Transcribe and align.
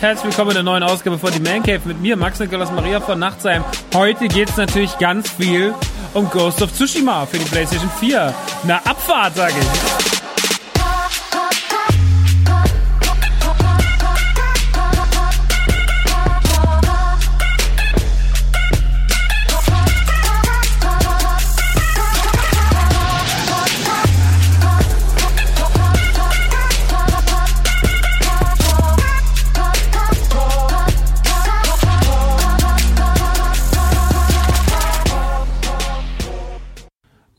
Herzlich 0.00 0.26
willkommen 0.26 0.50
in 0.50 0.54
der 0.54 0.62
neuen 0.62 0.84
Ausgabe 0.84 1.18
von 1.18 1.32
Die 1.32 1.40
Man 1.40 1.60
Cave 1.60 1.80
mit 1.84 2.00
mir, 2.00 2.16
Max 2.16 2.38
Nikolaus 2.38 2.70
Maria 2.70 3.00
von 3.00 3.18
Nachtsheim. 3.18 3.64
Heute 3.92 4.28
geht's 4.28 4.56
natürlich 4.56 4.96
ganz 4.98 5.28
viel 5.28 5.74
um 6.14 6.30
Ghost 6.30 6.62
of 6.62 6.72
Tsushima 6.72 7.26
für 7.26 7.38
die 7.38 7.44
PlayStation 7.44 7.90
4. 7.98 8.32
Na, 8.62 8.76
Abfahrt, 8.84 9.34
sage 9.34 9.54
ich. 9.58 10.07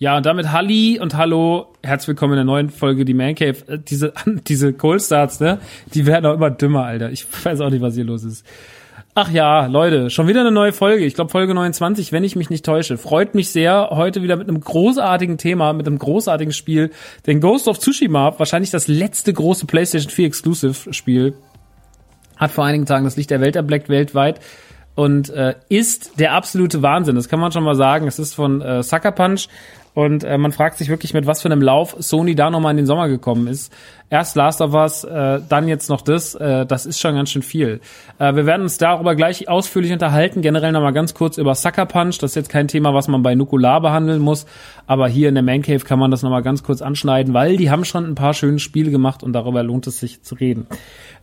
Ja, 0.02 0.16
und 0.16 0.26
damit 0.26 0.54
Halli 0.54 0.98
und 0.98 1.18
Hallo, 1.18 1.74
herzlich 1.84 2.08
willkommen 2.08 2.32
in 2.32 2.38
der 2.38 2.46
neuen 2.46 2.70
Folge 2.70 3.04
Die 3.04 3.14
Man 3.14 3.36
Cave. 3.36 3.58
Äh, 3.68 3.80
Diese, 3.80 4.14
diese 4.48 4.72
Cold 4.72 5.02
Starts, 5.02 5.42
ne, 5.42 5.60
die 5.94 6.06
werden 6.06 6.26
auch 6.26 6.36
immer 6.36 6.50
dümmer, 6.50 6.86
Alter. 6.86 7.12
Ich 7.12 7.26
weiß 7.44 7.60
auch 7.60 7.70
nicht, 7.70 7.82
was 7.82 7.96
hier 7.96 8.06
los 8.06 8.24
ist. 8.24 8.46
Ach 9.14 9.30
ja, 9.30 9.66
Leute, 9.66 10.10
schon 10.10 10.30
wieder 10.30 10.40
eine 10.40 10.52
neue 10.52 10.72
Folge. 10.72 11.04
Ich 11.04 11.16
glaube 11.16 11.32
Folge 11.32 11.54
29, 11.54 12.14
wenn 12.14 12.24
ich 12.24 12.38
mich 12.38 12.50
nicht 12.50 12.64
täusche. 12.64 12.98
Freut 12.98 13.36
mich 13.36 13.50
sehr. 13.50 13.90
Heute 13.92 14.24
wieder 14.24 14.38
mit 14.38 14.48
einem 14.48 14.62
großartigen 14.62 15.38
Thema, 15.38 15.74
mit 15.74 15.86
einem 15.86 16.00
großartigen 16.00 16.54
Spiel. 16.54 16.92
Denn 17.28 17.42
Ghost 17.42 17.68
of 17.68 17.80
Tsushima, 17.80 18.40
wahrscheinlich 18.40 18.72
das 18.72 18.88
letzte 18.88 19.34
große 19.34 19.66
PlayStation 19.66 20.12
4 20.12 20.28
Exclusive 20.28 20.94
Spiel, 20.94 21.34
hat 22.38 22.52
vor 22.52 22.64
einigen 22.64 22.86
Tagen 22.86 23.04
das 23.04 23.18
Licht 23.18 23.31
der 23.31 23.42
Welt 23.42 23.58
erbleckt 23.58 23.90
weltweit 23.90 24.40
und 25.00 25.30
äh, 25.30 25.56
ist 25.70 26.20
der 26.20 26.34
absolute 26.34 26.81
Wahnsinn. 26.81 27.16
Das 27.16 27.30
kann 27.30 27.40
man 27.40 27.54
schon 27.54 27.64
mal 27.64 27.76
sagen. 27.76 28.06
Es 28.06 28.20
ist 28.20 28.34
von 28.34 28.62
äh, 28.62 28.84
Sucker 28.84 29.14
Punch 29.14 29.48
und 29.94 30.24
äh, 30.24 30.38
man 30.38 30.52
fragt 30.52 30.78
sich 30.78 30.90
wirklich, 30.90 31.14
mit 31.14 31.26
was 31.26 31.42
für 31.42 31.50
einem 31.50 31.62
Lauf 31.62 31.96
Sony 32.00 32.36
da 32.36 32.50
nochmal 32.50 32.72
in 32.72 32.78
den 32.78 32.86
Sommer 32.86 33.08
gekommen 33.08 33.48
ist. 33.48 33.74
Erst 34.12 34.36
Last 34.36 34.62
of 34.62 34.74
Us, 34.74 35.04
äh, 35.04 35.40
dann 35.48 35.68
jetzt 35.68 35.90
noch 35.90 36.02
das. 36.02 36.36
Äh, 36.36 36.66
das 36.66 36.86
ist 36.86 37.00
schon 37.00 37.16
ganz 37.16 37.30
schön 37.30 37.42
viel. 37.42 37.80
Äh, 38.18 38.36
wir 38.36 38.46
werden 38.46 38.64
uns 38.64 38.78
darüber 38.78 39.16
gleich 39.16 39.50
ausführlich 39.50 39.92
unterhalten. 39.92 40.42
Generell 40.42 40.72
nochmal 40.72 40.94
ganz 40.94 41.14
kurz 41.14 41.38
über 41.38 41.54
Sucker 41.54 41.86
Punch. 41.86 42.18
Das 42.20 42.32
ist 42.32 42.36
jetzt 42.36 42.50
kein 42.50 42.68
Thema, 42.68 42.94
was 42.94 43.08
man 43.08 43.22
bei 43.22 43.36
Nukular 43.36 43.82
behandeln 43.82 44.22
muss. 44.22 44.46
Aber 44.88 45.08
hier 45.08 45.30
in 45.30 45.36
der 45.36 45.44
Man 45.44 45.62
Cave 45.62 45.84
kann 45.86 46.00
man 46.00 46.12
das 46.12 46.24
nochmal 46.24 46.42
ganz 46.42 46.63
kurz 46.63 46.81
anschneiden, 46.81 47.34
weil 47.34 47.58
die 47.58 47.69
haben 47.69 47.86
schon 47.86 48.06
ein 48.06 48.16
paar 48.16 48.34
schöne 48.34 48.60
Spiele 48.60 48.90
gemacht 48.90 49.22
und 49.22 49.34
darüber 49.34 49.62
lohnt 49.62 49.86
es 49.86 50.00
sich 50.00 50.24
zu 50.24 50.36
reden. 50.36 50.66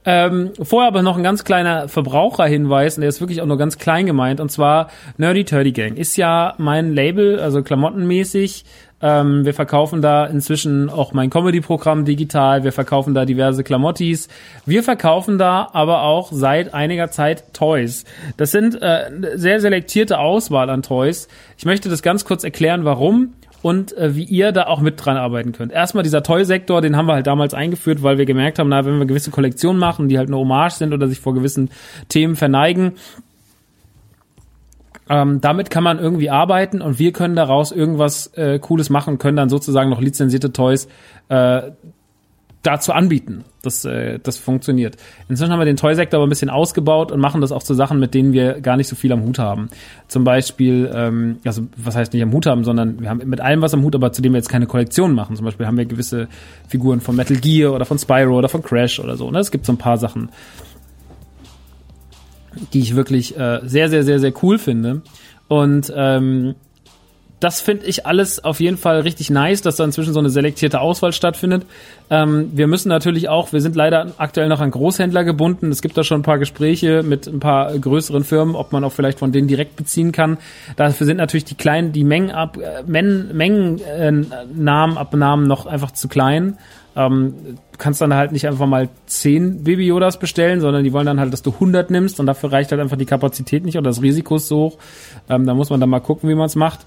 Ähm, 0.07 0.53
vorher 0.63 0.89
aber 0.89 1.03
noch 1.03 1.17
ein 1.17 1.25
ganz 1.25 1.43
kleiner 1.43 1.89
Verbraucherhinweis, 1.89 2.97
und 2.97 3.01
der 3.01 3.09
ist 3.09 3.21
wirklich 3.21 3.43
auch 3.43 3.47
nur 3.47 3.59
ganz 3.59 3.77
klein 3.77 4.07
gemeint, 4.07 4.41
und 4.41 4.51
zwar 4.51 4.89
Nerdy 5.19 5.45
Turdy 5.45 5.73
Gang 5.73 5.97
ist 5.99 6.17
ja 6.17 6.55
mein 6.59 6.95
Label, 6.95 7.41
also 7.41 7.63
klamottenmäßig. 7.63 8.65
Ähm, 9.03 9.45
wir 9.45 9.53
verkaufen 9.53 10.01
da 10.01 10.25
inzwischen 10.25 10.89
auch 10.89 11.13
mein 11.13 11.29
Comedy-Programm 11.29 12.07
digital. 12.07 12.65
Wir 12.65 12.73
verkaufen 12.73 13.13
da 13.13 13.27
diverse 13.27 13.63
Klamottis. 13.63 14.29
Wir 14.65 14.83
verkaufen 14.83 15.37
da 15.37 15.69
aber 15.73 16.03
auch 16.03 16.33
seit 16.33 16.73
einiger 16.73 17.11
Zeit 17.11 17.53
Toys. 17.53 18.05
Das 18.39 18.53
sind 18.53 18.81
äh, 18.81 19.11
sehr 19.35 19.61
selektierte 19.61 20.19
Auswahl 20.19 20.71
an 20.71 20.83
Toys. 20.83 21.29
Ich 21.59 21.67
möchte 21.67 21.91
das 21.91 22.03
ganz 22.03 22.25
kurz 22.25 22.43
erklären, 22.43 22.87
warum 22.87 23.35
und 23.63 23.97
äh, 23.97 24.15
wie 24.15 24.25
ihr 24.25 24.53
da 24.53 24.67
auch 24.67 24.81
mit 24.81 25.05
dran 25.05 25.17
arbeiten 25.17 25.53
könnt. 25.53 25.73
Erstmal 25.73 26.05
dieser 26.05 26.23
Toy-Sektor, 26.23 26.81
den 26.81 26.97
haben 26.97 27.07
wir 27.07 27.15
halt 27.15 27.27
damals 27.27 27.55
eingeführt, 27.55 28.03
weil 28.03 28.19
wir 28.19 28.27
gemerkt 28.27 28.59
haben, 28.59 28.69
na, 28.69 28.85
wenn 28.85 28.99
wir 28.99 29.07
gewisse 29.07 29.31
Kollektionen 29.31 29.79
machen, 29.79 30.09
die 30.09 30.19
halt 30.19 30.29
eine 30.29 30.37
Hommage 30.37 30.75
sind 30.75 30.93
oder 30.93 31.09
sich 31.09 31.21
vor 31.21 31.35
gewissen 31.35 31.71
Themen 32.09 32.37
verneigen, 32.37 32.93
Ähm, 35.09 35.41
damit 35.41 35.71
kann 35.71 35.85
man 35.85 36.01
irgendwie 36.01 36.31
arbeiten 36.31 36.83
und 36.83 36.99
wir 36.99 37.13
können 37.13 37.37
daraus 37.37 37.71
irgendwas 37.71 38.27
äh, 38.35 38.59
Cooles 38.59 38.91
machen, 38.91 39.19
können 39.19 39.37
dann 39.37 39.49
sozusagen 39.49 39.89
noch 39.89 40.01
lizenzierte 40.01 40.53
Toys 40.53 40.89
äh, 41.29 41.71
dazu 42.67 42.93
anbieten. 42.93 43.45
Das, 43.63 43.85
äh, 43.85 44.19
das 44.23 44.37
funktioniert. 44.37 44.97
Inzwischen 45.29 45.53
haben 45.53 45.61
wir 45.61 45.65
den 45.65 45.77
Toy-Sektor 45.77 46.19
aber 46.19 46.27
ein 46.27 46.31
bisschen 46.31 46.51
ausgebaut 46.51 47.13
und 47.13 47.21
machen 47.21 47.41
das 47.41 47.53
auch 47.53 47.63
zu 47.63 47.75
Sachen, 47.75 47.99
mit 48.01 48.15
denen 48.15 48.33
wir 48.33 48.61
gar 48.61 48.77
nicht 48.77 48.89
so 48.89 48.97
viel 48.97 49.13
am 49.13 49.23
Hut 49.23 49.39
haben. 49.39 49.69
Zum 50.09 50.25
Beispiel, 50.25 50.91
ähm, 50.93 51.39
also 51.45 51.63
was 51.77 51.97
heißt 51.97 52.13
nicht 52.13 52.23
am 52.23 52.33
Hut 52.33 52.47
haben, 52.47 52.65
sondern 52.65 53.01
wir 53.01 53.09
haben 53.09 53.23
mit 53.25 53.41
allem 53.41 53.63
was 53.63 53.75
am 53.75 53.83
Hut, 53.83 53.95
aber 53.95 54.13
zu 54.13 54.23
dem 54.23 54.33
wir 54.33 54.39
jetzt 54.39 54.49
keine 54.49 54.67
Kollektion 54.67 55.15
machen. 55.15 55.37
Zum 55.37 55.45
Beispiel 55.45 55.67
haben 55.67 55.79
wir 55.79 55.87
gewisse 55.87 56.29
Figuren 56.69 57.01
von 57.01 57.15
Metal 57.17 57.37
Gear 57.37 57.73
oder 57.73 57.85
von 57.85 57.99
Spyro 57.99 58.39
oder 58.39 58.49
von 58.49 58.63
Crash 58.63 58.99
oder 58.99 59.17
so. 59.17 59.31
Ne? 59.31 59.39
Es 59.39 59.51
gibt 59.51 59.67
so 59.67 59.73
ein 59.73 59.79
paar 59.79 59.99
Sachen, 59.99 60.31
die 62.73 62.81
ich 62.81 62.97
wirklich 62.97 63.37
äh, 63.39 63.61
sehr, 63.65 63.89
sehr, 63.89 64.03
sehr, 64.03 64.19
sehr 64.19 64.33
cool 64.43 64.59
finde. 64.59 65.03
Und 65.49 65.93
ähm, 65.95 66.55
das 67.47 67.61
finde 67.61 67.87
ich 67.87 68.07
alles 68.07 68.43
auf 68.43 68.59
jeden 68.59 68.77
Fall 68.77 69.03
richtig 69.03 69.31
nice, 69.31 69.63
dass 69.63 69.77
da 69.77 69.85
inzwischen 69.85 70.13
so 70.13 70.19
eine 70.19 70.31
selektierte 70.31 70.81
Auswahl 70.81 71.13
stattfindet. 71.13 71.65
Ähm, 72.11 72.51
wir 72.53 72.67
müssen 72.67 72.89
natürlich 72.89 73.29
auch, 73.29 73.53
wir 73.53 73.61
sind 73.61 73.77
leider 73.77 74.11
aktuell 74.19 74.49
noch 74.49 74.61
an 74.61 74.73
Großhändler 74.73 75.23
gebunden. 75.23 75.71
Es 75.71 75.81
gibt 75.81 75.97
da 75.97 76.03
schon 76.03 76.19
ein 76.19 76.25
paar 76.25 76.41
Gespräche 76.41 77.05
mit 77.05 77.29
ein 77.29 77.39
paar 77.39 77.73
größeren 77.79 78.25
Firmen, 78.25 78.57
ob 78.57 78.73
man 78.73 78.83
auch 78.83 78.91
vielleicht 78.91 79.21
von 79.21 79.31
denen 79.31 79.47
direkt 79.47 79.77
beziehen 79.77 80.11
kann. 80.11 80.39
Dafür 80.75 81.07
sind 81.07 81.19
natürlich 81.19 81.45
die 81.45 81.55
kleinen, 81.55 81.93
die 81.93 82.03
Mengen 82.03 82.33
ab, 82.33 82.59
äh, 82.59 82.83
Men, 82.85 83.29
Mengen 83.33 83.81
äh, 83.81 84.11
noch 84.11 85.67
einfach 85.67 85.93
zu 85.93 86.09
klein. 86.09 86.59
Ähm, 86.97 87.35
du 87.71 87.79
kannst 87.79 88.01
dann 88.01 88.13
halt 88.13 88.33
nicht 88.33 88.49
einfach 88.49 88.67
mal 88.67 88.89
zehn 89.07 89.63
Baby 89.63 89.87
Yodas 89.87 90.19
bestellen, 90.19 90.61
sondern 90.61 90.83
die 90.83 90.93
wollen 90.93 91.07
dann 91.07 91.21
halt, 91.21 91.33
dass 91.33 91.43
du 91.43 91.53
100 91.53 91.93
nimmst 91.93 92.19
und 92.19 92.27
dafür 92.27 92.51
reicht 92.51 92.73
halt 92.73 92.81
einfach 92.81 92.97
die 92.97 93.07
Kapazität 93.07 93.65
nicht 93.65 93.79
oder 93.79 93.91
das 93.91 94.03
Risiko 94.03 94.35
ist 94.35 94.49
so 94.49 94.57
hoch. 94.57 94.79
Ähm, 95.29 95.47
da 95.47 95.55
muss 95.55 95.71
man 95.71 95.79
dann 95.79 95.91
mal 95.91 96.01
gucken, 96.01 96.29
wie 96.29 96.35
man 96.35 96.47
es 96.47 96.57
macht 96.57 96.81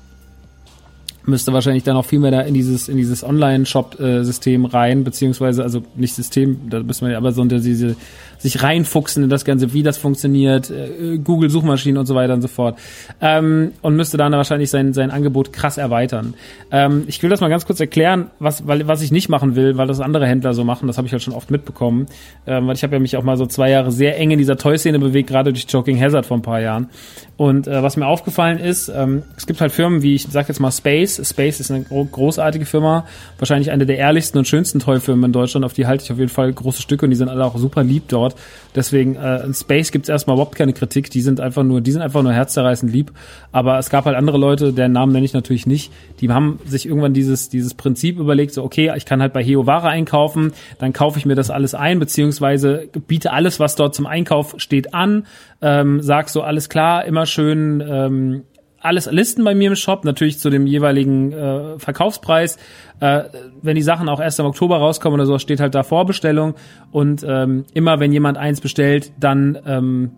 müsste 1.26 1.54
wahrscheinlich 1.54 1.84
dann 1.84 1.98
auch 1.98 2.06
viel 2.06 2.20
mehr 2.20 2.32
da 2.32 2.42
in 2.42 2.54
dieses 2.54 2.90
in 2.90 2.98
dieses 2.98 3.24
Online-Shop-System 3.24 4.66
rein, 4.66 5.04
beziehungsweise 5.04 5.64
also 5.64 5.84
nicht 5.96 6.14
System, 6.16 6.70
da 6.70 6.82
müssen 6.82 7.08
wir 7.08 7.18
aber 7.18 7.32
so 7.32 7.42
unter 7.42 7.60
diese 7.60 7.96
sich 8.40 8.64
reinfuchsen 8.64 9.24
in 9.24 9.30
das 9.30 9.46
Ganze, 9.46 9.74
wie 9.74 9.84
das 9.84 9.98
funktioniert, 9.98 10.72
äh, 10.72 11.18
Google 11.18 11.50
Suchmaschinen 11.50 11.98
und 11.98 12.06
so 12.06 12.16
weiter 12.16 12.34
und 12.34 12.42
so 12.42 12.48
fort 12.48 12.80
ähm, 13.22 13.74
und 13.82 13.96
müsste 13.96 14.18
dann 14.18 14.32
wahrscheinlich 14.32 14.70
sein 14.70 14.94
sein 14.94 15.12
Angebot 15.12 15.54
krass 15.54 15.78
erweitern. 15.78 16.34
Ähm, 16.72 17.04
ich 17.08 17.22
will 17.22 17.30
das 17.30 17.42
mal 17.42 17.50
ganz 17.50 17.66
kurz 17.66 17.80
erklären, 17.80 18.32
was 18.40 18.66
weil 18.66 18.88
was 18.88 19.02
ich 19.02 19.12
nicht 19.12 19.30
machen 19.30 19.56
will, 19.56 19.78
weil 19.78 19.88
das 19.88 20.00
andere 20.00 20.26
Händler 20.26 20.54
so 20.54 20.64
machen. 20.64 20.88
Das 20.88 20.98
habe 20.98 21.08
ich 21.08 21.12
halt 21.12 21.22
schon 21.22 21.34
oft 21.34 21.52
mitbekommen, 21.52 22.08
ähm, 22.48 22.68
weil 22.68 22.76
ich 22.76 22.84
habe 22.84 22.96
ja 22.96 23.00
mich 23.00 23.18
auch 23.18 23.24
mal 23.24 23.38
so 23.38 23.46
zwei 23.46 23.70
Jahre 23.70 23.92
sehr 23.92 24.18
eng 24.18 24.32
in 24.32 24.40
dieser 24.40 24.58
Toy-Szene 24.58 25.00
bewegt, 25.00 25.30
gerade 25.30 25.52
durch 25.52 25.66
Joking 25.68 26.00
Hazard 26.02 26.26
vor 26.26 26.38
ein 26.38 26.42
paar 26.42 26.62
Jahren. 26.62 26.90
Und 27.36 27.68
äh, 27.68 27.84
was 27.84 27.98
mir 27.98 28.08
aufgefallen 28.08 28.60
ist, 28.60 28.90
ähm, 28.90 29.24
es 29.38 29.48
gibt 29.48 29.62
halt 29.62 29.72
Firmen 29.72 30.02
wie 30.02 30.16
ich 30.16 30.28
sag 30.30 30.48
jetzt 30.48 30.60
mal 30.60 30.72
Space. 30.72 31.22
Space 31.28 31.60
ist 31.60 31.72
eine 31.72 31.84
großartige 31.84 32.66
Firma, 32.66 33.06
wahrscheinlich 33.38 33.72
eine 33.72 33.86
der 33.86 33.98
ehrlichsten 33.98 34.38
und 34.38 34.48
schönsten 34.48 34.80
Toy-Firmen 34.80 35.26
in 35.26 35.32
Deutschland. 35.34 35.66
Auf 35.66 35.74
die 35.74 35.88
halte 35.88 36.04
ich 36.04 36.12
auf 36.12 36.18
jeden 36.18 36.30
Fall 36.30 36.52
große 36.54 36.82
Stücke 36.82 37.06
und 37.06 37.12
die 37.12 37.18
sind 37.18 37.30
alle 37.30 37.44
auch 37.44 37.58
super 37.58 37.84
lieb 37.84 38.08
dort 38.08 38.29
dort. 38.30 38.40
Deswegen, 38.76 39.16
äh, 39.16 39.52
Space 39.54 39.92
gibt's 39.92 40.10
erstmal 40.10 40.36
überhaupt 40.36 40.56
keine 40.56 40.74
Kritik. 40.74 41.10
Die 41.10 41.22
sind 41.22 41.40
einfach 41.40 41.64
nur, 41.64 41.82
die 41.82 41.92
sind 41.92 42.02
einfach 42.02 42.22
nur 42.22 42.34
herzzerreißend 42.34 42.92
lieb. 42.92 43.12
Aber 43.52 43.80
es 43.80 43.90
gab 43.90 44.06
halt 44.06 44.16
andere 44.16 44.38
Leute, 44.38 44.74
deren 44.74 44.92
Namen 44.92 45.12
nenne 45.12 45.26
ich 45.26 45.34
natürlich 45.34 45.66
nicht, 45.66 45.92
die 46.22 46.30
haben 46.30 46.60
sich 46.66 46.86
irgendwann 46.86 47.14
dieses, 47.14 47.50
dieses 47.50 47.74
Prinzip 47.74 48.20
überlegt, 48.20 48.54
so, 48.54 48.64
okay, 48.64 48.92
ich 48.96 49.06
kann 49.06 49.22
halt 49.22 49.34
bei 49.34 49.44
Heo 49.44 49.66
Ware 49.66 49.88
einkaufen, 49.88 50.54
dann 50.78 50.94
kaufe 50.94 51.18
ich 51.18 51.26
mir 51.26 51.36
das 51.36 51.50
alles 51.50 51.74
ein, 51.74 52.00
beziehungsweise 52.00 52.88
biete 53.08 53.32
alles, 53.32 53.60
was 53.60 53.76
dort 53.76 53.96
zum 53.96 54.06
Einkauf 54.06 54.56
steht, 54.58 54.94
an, 54.94 55.26
ähm, 55.62 56.02
sag 56.02 56.30
so, 56.30 56.44
alles 56.44 56.70
klar, 56.70 57.06
immer 57.06 57.26
schön, 57.26 57.84
ähm, 57.88 58.44
alles 58.82 59.10
Listen 59.12 59.44
bei 59.44 59.56
mir 59.56 59.70
im 59.70 59.76
Shop, 59.76 60.06
natürlich 60.06 60.40
zu 60.40 60.50
dem 60.50 60.66
jeweiligen 60.66 61.32
äh, 61.32 61.80
Verkaufspreis. 61.80 62.58
Äh, 63.00 63.24
wenn 63.62 63.76
die 63.76 63.82
Sachen 63.82 64.10
auch 64.10 64.20
erst 64.20 64.40
im 64.40 64.46
Oktober 64.46 64.78
rauskommen 64.78 65.20
oder 65.20 65.26
so, 65.26 65.38
steht 65.40 65.60
halt 65.60 65.76
da 65.76 65.84
Vorbestellung. 65.84 66.56
Und 66.92 67.26
ähm, 67.28 67.66
immer 67.74 68.00
wenn 68.00 68.12
jemand 68.12 68.38
eins 68.38 68.62
bestellt, 68.62 69.12
dann 69.20 69.58
ähm, 69.66 70.12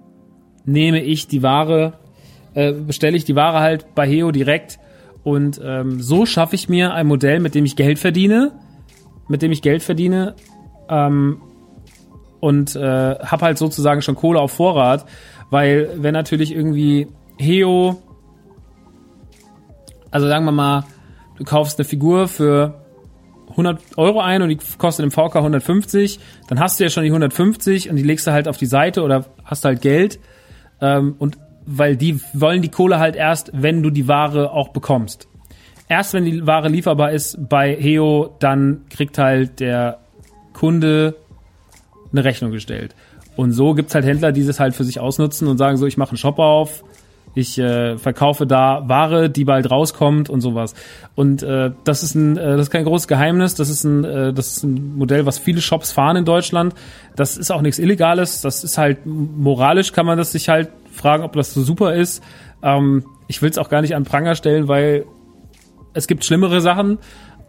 nehme 0.66 1.02
ich 1.02 1.28
die 1.28 1.44
Ware, 1.44 1.94
äh, 2.54 2.72
bestelle 2.74 3.18
ich 3.18 3.26
die 3.26 3.36
Ware 3.36 3.60
halt 3.60 3.96
bei 3.96 4.08
Heo 4.08 4.32
direkt. 4.32 4.80
Und 5.24 5.62
ähm, 5.64 6.02
so 6.02 6.26
schaffe 6.26 6.56
ich 6.56 6.70
mir 6.70 6.94
ein 6.94 7.08
Modell, 7.08 7.40
mit 7.40 7.56
dem 7.56 7.66
ich 7.66 7.76
Geld 7.76 8.00
verdiene, 8.00 8.52
mit 9.28 9.42
dem 9.42 9.52
ich 9.52 9.62
Geld 9.62 9.84
verdiene 9.84 10.36
ähm, 10.90 11.42
und 12.40 12.76
äh, 12.76 12.80
habe 13.20 13.46
halt 13.46 13.58
sozusagen 13.58 14.02
schon 14.02 14.16
Kohle 14.16 14.40
auf 14.40 14.52
Vorrat, 14.52 15.06
weil 15.52 15.92
wenn 15.98 16.14
natürlich 16.14 16.54
irgendwie 16.54 17.08
Heo 17.38 18.02
also 20.12 20.28
sagen 20.28 20.46
wir 20.46 20.52
mal, 20.52 20.86
du 21.38 21.44
kaufst 21.44 21.80
eine 21.80 21.86
Figur 21.86 22.28
für 22.28 22.82
100 23.52 23.98
Euro 23.98 24.22
ein 24.22 24.42
und 24.42 24.50
die 24.50 24.60
kostet 24.78 25.04
im 25.04 25.12
VK 25.12 25.38
150, 25.38 26.20
dann 26.48 26.60
hast 26.60 26.80
du 26.80 26.84
ja 26.84 26.90
schon 26.90 27.04
die 27.04 27.10
150 27.10 27.90
und 27.90 27.96
die 27.96 28.04
legst 28.04 28.28
du 28.28 28.32
halt 28.32 28.48
auf 28.48 28.58
die 28.58 28.66
Seite 28.66 29.04
oder 29.04 29.26
hast 29.44 29.66
halt 29.66 29.82
Geld. 29.82 30.20
Ähm, 30.80 31.16
und 31.20 31.38
weil 31.66 31.96
die 31.96 32.20
wollen 32.34 32.62
die 32.62 32.70
Kohle 32.70 33.00
halt 33.00 33.16
erst, 33.16 33.52
wenn 33.54 33.84
du 33.84 33.90
die 33.90 34.08
Ware 34.08 34.52
auch 34.52 34.70
bekommst. 34.70 35.28
Erst 35.88 36.14
wenn 36.14 36.26
die 36.26 36.48
Ware 36.48 36.70
lieferbar 36.70 37.12
ist 37.12 37.50
bei 37.50 37.76
Heo, 37.76 38.36
dann 38.40 38.86
kriegt 38.90 39.18
halt 39.18 39.60
der 39.60 40.00
Kunde 40.54 41.16
eine 42.12 42.24
Rechnung 42.24 42.52
gestellt. 42.52 42.96
Und 43.36 43.52
so 43.52 43.74
gibt's 43.74 43.96
halt 43.96 44.06
Händler, 44.06 44.32
die 44.32 44.46
das 44.46 44.60
halt 44.60 44.76
für 44.76 44.84
sich 44.84 45.00
ausnutzen 45.00 45.48
und 45.48 45.58
sagen 45.58 45.78
so, 45.78 45.86
ich 45.86 45.98
mache 45.98 46.12
einen 46.12 46.18
Shop 46.18 46.40
auf, 46.40 46.84
ich 47.34 47.58
äh, 47.58 47.98
verkaufe 47.98 48.46
da 48.46 48.84
Ware, 48.88 49.30
die 49.30 49.46
bald 49.46 49.70
rauskommt 49.72 50.30
und 50.30 50.42
sowas. 50.42 50.74
Und 51.16 51.44
äh, 51.44 51.72
das 51.84 52.04
ist 52.04 52.16
ein, 52.16 52.38
äh, 52.38 52.58
das 52.58 52.64
ist 52.64 52.72
kein 52.72 52.84
großes 52.84 53.08
Geheimnis. 53.08 53.56
Das 53.56 53.70
ist 53.70 53.84
ein, 53.84 54.04
äh, 54.04 54.34
das 54.34 54.58
ist 54.58 54.64
ein 54.64 54.98
Modell, 54.98 55.26
was 55.26 55.38
viele 55.38 55.62
Shops 55.62 55.92
fahren 55.92 56.18
in 56.18 56.26
Deutschland. 56.26 56.74
Das 57.16 57.38
ist 57.38 57.52
auch 57.52 57.62
nichts 57.62 57.80
Illegales. 57.80 58.42
Das 58.42 58.64
ist 58.64 58.78
halt 58.78 59.06
moralisch 59.06 59.94
kann 59.94 60.06
man 60.06 60.18
das 60.18 60.32
sich 60.32 60.50
halt 60.50 60.70
fragen, 60.92 61.24
ob 61.24 61.34
das 61.34 61.54
so 61.54 61.62
super 61.62 61.96
ist. 61.96 62.22
Ähm, 62.62 63.06
ich 63.28 63.42
will 63.42 63.50
es 63.50 63.58
auch 63.58 63.70
gar 63.70 63.82
nicht 63.82 63.96
an 63.96 64.04
Pranger 64.04 64.36
stellen, 64.36 64.68
weil 64.68 65.06
es 65.94 66.08
gibt 66.08 66.26
schlimmere 66.26 66.62
Sachen. 66.62 67.00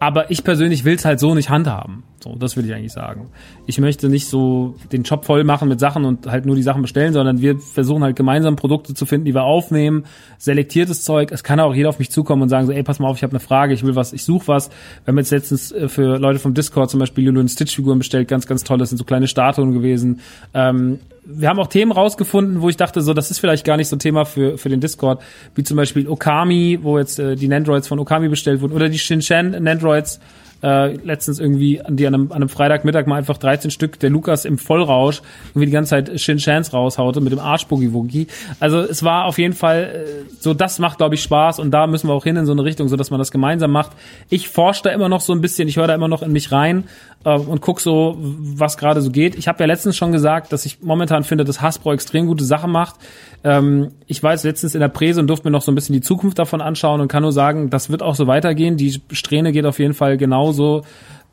Aber 0.03 0.29
ich 0.29 0.43
persönlich 0.43 0.83
will 0.83 0.95
es 0.95 1.05
halt 1.05 1.21
so 1.21 1.33
nicht 1.33 1.49
handhaben. 1.49 2.03
So, 2.21 2.35
das 2.35 2.57
will 2.57 2.65
ich 2.65 2.73
eigentlich 2.73 2.91
sagen. 2.91 3.29
Ich 3.67 3.79
möchte 3.79 4.09
nicht 4.09 4.27
so 4.27 4.75
den 4.91 5.05
Shop 5.05 5.23
voll 5.23 5.45
machen 5.45 5.69
mit 5.69 5.79
Sachen 5.79 6.03
und 6.03 6.27
halt 6.27 6.45
nur 6.45 6.57
die 6.57 6.61
Sachen 6.61 6.81
bestellen, 6.81 7.13
sondern 7.13 7.39
wir 7.39 7.57
versuchen 7.57 8.03
halt 8.03 8.17
gemeinsam 8.17 8.57
Produkte 8.57 8.93
zu 8.93 9.05
finden, 9.05 9.23
die 9.23 9.33
wir 9.33 9.43
aufnehmen, 9.43 10.03
selektiertes 10.37 11.05
Zeug. 11.05 11.31
Es 11.31 11.41
kann 11.41 11.61
auch 11.61 11.73
jeder 11.73 11.87
auf 11.87 11.99
mich 11.99 12.11
zukommen 12.11 12.41
und 12.41 12.49
sagen 12.49 12.65
so, 12.65 12.73
ey, 12.73 12.83
pass 12.83 12.99
mal 12.99 13.07
auf, 13.07 13.15
ich 13.15 13.23
habe 13.23 13.31
eine 13.31 13.39
Frage, 13.39 13.73
ich 13.73 13.83
will 13.85 13.95
was, 13.95 14.11
ich 14.11 14.25
suche 14.25 14.49
was. 14.49 14.69
Wir 15.05 15.13
haben 15.13 15.17
jetzt 15.19 15.31
letztens 15.31 15.71
äh, 15.71 15.87
für 15.87 16.17
Leute 16.17 16.39
vom 16.39 16.53
Discord 16.53 16.89
zum 16.89 16.99
Beispiel 16.99 17.25
Lulu 17.25 17.39
und 17.39 17.47
Stitch-Figuren 17.47 17.99
bestellt, 17.99 18.27
ganz, 18.27 18.45
ganz 18.45 18.65
toll. 18.65 18.79
Das 18.79 18.89
sind 18.89 18.97
so 18.97 19.05
kleine 19.05 19.29
Statuen 19.29 19.71
gewesen. 19.71 20.19
Ähm, 20.53 20.99
wir 21.25 21.49
haben 21.49 21.59
auch 21.59 21.67
Themen 21.67 21.91
rausgefunden, 21.91 22.61
wo 22.61 22.69
ich 22.69 22.77
dachte, 22.77 23.01
so, 23.01 23.13
das 23.13 23.31
ist 23.31 23.39
vielleicht 23.39 23.65
gar 23.65 23.77
nicht 23.77 23.87
so 23.87 23.95
ein 23.95 23.99
Thema 23.99 24.25
für, 24.25 24.57
für 24.57 24.69
den 24.69 24.81
Discord, 24.81 25.21
wie 25.55 25.63
zum 25.63 25.77
Beispiel 25.77 26.07
Okami, 26.07 26.79
wo 26.81 26.97
jetzt 26.97 27.19
äh, 27.19 27.35
die 27.35 27.47
Nandroids 27.47 27.87
von 27.87 27.99
Okami 27.99 28.29
bestellt 28.29 28.61
wurden, 28.61 28.73
oder 28.73 28.89
die 28.89 28.99
Shinshan 28.99 29.51
Nandroids, 29.63 30.19
äh, 30.63 30.93
letztens 30.95 31.39
irgendwie, 31.39 31.81
die 31.89 32.07
an 32.07 32.13
einem, 32.13 32.31
an 32.31 32.37
einem 32.37 32.49
Freitagmittag 32.49 33.05
mal 33.05 33.17
einfach 33.17 33.37
13 33.37 33.69
Stück 33.69 33.99
der 33.99 34.09
Lukas 34.09 34.45
im 34.45 34.57
Vollrausch 34.57 35.21
irgendwie 35.49 35.65
die 35.65 35.71
ganze 35.71 35.89
Zeit 35.89 36.19
Shin 36.21 36.37
Chance 36.37 36.71
raushaute 36.71 37.19
mit 37.21 37.33
dem 37.33 37.39
Arsch 37.39 37.67
Boogie 37.67 37.93
Woogie. 37.93 38.27
Also 38.59 38.79
es 38.79 39.03
war 39.03 39.25
auf 39.25 39.37
jeden 39.37 39.53
Fall 39.53 39.83
äh, 39.83 40.31
so, 40.39 40.53
das 40.53 40.79
macht 40.79 40.97
glaube 40.97 41.15
ich 41.15 41.21
Spaß 41.21 41.59
und 41.59 41.71
da 41.71 41.85
müssen 41.85 42.07
wir 42.07 42.13
auch 42.13 42.23
hin 42.23 42.37
in 42.37 42.45
so 42.45 42.53
eine 42.53 42.63
Richtung, 42.63 42.87
so 42.87 42.95
dass 42.95 43.11
man 43.11 43.19
das 43.19 43.31
gemeinsam 43.31 43.71
macht. 43.71 43.91
Ich 44.29 44.47
forsche 44.47 44.83
da 44.83 44.89
immer 44.91 45.09
noch 45.09 45.21
so 45.21 45.33
ein 45.33 45.41
bisschen, 45.41 45.67
ich 45.67 45.77
höre 45.77 45.87
da 45.87 45.95
immer 45.95 46.07
noch 46.07 46.21
in 46.21 46.31
mich 46.31 46.51
rein 46.51 46.85
äh, 47.25 47.37
und 47.37 47.61
guck 47.61 47.81
so, 47.81 48.17
was 48.19 48.77
gerade 48.77 49.01
so 49.01 49.11
geht. 49.11 49.35
Ich 49.35 49.47
habe 49.47 49.59
ja 49.59 49.65
letztens 49.65 49.97
schon 49.97 50.11
gesagt, 50.11 50.53
dass 50.53 50.65
ich 50.65 50.81
momentan 50.81 51.23
finde, 51.23 51.43
dass 51.43 51.61
Hasbro 51.61 51.93
extrem 51.93 52.27
gute 52.27 52.45
Sachen 52.45 52.71
macht. 52.71 52.95
Ähm, 53.43 53.91
ich 54.07 54.23
war 54.23 54.31
jetzt 54.31 54.43
letztens 54.43 54.75
in 54.75 54.81
der 54.81 54.87
Präse 54.87 55.19
und 55.19 55.27
durfte 55.27 55.47
mir 55.47 55.51
noch 55.51 55.61
so 55.61 55.71
ein 55.71 55.75
bisschen 55.75 55.93
die 55.93 56.01
Zukunft 56.01 56.39
davon 56.39 56.61
anschauen 56.61 57.01
und 57.01 57.09
kann 57.09 57.23
nur 57.23 57.33
sagen, 57.33 57.69
das 57.69 57.89
wird 57.89 58.01
auch 58.01 58.15
so 58.15 58.27
weitergehen. 58.27 58.77
Die 58.77 59.01
Strähne 59.11 59.51
geht 59.51 59.65
auf 59.65 59.79
jeden 59.79 59.93
Fall 59.93 60.17
genauso 60.53 60.83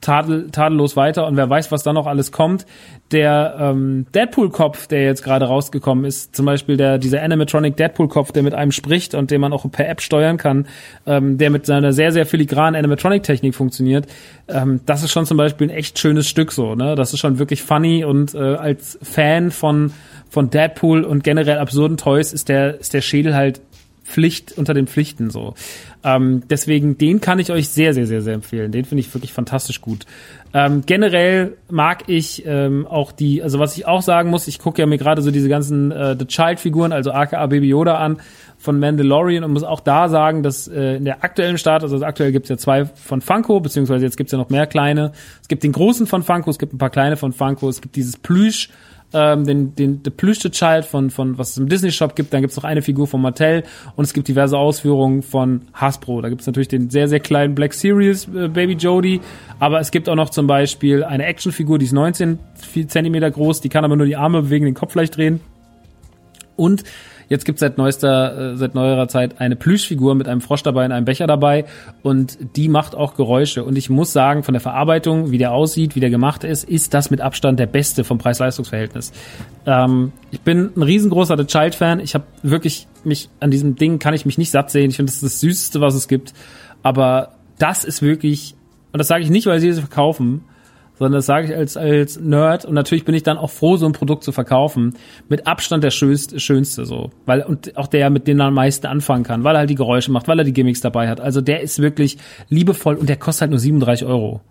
tadel, 0.00 0.50
tadellos 0.50 0.96
weiter 0.96 1.26
und 1.26 1.36
wer 1.36 1.50
weiß, 1.50 1.70
was 1.72 1.82
da 1.82 1.92
noch 1.92 2.06
alles 2.06 2.32
kommt. 2.32 2.64
Der 3.12 3.56
ähm, 3.58 4.06
Deadpool-Kopf, 4.14 4.86
der 4.86 5.02
jetzt 5.02 5.22
gerade 5.22 5.44
rausgekommen 5.44 6.06
ist, 6.06 6.34
zum 6.34 6.46
Beispiel 6.46 6.78
der 6.78 6.96
dieser 6.96 7.22
Animatronic 7.22 7.76
Deadpool-Kopf, 7.76 8.32
der 8.32 8.42
mit 8.42 8.54
einem 8.54 8.72
spricht 8.72 9.14
und 9.14 9.30
den 9.30 9.42
man 9.42 9.52
auch 9.52 9.70
per 9.70 9.88
App 9.88 10.00
steuern 10.00 10.38
kann, 10.38 10.66
ähm, 11.06 11.36
der 11.36 11.50
mit 11.50 11.66
seiner 11.66 11.92
sehr, 11.92 12.12
sehr 12.12 12.24
filigranen 12.24 12.76
Animatronic-Technik 12.76 13.54
funktioniert, 13.54 14.06
ähm, 14.48 14.80
das 14.86 15.02
ist 15.02 15.10
schon 15.10 15.26
zum 15.26 15.36
Beispiel 15.36 15.66
ein 15.66 15.74
echt 15.74 15.98
schönes 15.98 16.28
Stück 16.28 16.52
so, 16.52 16.74
ne? 16.74 16.94
Das 16.94 17.12
ist 17.12 17.18
schon 17.18 17.38
wirklich 17.38 17.62
funny 17.62 18.04
und 18.04 18.34
äh, 18.34 18.38
als 18.38 18.98
Fan 19.02 19.50
von 19.50 19.92
von 20.30 20.48
Deadpool 20.48 21.02
und 21.02 21.24
generell 21.24 21.58
absurden 21.58 21.96
Toys 21.96 22.32
ist 22.32 22.48
der 22.48 22.78
ist 22.78 22.94
der 22.94 23.00
Schädel 23.00 23.34
halt 23.34 23.60
Pflicht 24.10 24.58
unter 24.58 24.74
den 24.74 24.86
Pflichten 24.86 25.30
so. 25.30 25.54
Ähm, 26.02 26.42
deswegen, 26.50 26.98
den 26.98 27.20
kann 27.20 27.38
ich 27.38 27.50
euch 27.50 27.68
sehr, 27.68 27.94
sehr, 27.94 28.06
sehr, 28.06 28.22
sehr 28.22 28.34
empfehlen. 28.34 28.72
Den 28.72 28.84
finde 28.84 29.00
ich 29.00 29.14
wirklich 29.14 29.32
fantastisch 29.32 29.80
gut. 29.80 30.06
Ähm, 30.52 30.82
generell 30.84 31.56
mag 31.70 32.04
ich 32.08 32.44
ähm, 32.44 32.86
auch 32.86 33.12
die, 33.12 33.42
also 33.42 33.58
was 33.58 33.76
ich 33.76 33.86
auch 33.86 34.02
sagen 34.02 34.30
muss, 34.30 34.48
ich 34.48 34.58
gucke 34.58 34.82
ja 34.82 34.86
mir 34.86 34.98
gerade 34.98 35.22
so 35.22 35.30
diese 35.30 35.48
ganzen 35.48 35.92
äh, 35.92 36.16
The 36.18 36.26
Child-Figuren, 36.26 36.92
also 36.92 37.12
aka 37.12 37.46
Baby 37.46 37.68
Yoda 37.68 37.98
an 37.98 38.18
von 38.58 38.78
Mandalorian 38.78 39.44
und 39.44 39.52
muss 39.52 39.62
auch 39.62 39.80
da 39.80 40.08
sagen, 40.08 40.42
dass 40.42 40.68
äh, 40.68 40.96
in 40.96 41.04
der 41.04 41.24
aktuellen 41.24 41.56
Start, 41.56 41.82
also 41.82 42.04
aktuell 42.04 42.32
gibt's 42.32 42.50
ja 42.50 42.58
zwei 42.58 42.84
von 42.84 43.20
Funko, 43.20 43.60
beziehungsweise 43.60 44.04
jetzt 44.04 44.16
gibt's 44.16 44.32
ja 44.32 44.38
noch 44.38 44.50
mehr 44.50 44.66
kleine. 44.66 45.12
Es 45.40 45.48
gibt 45.48 45.62
den 45.62 45.72
großen 45.72 46.06
von 46.06 46.22
Funko, 46.22 46.50
es 46.50 46.58
gibt 46.58 46.74
ein 46.74 46.78
paar 46.78 46.90
kleine 46.90 47.16
von 47.16 47.32
Funko, 47.32 47.68
es 47.68 47.80
gibt 47.80 47.96
dieses 47.96 48.16
Plüsch, 48.16 48.68
ähm, 49.12 49.44
den, 49.44 49.74
den 49.74 50.00
The 50.04 50.10
Plüsch 50.10 50.40
the 50.40 50.50
Child 50.50 50.84
von, 50.84 51.10
von 51.10 51.38
was 51.38 51.50
es 51.50 51.58
im 51.58 51.68
Disney 51.68 51.90
Shop 51.90 52.14
gibt, 52.14 52.32
dann 52.32 52.42
gibt's 52.42 52.56
noch 52.56 52.64
eine 52.64 52.82
Figur 52.82 53.06
von 53.06 53.20
Mattel 53.20 53.64
und 53.96 54.04
es 54.04 54.12
gibt 54.12 54.28
diverse 54.28 54.56
Ausführungen 54.56 55.22
von 55.22 55.62
Hasbro. 55.72 56.20
Da 56.20 56.28
gibt's 56.28 56.46
natürlich 56.46 56.68
den 56.68 56.90
sehr, 56.90 57.08
sehr 57.08 57.20
kleinen 57.20 57.54
Black 57.54 57.74
Series 57.74 58.28
äh, 58.28 58.48
Baby 58.48 58.74
Jody, 58.74 59.20
aber 59.58 59.80
es 59.80 59.90
gibt 59.90 60.08
auch 60.08 60.14
noch 60.14 60.30
zum 60.30 60.46
Beispiel 60.46 61.04
eine 61.04 61.26
Actionfigur, 61.26 61.78
die 61.78 61.86
ist 61.86 61.92
19 61.92 62.38
Zentimeter 62.86 63.30
groß, 63.30 63.60
die 63.60 63.68
kann 63.68 63.84
aber 63.84 63.96
nur 63.96 64.06
die 64.06 64.16
Arme 64.16 64.42
bewegen, 64.42 64.64
den 64.64 64.74
Kopf 64.74 64.94
leicht 64.94 65.16
drehen. 65.16 65.40
Und 66.56 66.84
Jetzt 67.30 67.44
gibt 67.44 67.56
es 67.56 67.60
seit 67.60 67.78
neuester, 67.78 68.54
äh, 68.54 68.56
seit 68.56 68.74
neuerer 68.74 69.06
Zeit 69.06 69.40
eine 69.40 69.54
Plüschfigur 69.54 70.16
mit 70.16 70.26
einem 70.26 70.40
Frosch 70.40 70.64
dabei 70.64 70.84
und 70.84 70.90
einem 70.90 71.04
Becher 71.04 71.28
dabei 71.28 71.64
und 72.02 72.36
die 72.56 72.68
macht 72.68 72.96
auch 72.96 73.14
Geräusche. 73.14 73.62
Und 73.62 73.78
ich 73.78 73.88
muss 73.88 74.12
sagen, 74.12 74.42
von 74.42 74.52
der 74.52 74.60
Verarbeitung, 74.60 75.30
wie 75.30 75.38
der 75.38 75.52
aussieht, 75.52 75.94
wie 75.94 76.00
der 76.00 76.10
gemacht 76.10 76.42
ist, 76.42 76.64
ist 76.64 76.92
das 76.92 77.12
mit 77.12 77.20
Abstand 77.20 77.60
der 77.60 77.66
beste 77.66 78.02
vom 78.02 78.18
Preis-Leistungs-Verhältnis. 78.18 79.12
Ähm, 79.64 80.10
ich 80.32 80.40
bin 80.40 80.70
ein 80.76 80.82
riesengroßer 80.82 81.38
The 81.38 81.44
Child-Fan. 81.44 82.00
Ich 82.00 82.14
habe 82.14 82.24
wirklich 82.42 82.88
mich 83.04 83.30
an 83.38 83.52
diesem 83.52 83.76
Ding 83.76 84.00
kann 84.00 84.12
ich 84.12 84.26
mich 84.26 84.36
nicht 84.36 84.50
satt 84.50 84.72
sehen. 84.72 84.90
Ich 84.90 84.96
finde, 84.96 85.10
das 85.10 85.22
ist 85.22 85.22
das 85.22 85.40
Süßeste, 85.40 85.80
was 85.80 85.94
es 85.94 86.08
gibt. 86.08 86.34
Aber 86.82 87.36
das 87.58 87.84
ist 87.84 88.02
wirklich, 88.02 88.56
und 88.92 88.98
das 88.98 89.06
sage 89.06 89.22
ich 89.22 89.30
nicht, 89.30 89.46
weil 89.46 89.60
sie 89.60 89.68
es 89.68 89.78
verkaufen, 89.78 90.44
sondern 91.00 91.18
das 91.18 91.26
sage 91.26 91.46
ich 91.46 91.56
als, 91.56 91.78
als 91.78 92.20
Nerd 92.20 92.66
und 92.66 92.74
natürlich 92.74 93.06
bin 93.06 93.14
ich 93.14 93.22
dann 93.22 93.38
auch 93.38 93.48
froh, 93.48 93.78
so 93.78 93.86
ein 93.86 93.92
Produkt 93.92 94.22
zu 94.22 94.32
verkaufen. 94.32 94.96
Mit 95.30 95.46
Abstand 95.46 95.82
der 95.82 95.90
schönste, 95.90 96.38
schönste 96.38 96.84
so. 96.84 97.10
Weil, 97.24 97.40
und 97.42 97.74
auch 97.78 97.86
der, 97.86 98.10
mit 98.10 98.28
dem 98.28 98.36
man 98.36 98.48
am 98.48 98.54
meisten 98.54 98.86
anfangen 98.86 99.24
kann, 99.24 99.42
weil 99.42 99.56
er 99.56 99.60
halt 99.60 99.70
die 99.70 99.76
Geräusche 99.76 100.12
macht, 100.12 100.28
weil 100.28 100.38
er 100.38 100.44
die 100.44 100.52
Gimmicks 100.52 100.82
dabei 100.82 101.08
hat. 101.08 101.18
Also 101.18 101.40
der 101.40 101.62
ist 101.62 101.80
wirklich 101.80 102.18
liebevoll 102.50 102.96
und 102.96 103.08
der 103.08 103.16
kostet 103.16 103.40
halt 103.40 103.50
nur 103.50 103.58
37 103.58 104.06
Euro. 104.06 104.42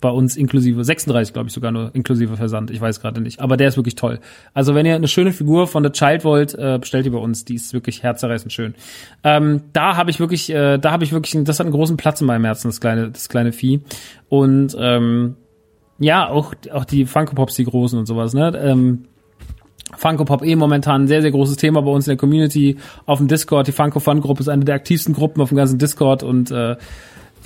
Bei 0.00 0.10
uns 0.10 0.36
inklusive, 0.36 0.84
36 0.84 1.32
glaube 1.32 1.48
ich 1.48 1.54
sogar 1.54 1.72
nur 1.72 1.92
inklusive 1.92 2.36
Versand, 2.36 2.70
ich 2.70 2.80
weiß 2.80 3.00
gerade 3.00 3.20
nicht. 3.20 3.40
Aber 3.40 3.56
der 3.56 3.66
ist 3.66 3.76
wirklich 3.76 3.96
toll. 3.96 4.20
Also 4.54 4.76
wenn 4.76 4.86
ihr 4.86 4.94
eine 4.94 5.08
schöne 5.08 5.32
Figur 5.32 5.66
von 5.66 5.82
The 5.82 5.90
Child 5.90 6.22
wollt, 6.22 6.54
äh, 6.54 6.78
bestellt 6.78 7.06
die 7.06 7.10
bei 7.10 7.18
uns. 7.18 7.44
Die 7.44 7.56
ist 7.56 7.72
wirklich 7.72 8.04
herzerreißend 8.04 8.52
schön. 8.52 8.76
Ähm, 9.24 9.62
da 9.72 9.96
habe 9.96 10.10
ich 10.10 10.20
wirklich, 10.20 10.50
äh, 10.50 10.78
da 10.78 10.92
habe 10.92 11.02
ich 11.02 11.10
wirklich, 11.10 11.42
das 11.42 11.58
hat 11.58 11.66
einen 11.66 11.74
großen 11.74 11.96
Platz 11.96 12.20
in 12.20 12.28
meinem 12.28 12.44
Herzen, 12.44 12.68
das 12.68 12.80
kleine, 12.80 13.10
das 13.10 13.28
kleine 13.28 13.50
Vieh. 13.50 13.80
Und 14.28 14.76
ähm, 14.78 15.34
ja, 15.98 16.28
auch, 16.28 16.54
auch 16.72 16.84
die 16.84 17.06
Funko 17.06 17.34
Pops, 17.34 17.54
die 17.54 17.64
großen 17.64 17.98
und 17.98 18.06
sowas, 18.06 18.34
ne? 18.34 18.52
Ähm, 18.56 19.06
Funko 19.96 20.24
Pop 20.24 20.44
eh 20.44 20.56
momentan 20.56 21.02
ein 21.02 21.08
sehr, 21.08 21.22
sehr 21.22 21.30
großes 21.30 21.56
Thema 21.56 21.80
bei 21.80 21.90
uns 21.90 22.06
in 22.06 22.12
der 22.12 22.16
Community 22.16 22.76
auf 23.06 23.18
dem 23.18 23.28
Discord. 23.28 23.68
Die 23.68 23.72
Funko 23.72 24.00
Fun 24.00 24.20
Gruppe 24.20 24.40
ist 24.40 24.48
eine 24.48 24.64
der 24.64 24.74
aktivsten 24.74 25.14
Gruppen 25.14 25.40
auf 25.40 25.50
dem 25.50 25.56
ganzen 25.56 25.78
Discord 25.78 26.22
und 26.22 26.50
äh, 26.50 26.76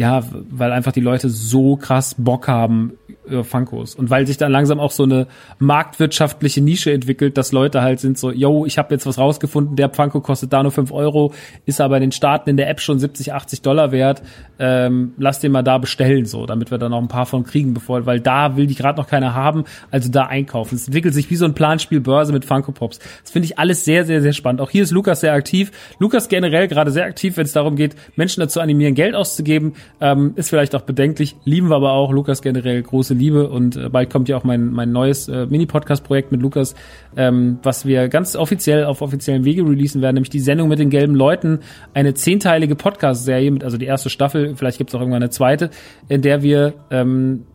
ja, 0.01 0.23
weil 0.49 0.73
einfach 0.73 0.93
die 0.93 1.03
Leute 1.03 1.29
so 1.29 1.77
krass 1.77 2.15
Bock 2.17 2.49
haben 2.49 2.95
äh, 3.29 3.45
Funkos. 3.45 3.95
Und 3.95 4.09
weil 4.09 4.27
sich 4.27 4.39
dann 4.39 4.51
langsam 4.51 4.81
auch 4.81 4.93
so 4.93 5.03
eine 5.03 5.27
marktwirtschaftliche 5.59 6.63
Nische 6.63 6.91
entwickelt, 6.91 7.37
dass 7.37 7.53
Leute 7.53 7.83
halt 7.83 8.01
sind 8.01 8.19
so, 8.19 8.31
yo, 8.31 8.65
ich 8.65 8.79
habe 8.79 8.95
jetzt 8.95 9.05
was 9.05 9.19
rausgefunden, 9.19 9.77
der 9.77 9.91
Funko 9.91 10.23
kostet 10.23 10.55
da 10.55 10.63
nur 10.63 10.73
fünf 10.73 10.91
Euro, 10.91 11.35
ist 11.67 11.83
aber 11.83 11.97
in 11.99 12.01
den 12.01 12.13
Staaten 12.13 12.49
in 12.49 12.57
der 12.57 12.71
App 12.71 12.81
schon 12.81 12.99
70, 12.99 13.35
80 13.35 13.61
Dollar 13.61 13.93
wert, 13.93 14.23
ähm, 14.59 15.13
lass 15.19 15.41
den 15.41 15.53
mal 15.53 15.63
da 15.63 15.77
bestellen, 15.77 16.25
so, 16.25 16.47
damit 16.47 16.71
wir 16.71 16.79
dann 16.79 16.93
noch 16.93 17.03
ein 17.03 17.09
paar 17.09 17.27
von 17.27 17.45
kriegen, 17.45 17.75
bevor, 17.75 18.07
weil 18.07 18.21
da 18.21 18.57
will 18.57 18.67
die 18.67 18.77
gerade 18.77 18.99
noch 18.99 19.07
keiner 19.07 19.35
haben, 19.35 19.65
also 19.91 20.11
da 20.11 20.29
einkaufen. 20.29 20.77
Es 20.77 20.87
entwickelt 20.87 21.13
sich 21.13 21.31
wie 21.31 21.37
so 21.37 21.45
ein 21.45 21.53
Planspiel 21.53 22.01
Börse 22.01 22.33
mit 22.33 22.47
Funko 22.47 22.73
Pops. 22.73 23.01
Das 23.23 23.33
finde 23.33 23.45
ich 23.45 23.59
alles 23.59 23.85
sehr, 23.85 24.07
sehr, 24.07 24.23
sehr 24.23 24.33
spannend. 24.33 24.63
Auch 24.63 24.71
hier 24.71 24.83
ist 24.83 24.93
Lukas 24.93 25.21
sehr 25.21 25.35
aktiv. 25.35 25.73
Lukas 25.99 26.29
generell 26.29 26.69
gerade 26.69 26.91
sehr 26.91 27.05
aktiv, 27.05 27.37
wenn 27.37 27.45
es 27.45 27.53
darum 27.53 27.77
geht, 27.77 27.97
Menschen 28.17 28.41
dazu 28.41 28.61
animieren, 28.61 28.95
Geld 28.95 29.15
auszugeben, 29.15 29.75
ähm, 30.01 30.33
ist 30.37 30.49
vielleicht 30.51 30.75
auch 30.75 30.83
bedenklich, 30.83 31.37
lieben 31.45 31.69
wir 31.69 31.77
aber 31.77 31.93
auch. 31.93 32.11
Lukas 32.13 32.43
generell 32.43 32.83
große 32.83 33.15
Liebe 33.15 33.49
und 33.49 33.77
äh, 33.77 33.89
bald 33.89 34.11
kommt 34.11 34.29
ja 34.29 34.37
auch 34.37 34.45
mein, 34.45 34.71
mein 34.71 34.93
neues 34.93 35.29
äh, 35.29 35.47
Mini-Podcast-Projekt 35.47 36.33
mit 36.33 36.41
Lukas, 36.41 36.75
ähm, 37.17 37.59
was 37.63 37.85
wir 37.85 38.09
ganz 38.09 38.37
offiziell 38.37 38.85
auf 38.85 39.03
offiziellen 39.03 39.45
Wege 39.45 39.63
releasen 39.63 40.03
werden, 40.03 40.15
nämlich 40.15 40.31
die 40.31 40.41
Sendung 40.41 40.69
mit 40.69 40.79
den 40.79 40.91
gelben 40.91 41.15
Leuten, 41.15 41.61
eine 41.95 42.15
zehnteilige 42.15 42.75
Podcast-Serie 42.75 43.59
also 43.63 43.77
die 43.77 43.87
erste 43.87 44.11
Staffel, 44.11 44.57
vielleicht 44.57 44.79
gibt 44.79 44.91
es 44.91 44.95
auch 44.95 45.01
irgendwann 45.01 45.23
eine 45.23 45.31
zweite, 45.31 45.71
in 46.09 46.23
der 46.23 46.43
wir 46.43 46.75
ähm, 46.91 47.47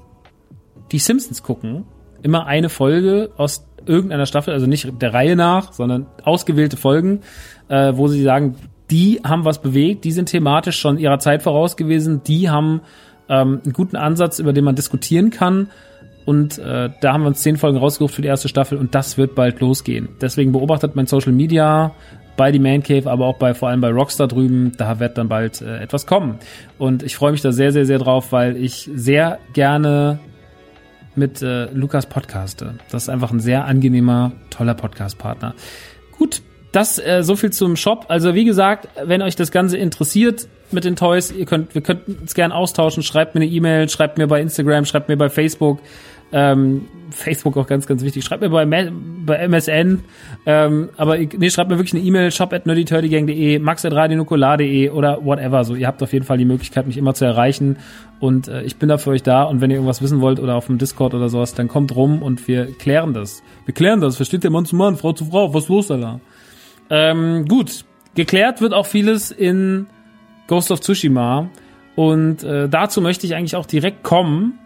die 0.91 0.99
Simpsons 0.99 1.43
gucken. 1.43 1.85
Immer 2.21 2.47
eine 2.47 2.69
Folge 2.69 3.31
aus 3.37 3.67
irgendeiner 3.85 4.25
Staffel, 4.25 4.53
also 4.53 4.65
nicht 4.65 5.01
der 5.01 5.13
Reihe 5.13 5.35
nach, 5.35 5.73
sondern 5.73 6.07
ausgewählte 6.23 6.77
Folgen, 6.77 7.21
äh, 7.67 7.93
wo 7.95 8.07
sie 8.07 8.23
sagen, 8.23 8.55
die 8.91 9.21
haben 9.23 9.45
was 9.45 9.61
bewegt, 9.61 10.03
die 10.03 10.11
sind 10.11 10.27
thematisch 10.27 10.79
schon 10.79 10.97
ihrer 10.97 11.19
Zeit 11.19 11.43
voraus 11.43 11.75
gewesen, 11.77 12.21
die 12.23 12.49
haben 12.49 12.81
ähm, 13.29 13.61
einen 13.63 13.73
guten 13.73 13.95
Ansatz, 13.95 14.39
über 14.39 14.53
den 14.53 14.63
man 14.63 14.75
diskutieren 14.75 15.29
kann. 15.29 15.69
Und 16.25 16.57
äh, 16.57 16.89
da 17.01 17.13
haben 17.13 17.21
wir 17.21 17.27
uns 17.27 17.41
zehn 17.41 17.55
Folgen 17.55 17.77
rausgesucht 17.77 18.13
für 18.13 18.21
die 18.21 18.27
erste 18.27 18.47
Staffel 18.47 18.77
und 18.77 18.95
das 18.95 19.17
wird 19.17 19.35
bald 19.35 19.59
losgehen. 19.59 20.09
Deswegen 20.21 20.51
beobachtet 20.51 20.95
mein 20.95 21.05
Social 21.05 21.31
Media 21.31 21.93
bei 22.35 22.51
die 22.51 22.59
Man 22.59 22.83
Cave, 22.83 23.09
aber 23.09 23.25
auch 23.25 23.37
bei 23.37 23.53
vor 23.53 23.69
allem 23.69 23.81
bei 23.81 23.91
Rockstar 23.91 24.27
drüben. 24.27 24.71
Da 24.77 24.99
wird 24.99 25.17
dann 25.17 25.29
bald 25.29 25.61
äh, 25.61 25.79
etwas 25.79 26.05
kommen. 26.07 26.39
Und 26.77 27.03
ich 27.03 27.15
freue 27.15 27.31
mich 27.31 27.41
da 27.41 27.51
sehr, 27.51 27.71
sehr, 27.71 27.85
sehr 27.85 27.99
drauf, 27.99 28.31
weil 28.31 28.57
ich 28.57 28.89
sehr 28.93 29.39
gerne 29.53 30.19
mit 31.15 31.41
äh, 31.41 31.65
Lukas 31.71 32.07
podcaste. 32.07 32.75
Das 32.89 33.03
ist 33.03 33.09
einfach 33.09 33.31
ein 33.31 33.39
sehr 33.39 33.65
angenehmer, 33.65 34.33
toller 34.49 34.73
Podcast-Partner. 34.73 35.53
Gut, 36.17 36.41
das 36.75 36.99
äh, 36.99 37.23
so 37.23 37.35
viel 37.35 37.51
zum 37.51 37.75
Shop. 37.75 38.05
Also 38.09 38.35
wie 38.35 38.45
gesagt, 38.45 38.89
wenn 39.03 39.21
euch 39.21 39.35
das 39.35 39.51
Ganze 39.51 39.77
interessiert 39.77 40.47
mit 40.71 40.83
den 40.83 40.95
Toys, 40.95 41.31
ihr 41.31 41.45
könnt, 41.45 41.73
wir 41.73 41.81
könnten 41.81 42.17
uns 42.21 42.33
gerne 42.33 42.53
austauschen. 42.53 43.03
Schreibt 43.03 43.35
mir 43.35 43.41
eine 43.41 43.49
E-Mail, 43.49 43.87
schreibt 43.89 44.17
mir 44.17 44.27
bei 44.27 44.41
Instagram, 44.41 44.85
schreibt 44.85 45.07
mir 45.07 45.17
bei 45.17 45.29
Facebook. 45.29 45.79
Ähm, 46.31 46.87
Facebook 47.11 47.55
auch 47.55 47.67
ganz, 47.67 47.85
ganz 47.87 48.03
wichtig. 48.03 48.25
Schreibt 48.25 48.41
mir 48.41 48.49
bei, 48.49 48.65
bei 48.65 49.35
MSN, 49.35 50.03
ähm, 50.45 50.89
aber 50.97 51.17
nee, 51.17 51.49
schreibt 51.49 51.69
mir 51.69 51.77
wirklich 51.77 51.93
eine 51.93 52.03
E-Mail, 52.03 52.31
shop 52.31 52.51
at 52.51 52.65
nerdyturdygang.de, 52.65 53.59
max 53.59 53.85
at 53.85 53.93
oder 53.93 55.19
whatever. 55.23 55.63
So, 55.63 55.75
ihr 55.75 55.87
habt 55.87 56.03
auf 56.03 56.11
jeden 56.11 56.25
Fall 56.25 56.37
die 56.37 56.45
Möglichkeit, 56.45 56.87
mich 56.87 56.97
immer 56.97 57.13
zu 57.13 57.25
erreichen 57.25 57.77
und 58.19 58.47
äh, 58.47 58.63
ich 58.63 58.77
bin 58.77 58.89
da 58.89 58.97
für 58.97 59.11
euch 59.11 59.23
da 59.23 59.43
und 59.43 59.61
wenn 59.61 59.69
ihr 59.69 59.77
irgendwas 59.77 60.01
wissen 60.01 60.19
wollt 60.19 60.39
oder 60.39 60.55
auf 60.55 60.65
dem 60.65 60.77
Discord 60.77 61.13
oder 61.13 61.29
sowas, 61.29 61.53
dann 61.53 61.67
kommt 61.67 61.95
rum 61.95 62.21
und 62.21 62.47
wir 62.47 62.65
klären 62.65 63.13
das. 63.13 63.43
Wir 63.65 63.73
klären 63.73 64.01
das, 64.01 64.17
versteht 64.17 64.43
der 64.43 64.51
Mann 64.51 64.65
zu 64.65 64.75
Mann, 64.75 64.97
Frau 64.97 65.13
zu 65.13 65.25
Frau, 65.25 65.53
was 65.53 65.63
ist 65.63 65.69
los, 65.69 65.91
Alter? 65.91 66.19
Ähm, 66.89 67.45
gut, 67.47 67.85
geklärt 68.15 68.61
wird 68.61 68.73
auch 68.73 68.85
vieles 68.85 69.31
in 69.31 69.87
Ghost 70.47 70.71
of 70.71 70.81
Tsushima. 70.81 71.49
Und 71.95 72.43
äh, 72.43 72.67
dazu 72.67 73.01
möchte 73.01 73.25
ich 73.25 73.35
eigentlich 73.35 73.55
auch 73.55 73.65
direkt 73.65 74.03
kommen, 74.03 74.59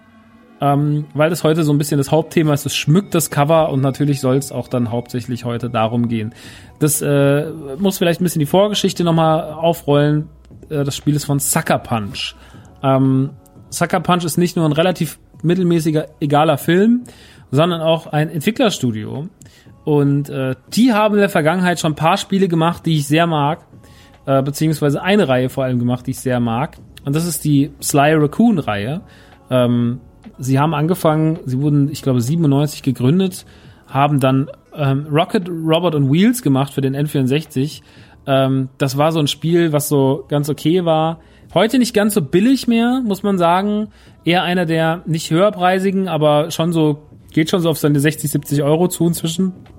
ähm, 0.62 1.06
weil 1.14 1.30
das 1.30 1.44
heute 1.44 1.64
so 1.64 1.72
ein 1.72 1.78
bisschen 1.78 1.98
das 1.98 2.12
Hauptthema 2.12 2.54
ist. 2.54 2.66
Es 2.66 2.76
schmückt 2.76 3.14
das 3.14 3.30
Cover 3.30 3.70
und 3.70 3.82
natürlich 3.82 4.20
soll 4.20 4.38
es 4.38 4.52
auch 4.52 4.68
dann 4.68 4.92
hauptsächlich 4.92 5.46
heute 5.46 5.70
darum 5.70 6.08
gehen. 6.08 6.34
Das 6.80 7.02
äh, 7.02 7.52
muss 7.78 7.98
vielleicht 7.98 8.20
ein 8.20 8.24
bisschen 8.24 8.40
die 8.40 8.46
Vorgeschichte 8.46 9.04
nochmal 9.04 9.52
aufrollen. 9.54 10.28
Äh, 10.70 10.84
das 10.84 10.96
Spiel 10.96 11.16
ist 11.16 11.26
von 11.26 11.40
Sucker 11.40 11.80
Punch. 11.80 12.36
Ähm, 12.82 13.32
Sucker 13.70 14.00
Punch 14.00 14.26
ist 14.26 14.38
nicht 14.38 14.56
nur 14.56 14.66
ein 14.66 14.72
relativ 14.72 15.20
mittelmäßiger, 15.44 16.08
egaler 16.20 16.58
Film, 16.58 17.04
sondern 17.52 17.82
auch 17.82 18.08
ein 18.08 18.30
Entwicklerstudio. 18.30 19.28
Und 19.90 20.30
äh, 20.30 20.54
die 20.72 20.94
haben 20.94 21.16
in 21.16 21.20
der 21.20 21.30
Vergangenheit 21.30 21.80
schon 21.80 21.94
ein 21.94 21.96
paar 21.96 22.18
Spiele 22.18 22.48
gemacht, 22.48 22.86
die 22.86 22.98
ich 22.98 23.08
sehr 23.08 23.26
mag, 23.26 23.66
äh, 24.28 24.44
beziehungsweise 24.44 25.02
eine 25.02 25.28
Reihe 25.28 25.50
vor 25.50 25.64
allem 25.64 25.80
gemacht, 25.80 26.06
die 26.06 26.12
ich 26.12 26.20
sehr 26.20 26.40
mag. 26.40 26.78
Und 27.06 27.16
das 27.16 27.26
ist 27.26 27.44
die 27.44 27.72
Sly 27.82 28.14
Raccoon 28.14 28.60
Reihe. 28.60 29.02
Ähm, 29.50 30.00
sie 30.38 30.60
haben 30.60 30.76
angefangen, 30.76 31.40
sie 31.46 31.60
wurden, 31.60 31.90
ich 31.90 32.04
glaube, 32.04 32.22
97 32.22 32.84
gegründet, 32.84 33.48
haben 33.88 34.20
dann 34.20 34.52
ähm, 34.76 35.08
Rocket, 35.12 35.50
Robot 35.50 35.96
und 35.96 36.12
Wheels 36.12 36.44
gemacht 36.44 36.72
für 36.72 36.82
den 36.82 36.96
N64. 36.96 37.82
Ähm, 38.28 38.70
das 38.78 38.96
war 38.96 39.12
so 39.12 39.18
ein 39.18 39.28
Spiel, 39.28 39.74
was 39.74 39.90
so 39.90 40.24
ganz 40.28 40.50
okay 40.50 40.86
war. 40.86 41.20
Heute 41.56 41.80
nicht 41.80 41.96
ganz 41.96 42.14
so 42.14 42.22
billig 42.22 42.68
mehr, 42.68 43.02
muss 43.04 43.24
man 43.24 43.40
sagen. 43.40 43.88
Eher 44.24 44.44
einer 44.44 44.68
der 44.68 45.02
nicht 45.08 45.32
höherpreisigen, 45.32 46.08
aber 46.08 46.52
schon 46.52 46.74
so, 46.74 47.08
geht 47.34 47.50
schon 47.50 47.62
so 47.62 47.72
auf 47.72 47.80
seine 47.80 48.00
60, 48.00 48.30
70 48.30 48.62
Euro 48.62 48.88
zu 48.88 49.08
inzwischen 49.08 49.54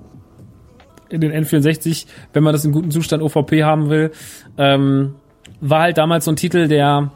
den 1.19 1.31
N64, 1.31 2.05
wenn 2.33 2.43
man 2.43 2.53
das 2.53 2.65
in 2.65 2.71
gutem 2.71 2.91
Zustand 2.91 3.21
OVP 3.23 3.63
haben 3.63 3.89
will. 3.89 4.11
Ähm, 4.57 5.15
war 5.59 5.81
halt 5.81 5.97
damals 5.97 6.25
so 6.25 6.31
ein 6.31 6.35
Titel, 6.37 6.67
der, 6.67 7.11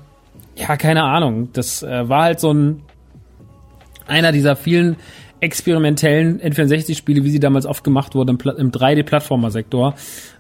ja, 0.56 0.78
keine 0.78 1.04
Ahnung, 1.04 1.50
das 1.54 1.84
äh, 1.84 2.08
war 2.10 2.24
halt 2.24 2.40
so 2.40 2.54
ein 2.54 2.82
einer 4.08 4.32
dieser 4.32 4.56
vielen 4.56 4.98
experimentellen 5.46 6.42
N64-Spiele, 6.42 7.24
wie 7.24 7.30
sie 7.30 7.40
damals 7.40 7.68
oft 7.68 7.84
gemacht 7.84 8.16
wurden 8.16 8.38
im, 8.38 8.58
im 8.58 8.72
3D-Plattformer-Sektor. 8.72 9.94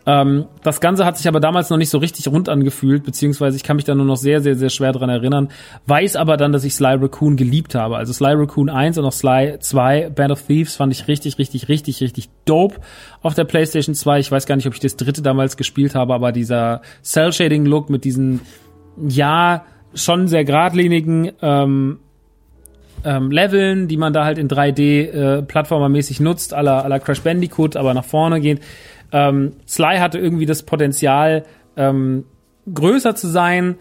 Ähm, 0.07 0.45
das 0.63 0.81
Ganze 0.81 1.05
hat 1.05 1.17
sich 1.17 1.27
aber 1.27 1.39
damals 1.39 1.69
noch 1.69 1.77
nicht 1.77 1.89
so 1.89 1.99
richtig 1.99 2.27
rund 2.27 2.49
angefühlt, 2.49 3.03
beziehungsweise 3.03 3.55
ich 3.55 3.63
kann 3.63 3.75
mich 3.75 3.85
da 3.85 3.93
nur 3.93 4.05
noch 4.05 4.17
sehr, 4.17 4.41
sehr, 4.41 4.55
sehr 4.55 4.69
schwer 4.69 4.91
dran 4.91 5.09
erinnern. 5.09 5.49
Weiß 5.85 6.15
aber 6.15 6.37
dann, 6.37 6.51
dass 6.51 6.63
ich 6.63 6.73
Sly 6.73 6.95
Raccoon 6.95 7.37
geliebt 7.37 7.75
habe. 7.75 7.97
Also 7.97 8.13
Sly 8.13 8.33
Raccoon 8.33 8.69
1 8.69 8.97
und 8.97 9.05
auch 9.05 9.13
Sly 9.13 9.57
2, 9.59 10.09
Band 10.09 10.31
of 10.31 10.41
Thieves 10.41 10.75
fand 10.75 10.91
ich 10.91 11.07
richtig, 11.07 11.37
richtig, 11.37 11.69
richtig, 11.69 12.01
richtig 12.01 12.29
dope 12.45 12.81
auf 13.21 13.35
der 13.35 13.45
PlayStation 13.45 13.93
2. 13.93 14.19
Ich 14.19 14.31
weiß 14.31 14.47
gar 14.47 14.55
nicht, 14.55 14.67
ob 14.67 14.73
ich 14.73 14.79
das 14.79 14.95
dritte 14.97 15.21
damals 15.21 15.55
gespielt 15.55 15.93
habe, 15.93 16.15
aber 16.15 16.31
dieser 16.31 16.81
Cell-Shading-Look 17.03 17.89
mit 17.91 18.03
diesen, 18.03 18.41
ja, 19.07 19.65
schon 19.93 20.27
sehr 20.27 20.43
geradlinigen 20.43 21.31
ähm, 21.41 21.99
ähm, 23.05 23.31
Leveln, 23.31 23.87
die 23.87 23.97
man 23.97 24.11
da 24.11 24.25
halt 24.25 24.37
in 24.37 24.49
3D 24.49 25.39
äh, 25.39 26.23
nutzt, 26.23 26.53
aller 26.53 26.83
aller 26.83 26.99
Crash 26.99 27.21
Bandicoot, 27.21 27.77
aber 27.77 27.93
nach 27.93 28.03
vorne 28.03 28.41
geht. 28.41 28.61
Ähm, 29.11 29.53
Sly 29.67 29.97
hatte 29.99 30.17
irgendwie 30.17 30.45
das 30.45 30.63
Potenzial, 30.63 31.43
ähm, 31.77 32.25
größer 32.73 33.15
zu 33.15 33.27
sein. 33.27 33.75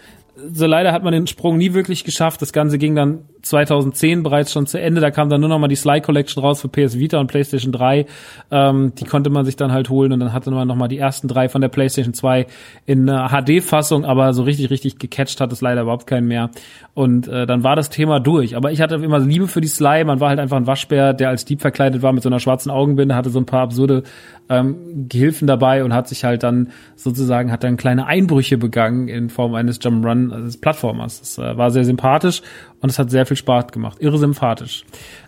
So 0.52 0.66
leider 0.66 0.93
hat 0.93 1.02
man 1.02 1.12
den 1.12 1.26
Sprung 1.26 1.57
nie 1.57 1.75
wirklich 1.75 2.04
geschafft. 2.04 2.43
Das 2.43 2.52
Ganze 2.52 2.78
ging 2.78 2.95
dann 2.95 3.25
2010 3.44 4.22
bereits 4.22 4.52
schon 4.52 4.66
zu 4.66 4.80
Ende. 4.80 5.00
Da 5.00 5.10
kam 5.10 5.28
dann 5.28 5.40
nur 5.40 5.48
noch 5.48 5.58
mal 5.58 5.68
die 5.68 5.76
Sly 5.76 6.00
Collection 6.00 6.42
raus 6.42 6.60
für 6.60 6.68
PS 6.68 6.98
Vita 6.98 7.18
und 7.18 7.26
PlayStation 7.26 7.72
3. 7.72 8.06
Ähm, 8.50 8.92
die 8.98 9.04
konnte 9.04 9.30
man 9.30 9.44
sich 9.44 9.56
dann 9.56 9.72
halt 9.72 9.90
holen 9.90 10.12
und 10.12 10.20
dann 10.20 10.32
hatte 10.32 10.50
man 10.50 10.66
noch 10.66 10.76
mal 10.76 10.88
die 10.88 10.98
ersten 10.98 11.28
drei 11.28 11.48
von 11.48 11.60
der 11.60 11.68
PlayStation 11.68 12.14
2 12.14 12.46
in 12.86 13.06
HD-Fassung, 13.06 14.04
aber 14.04 14.32
so 14.32 14.42
richtig, 14.42 14.70
richtig 14.70 14.98
gecatcht 14.98 15.40
hat 15.40 15.52
es 15.52 15.60
leider 15.60 15.82
überhaupt 15.82 16.06
keinen 16.06 16.26
mehr. 16.26 16.50
Und 16.94 17.28
äh, 17.28 17.46
dann 17.46 17.64
war 17.64 17.76
das 17.76 17.90
Thema 17.90 18.20
durch. 18.20 18.56
Aber 18.56 18.72
ich 18.72 18.80
hatte 18.80 18.94
immer 18.96 19.18
Liebe 19.18 19.48
für 19.48 19.60
die 19.60 19.68
Sly. 19.68 20.04
Man 20.04 20.20
war 20.20 20.28
halt 20.28 20.38
einfach 20.38 20.56
ein 20.56 20.66
Waschbär, 20.66 21.12
der 21.12 21.28
als 21.28 21.44
Dieb 21.44 21.60
verkleidet 21.60 22.02
war 22.02 22.12
mit 22.12 22.22
so 22.22 22.28
einer 22.28 22.40
schwarzen 22.40 22.70
Augenbinde, 22.70 23.14
hatte 23.14 23.30
so 23.30 23.40
ein 23.40 23.46
paar 23.46 23.62
absurde 23.62 24.04
ähm, 24.48 25.08
Gehilfen 25.08 25.46
dabei 25.46 25.84
und 25.84 25.92
hat 25.94 26.08
sich 26.08 26.24
halt 26.24 26.42
dann 26.42 26.70
sozusagen, 26.96 27.50
hat 27.50 27.64
dann 27.64 27.76
kleine 27.76 28.06
Einbrüche 28.06 28.58
begangen 28.58 29.08
in 29.08 29.28
Form 29.28 29.54
eines 29.54 29.80
Jump'n'Run, 29.80 30.32
also 30.32 30.58
Plattformers. 30.60 31.20
Das 31.20 31.38
äh, 31.38 31.56
war 31.56 31.70
sehr 31.70 31.84
sympathisch 31.84 32.42
und 32.85 32.91
es 32.91 32.99
hat 32.99 33.11
sehr 33.11 33.25
viel 33.25 33.38
Spaß 33.38 33.69
gemacht. 33.69 33.97
Irre 33.99 34.19
sympathisch. 34.19 34.85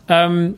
Ähm, 0.08 0.56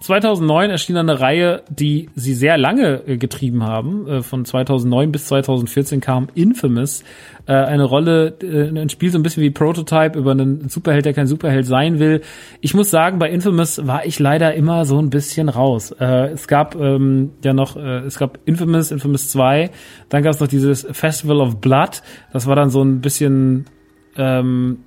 2009 0.00 0.70
erschien 0.70 0.94
dann 0.94 1.10
eine 1.10 1.20
Reihe, 1.20 1.62
die 1.68 2.08
sie 2.14 2.32
sehr 2.32 2.56
lange 2.56 3.06
äh, 3.06 3.18
getrieben 3.18 3.64
haben. 3.64 4.08
Äh, 4.08 4.22
von 4.22 4.46
2009 4.46 5.12
bis 5.12 5.26
2014 5.26 6.00
kam 6.00 6.28
Infamous, 6.34 7.04
äh, 7.44 7.52
eine 7.52 7.84
Rolle, 7.84 8.38
äh, 8.42 8.70
ein 8.80 8.88
Spiel 8.88 9.10
so 9.10 9.18
ein 9.18 9.22
bisschen 9.22 9.42
wie 9.42 9.50
Prototype 9.50 10.18
über 10.18 10.30
einen 10.30 10.70
Superheld, 10.70 11.04
der 11.04 11.12
kein 11.12 11.26
Superheld 11.26 11.66
sein 11.66 11.98
will. 11.98 12.22
Ich 12.62 12.72
muss 12.72 12.88
sagen, 12.88 13.18
bei 13.18 13.28
Infamous 13.28 13.86
war 13.86 14.06
ich 14.06 14.18
leider 14.18 14.54
immer 14.54 14.86
so 14.86 14.98
ein 14.98 15.10
bisschen 15.10 15.50
raus. 15.50 15.90
Äh, 16.00 16.28
es 16.28 16.48
gab 16.48 16.76
ähm, 16.76 17.32
ja 17.44 17.52
noch, 17.52 17.76
äh, 17.76 18.06
es 18.06 18.18
gab 18.18 18.38
Infamous, 18.46 18.90
Infamous 18.90 19.28
2, 19.32 19.70
dann 20.08 20.22
gab 20.22 20.32
es 20.32 20.40
noch 20.40 20.48
dieses 20.48 20.86
Festival 20.92 21.42
of 21.42 21.60
Blood. 21.60 22.00
Das 22.32 22.46
war 22.46 22.56
dann 22.56 22.70
so 22.70 22.82
ein 22.82 23.02
bisschen 23.02 23.66
ähm, 24.16 24.78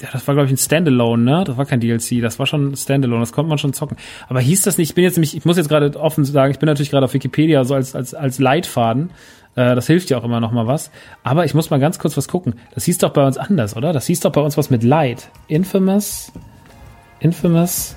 ja, 0.00 0.08
das 0.12 0.26
war 0.26 0.34
glaube 0.34 0.46
ich 0.46 0.52
ein 0.52 0.58
Standalone, 0.58 1.22
ne? 1.22 1.44
Das 1.44 1.56
war 1.56 1.66
kein 1.66 1.80
DLC, 1.80 2.20
das 2.20 2.38
war 2.38 2.46
schon 2.46 2.74
Standalone, 2.76 3.20
das 3.20 3.32
konnte 3.32 3.48
man 3.48 3.58
schon 3.58 3.72
zocken. 3.72 3.96
Aber 4.28 4.40
hieß 4.40 4.62
das 4.62 4.78
nicht, 4.78 4.90
ich 4.90 4.94
bin 4.94 5.04
jetzt 5.04 5.16
nämlich, 5.16 5.36
ich 5.36 5.44
muss 5.44 5.56
jetzt 5.56 5.68
gerade 5.68 5.98
offen 5.98 6.24
sagen, 6.24 6.52
ich 6.52 6.58
bin 6.58 6.66
natürlich 6.66 6.90
gerade 6.90 7.04
auf 7.04 7.14
Wikipedia 7.14 7.64
so 7.64 7.74
als, 7.74 7.94
als, 7.94 8.14
als 8.14 8.38
Leitfaden. 8.38 9.10
Äh, 9.56 9.74
das 9.74 9.86
hilft 9.86 10.10
ja 10.10 10.18
auch 10.18 10.24
immer 10.24 10.40
noch 10.40 10.52
mal 10.52 10.66
was. 10.66 10.90
Aber 11.22 11.44
ich 11.44 11.54
muss 11.54 11.70
mal 11.70 11.80
ganz 11.80 11.98
kurz 11.98 12.16
was 12.16 12.28
gucken. 12.28 12.54
Das 12.74 12.84
hieß 12.84 12.98
doch 12.98 13.10
bei 13.10 13.26
uns 13.26 13.36
anders, 13.36 13.76
oder? 13.76 13.92
Das 13.92 14.06
hieß 14.06 14.20
doch 14.20 14.32
bei 14.32 14.40
uns 14.40 14.56
was 14.56 14.70
mit 14.70 14.82
Light. 14.82 15.30
Infamous. 15.48 16.32
Infamous. 17.20 17.96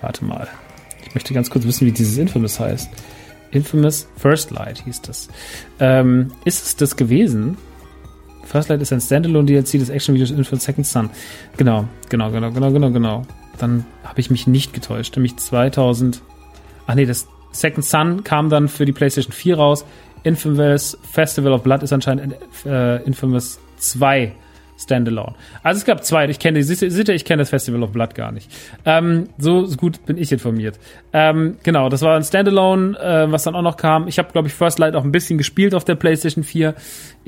Warte 0.00 0.24
mal. 0.24 0.48
Ich 1.06 1.14
möchte 1.14 1.34
ganz 1.34 1.50
kurz 1.50 1.64
wissen, 1.64 1.86
wie 1.86 1.92
dieses 1.92 2.18
Infamous 2.18 2.60
heißt. 2.60 2.90
Infamous 3.50 4.08
First 4.16 4.50
Light 4.50 4.82
hieß 4.84 5.02
das. 5.02 5.28
Ähm, 5.80 6.32
ist 6.44 6.66
es 6.66 6.76
das 6.76 6.96
gewesen? 6.96 7.56
First 8.48 8.70
Light 8.70 8.80
ist 8.80 8.92
ein 8.92 9.00
Standalone-DLC 9.00 9.72
des 9.72 9.90
Action-Videos 9.90 10.30
Infinite 10.30 10.64
Second 10.64 10.86
Sun. 10.86 11.10
Genau, 11.58 11.86
genau, 12.08 12.30
genau, 12.30 12.50
genau, 12.50 12.72
genau, 12.72 12.90
genau. 12.90 13.22
Dann 13.58 13.84
habe 14.04 14.20
ich 14.20 14.30
mich 14.30 14.46
nicht 14.46 14.72
getäuscht. 14.72 15.14
Nämlich 15.16 15.36
2000. 15.36 16.22
Ach 16.86 16.94
nee, 16.94 17.04
das 17.04 17.28
Second 17.52 17.84
Sun 17.84 18.24
kam 18.24 18.48
dann 18.48 18.68
für 18.68 18.86
die 18.86 18.92
PlayStation 18.92 19.32
4 19.32 19.58
raus. 19.58 19.84
Infamous 20.22 20.96
Festival 21.02 21.52
of 21.52 21.62
Blood 21.62 21.82
ist 21.82 21.92
anscheinend 21.92 22.36
äh, 22.64 23.02
Infamous 23.04 23.58
2 23.76 24.32
Standalone. 24.78 25.34
Also 25.62 25.78
es 25.78 25.84
gab 25.84 26.04
zwei. 26.04 26.28
Ich 26.28 26.38
kenne, 26.38 26.64
du, 26.64 27.12
ich 27.12 27.24
kenne 27.24 27.42
das 27.42 27.50
Festival 27.50 27.82
of 27.82 27.90
Blood 27.90 28.14
gar 28.14 28.30
nicht. 28.30 28.50
Ähm, 28.84 29.28
so 29.36 29.66
gut 29.76 30.06
bin 30.06 30.16
ich 30.16 30.30
informiert. 30.30 30.78
Ähm, 31.12 31.56
genau, 31.64 31.88
das 31.88 32.02
war 32.02 32.16
ein 32.16 32.22
Standalone, 32.22 32.96
äh, 32.98 33.30
was 33.30 33.42
dann 33.42 33.56
auch 33.56 33.62
noch 33.62 33.76
kam. 33.76 34.06
Ich 34.06 34.18
habe, 34.18 34.30
glaube 34.30 34.48
ich, 34.48 34.54
First 34.54 34.78
Light 34.78 34.94
auch 34.94 35.04
ein 35.04 35.10
bisschen 35.12 35.36
gespielt 35.36 35.74
auf 35.74 35.84
der 35.84 35.96
PlayStation 35.96 36.44
4. 36.44 36.74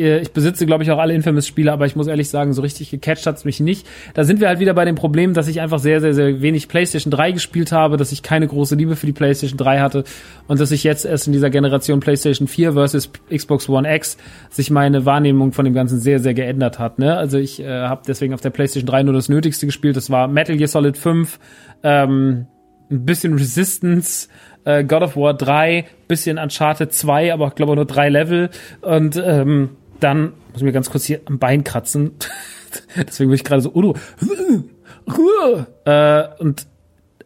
Ich 0.01 0.33
besitze, 0.33 0.67
glaube 0.67 0.83
ich, 0.83 0.91
auch 0.91 0.99
alle 0.99 1.15
Infamous-Spiele, 1.15 1.73
aber 1.73 1.87
ich 1.87 1.97
muss 1.97 2.07
ehrlich 2.07 2.29
sagen, 2.29 2.53
so 2.53 2.63
richtig 2.63 2.91
gecatcht 2.91 3.27
hat's 3.27 3.45
mich 3.45 3.61
nicht. 3.61 3.87
Da 4.15 4.25
sind 4.25 4.41
wir 4.41 4.49
halt 4.49 4.61
wieder 4.61 4.75
bei 4.75 4.85
dem 4.85 4.95
Problem, 4.95 5.35
dass 5.35 5.49
ich 5.49 5.61
einfach 5.61 5.79
sehr, 5.79 6.01
sehr, 6.01 6.15
sehr 6.15 6.41
wenig 6.41 6.69
PlayStation 6.69 7.11
3 7.11 7.33
gespielt 7.33 7.73
habe, 7.73 7.97
dass 7.97 8.13
ich 8.13 8.23
keine 8.23 8.47
große 8.47 8.75
Liebe 8.75 8.97
für 8.97 9.07
die 9.07 9.13
PlayStation 9.13 9.59
3 9.59 9.81
hatte 9.81 10.05
und 10.49 10.61
dass 10.61 10.71
ich 10.71 10.85
jetzt 10.85 11.05
erst 11.05 11.27
in 11.27 11.33
dieser 11.33 11.51
Generation 11.51 12.01
PlayStation 12.01 12.49
4 12.49 12.73
versus 12.73 13.11
Xbox 13.33 13.69
One 13.69 13.93
X 13.95 14.17
sich 14.49 14.71
meine 14.71 15.05
Wahrnehmung 15.05 15.53
von 15.53 15.65
dem 15.65 15.75
Ganzen 15.75 16.01
sehr, 16.01 16.19
sehr 16.19 16.35
geändert 16.35 16.79
hat. 16.79 16.99
Ne? 16.99 17.17
Also 17.17 17.39
ich 17.39 17.61
äh, 17.61 17.67
habe 17.69 18.03
deswegen 18.07 18.35
auf 18.35 18.41
der 18.41 18.51
PlayStation 18.51 18.87
3 18.87 19.03
nur 19.03 19.15
das 19.15 19.29
Nötigste 19.29 19.67
gespielt. 19.67 19.97
Das 19.97 20.11
war 20.11 20.29
Metal 20.29 20.57
Gear 20.57 20.69
Solid 20.69 20.97
5, 20.97 21.39
ähm, 21.83 22.47
ein 22.91 23.05
bisschen 23.05 23.35
Resistance, 23.35 24.29
äh, 24.65 24.85
God 24.85 25.03
of 25.03 25.17
War 25.17 25.35
3, 25.35 25.87
bisschen 26.09 26.39
Uncharted 26.39 26.93
2, 26.93 27.33
aber 27.33 27.49
ich 27.49 27.55
glaube 27.55 27.77
nur 27.77 27.85
drei 27.85 28.09
Level. 28.09 28.51
Und 28.83 29.23
ähm, 29.25 29.71
dann 30.01 30.33
muss 30.53 30.57
ich 30.57 30.63
mir 30.63 30.73
ganz 30.73 30.91
kurz 30.91 31.05
hier 31.05 31.21
am 31.27 31.39
Bein 31.39 31.65
kratzen. 31.65 32.13
deswegen 32.97 33.31
bin 33.31 33.37
ich 33.37 33.45
gerade 33.45 33.63
so, 33.63 33.73
Udo. 33.73 33.97
äh, 35.85 36.25
und 36.39 36.67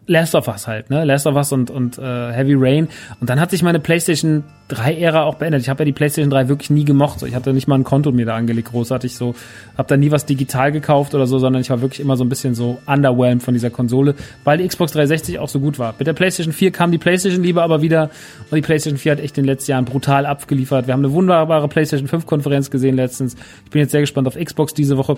Last 0.07 0.35
of 0.35 0.49
Us 0.49 0.67
halt, 0.67 0.91
ne? 0.91 1.05
Last 1.05 1.27
of 1.27 1.35
Us 1.35 1.51
und, 1.53 1.71
und 1.71 1.99
äh, 1.99 2.33
Heavy 2.33 2.55
Rain. 2.57 2.89
Und 3.21 3.31
dann 3.31 3.41
hat 3.41 3.51
sich 3.51 3.63
meine 3.63 3.81
PlayStation 3.81 4.45
3-Ära 4.71 5.23
auch 5.25 5.37
beendet. 5.37 5.63
Ich 5.63 5.69
habe 5.69 5.81
ja 5.81 5.85
die 5.87 5.93
PlayStation 5.93 6.31
3 6.31 6.49
wirklich 6.49 6.69
nie 6.71 6.85
gemocht. 6.85 7.21
So. 7.21 7.27
Ich 7.27 7.35
hatte 7.35 7.53
nicht 7.53 7.69
mal 7.69 7.77
ein 7.77 7.85
Konto 7.85 8.13
mir 8.13 8.27
da 8.27 8.35
angelegt, 8.35 8.71
großartig 8.71 9.15
so. 9.15 9.35
Habe 9.79 9.89
da 9.89 9.97
nie 9.97 10.11
was 10.11 10.27
digital 10.27 10.73
gekauft 10.73 11.15
oder 11.15 11.27
so, 11.27 11.39
sondern 11.39 11.63
ich 11.63 11.71
war 11.71 11.81
wirklich 11.81 12.01
immer 12.01 12.17
so 12.17 12.25
ein 12.25 12.29
bisschen 12.29 12.55
so 12.55 12.79
underwhelmed 12.87 13.43
von 13.43 13.55
dieser 13.55 13.71
Konsole, 13.71 14.15
weil 14.45 14.59
die 14.59 14.69
Xbox 14.69 14.93
360 14.93 15.39
auch 15.39 15.49
so 15.49 15.61
gut 15.61 15.79
war. 15.79 15.95
Mit 15.99 16.07
der 16.07 16.13
PlayStation 16.13 16.53
4 16.53 16.71
kam 16.71 16.93
die 16.93 16.99
PlayStation 16.99 17.43
lieber 17.43 17.63
aber 17.63 17.81
wieder 17.81 18.11
und 18.51 18.57
die 18.57 18.63
PlayStation 18.63 18.99
4 18.99 19.13
hat 19.13 19.21
echt 19.21 19.39
in 19.39 19.45
den 19.45 19.49
letzten 19.49 19.71
Jahren 19.71 19.85
brutal 19.87 20.27
abgeliefert. 20.27 20.87
Wir 20.87 20.93
haben 20.93 21.05
eine 21.05 21.13
wunderbare 21.13 21.69
PlayStation 21.69 22.09
5 22.09 22.27
Konferenz 22.27 22.71
gesehen 22.71 22.97
letztens. 22.97 23.37
Ich 23.65 23.71
bin 23.71 23.81
jetzt 23.81 23.93
sehr 23.93 24.03
gespannt 24.03 24.29
auf 24.29 24.37
Xbox 24.37 24.75
diese 24.75 24.99
Woche. 24.99 25.17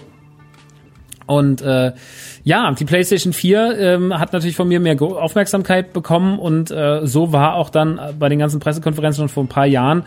Und 1.27 1.61
äh, 1.63 1.93
ja, 2.47 2.71
die 2.71 2.85
PlayStation 2.85 3.33
4 3.33 3.77
ähm, 3.77 4.17
hat 4.17 4.33
natürlich 4.33 4.55
von 4.55 4.69
mir 4.69 4.79
mehr 4.79 5.03
Aufmerksamkeit 5.03 5.93
bekommen 5.93 6.39
und 6.39 6.71
äh, 6.71 7.05
so 7.05 7.33
war 7.33 7.55
auch 7.55 7.71
dann 7.71 7.99
bei 8.21 8.29
den 8.29 8.39
ganzen 8.39 8.61
Pressekonferenzen 8.61 9.23
schon 9.23 9.29
vor 9.29 9.43
ein 9.43 9.49
paar 9.49 9.67
Jahren, 9.67 10.05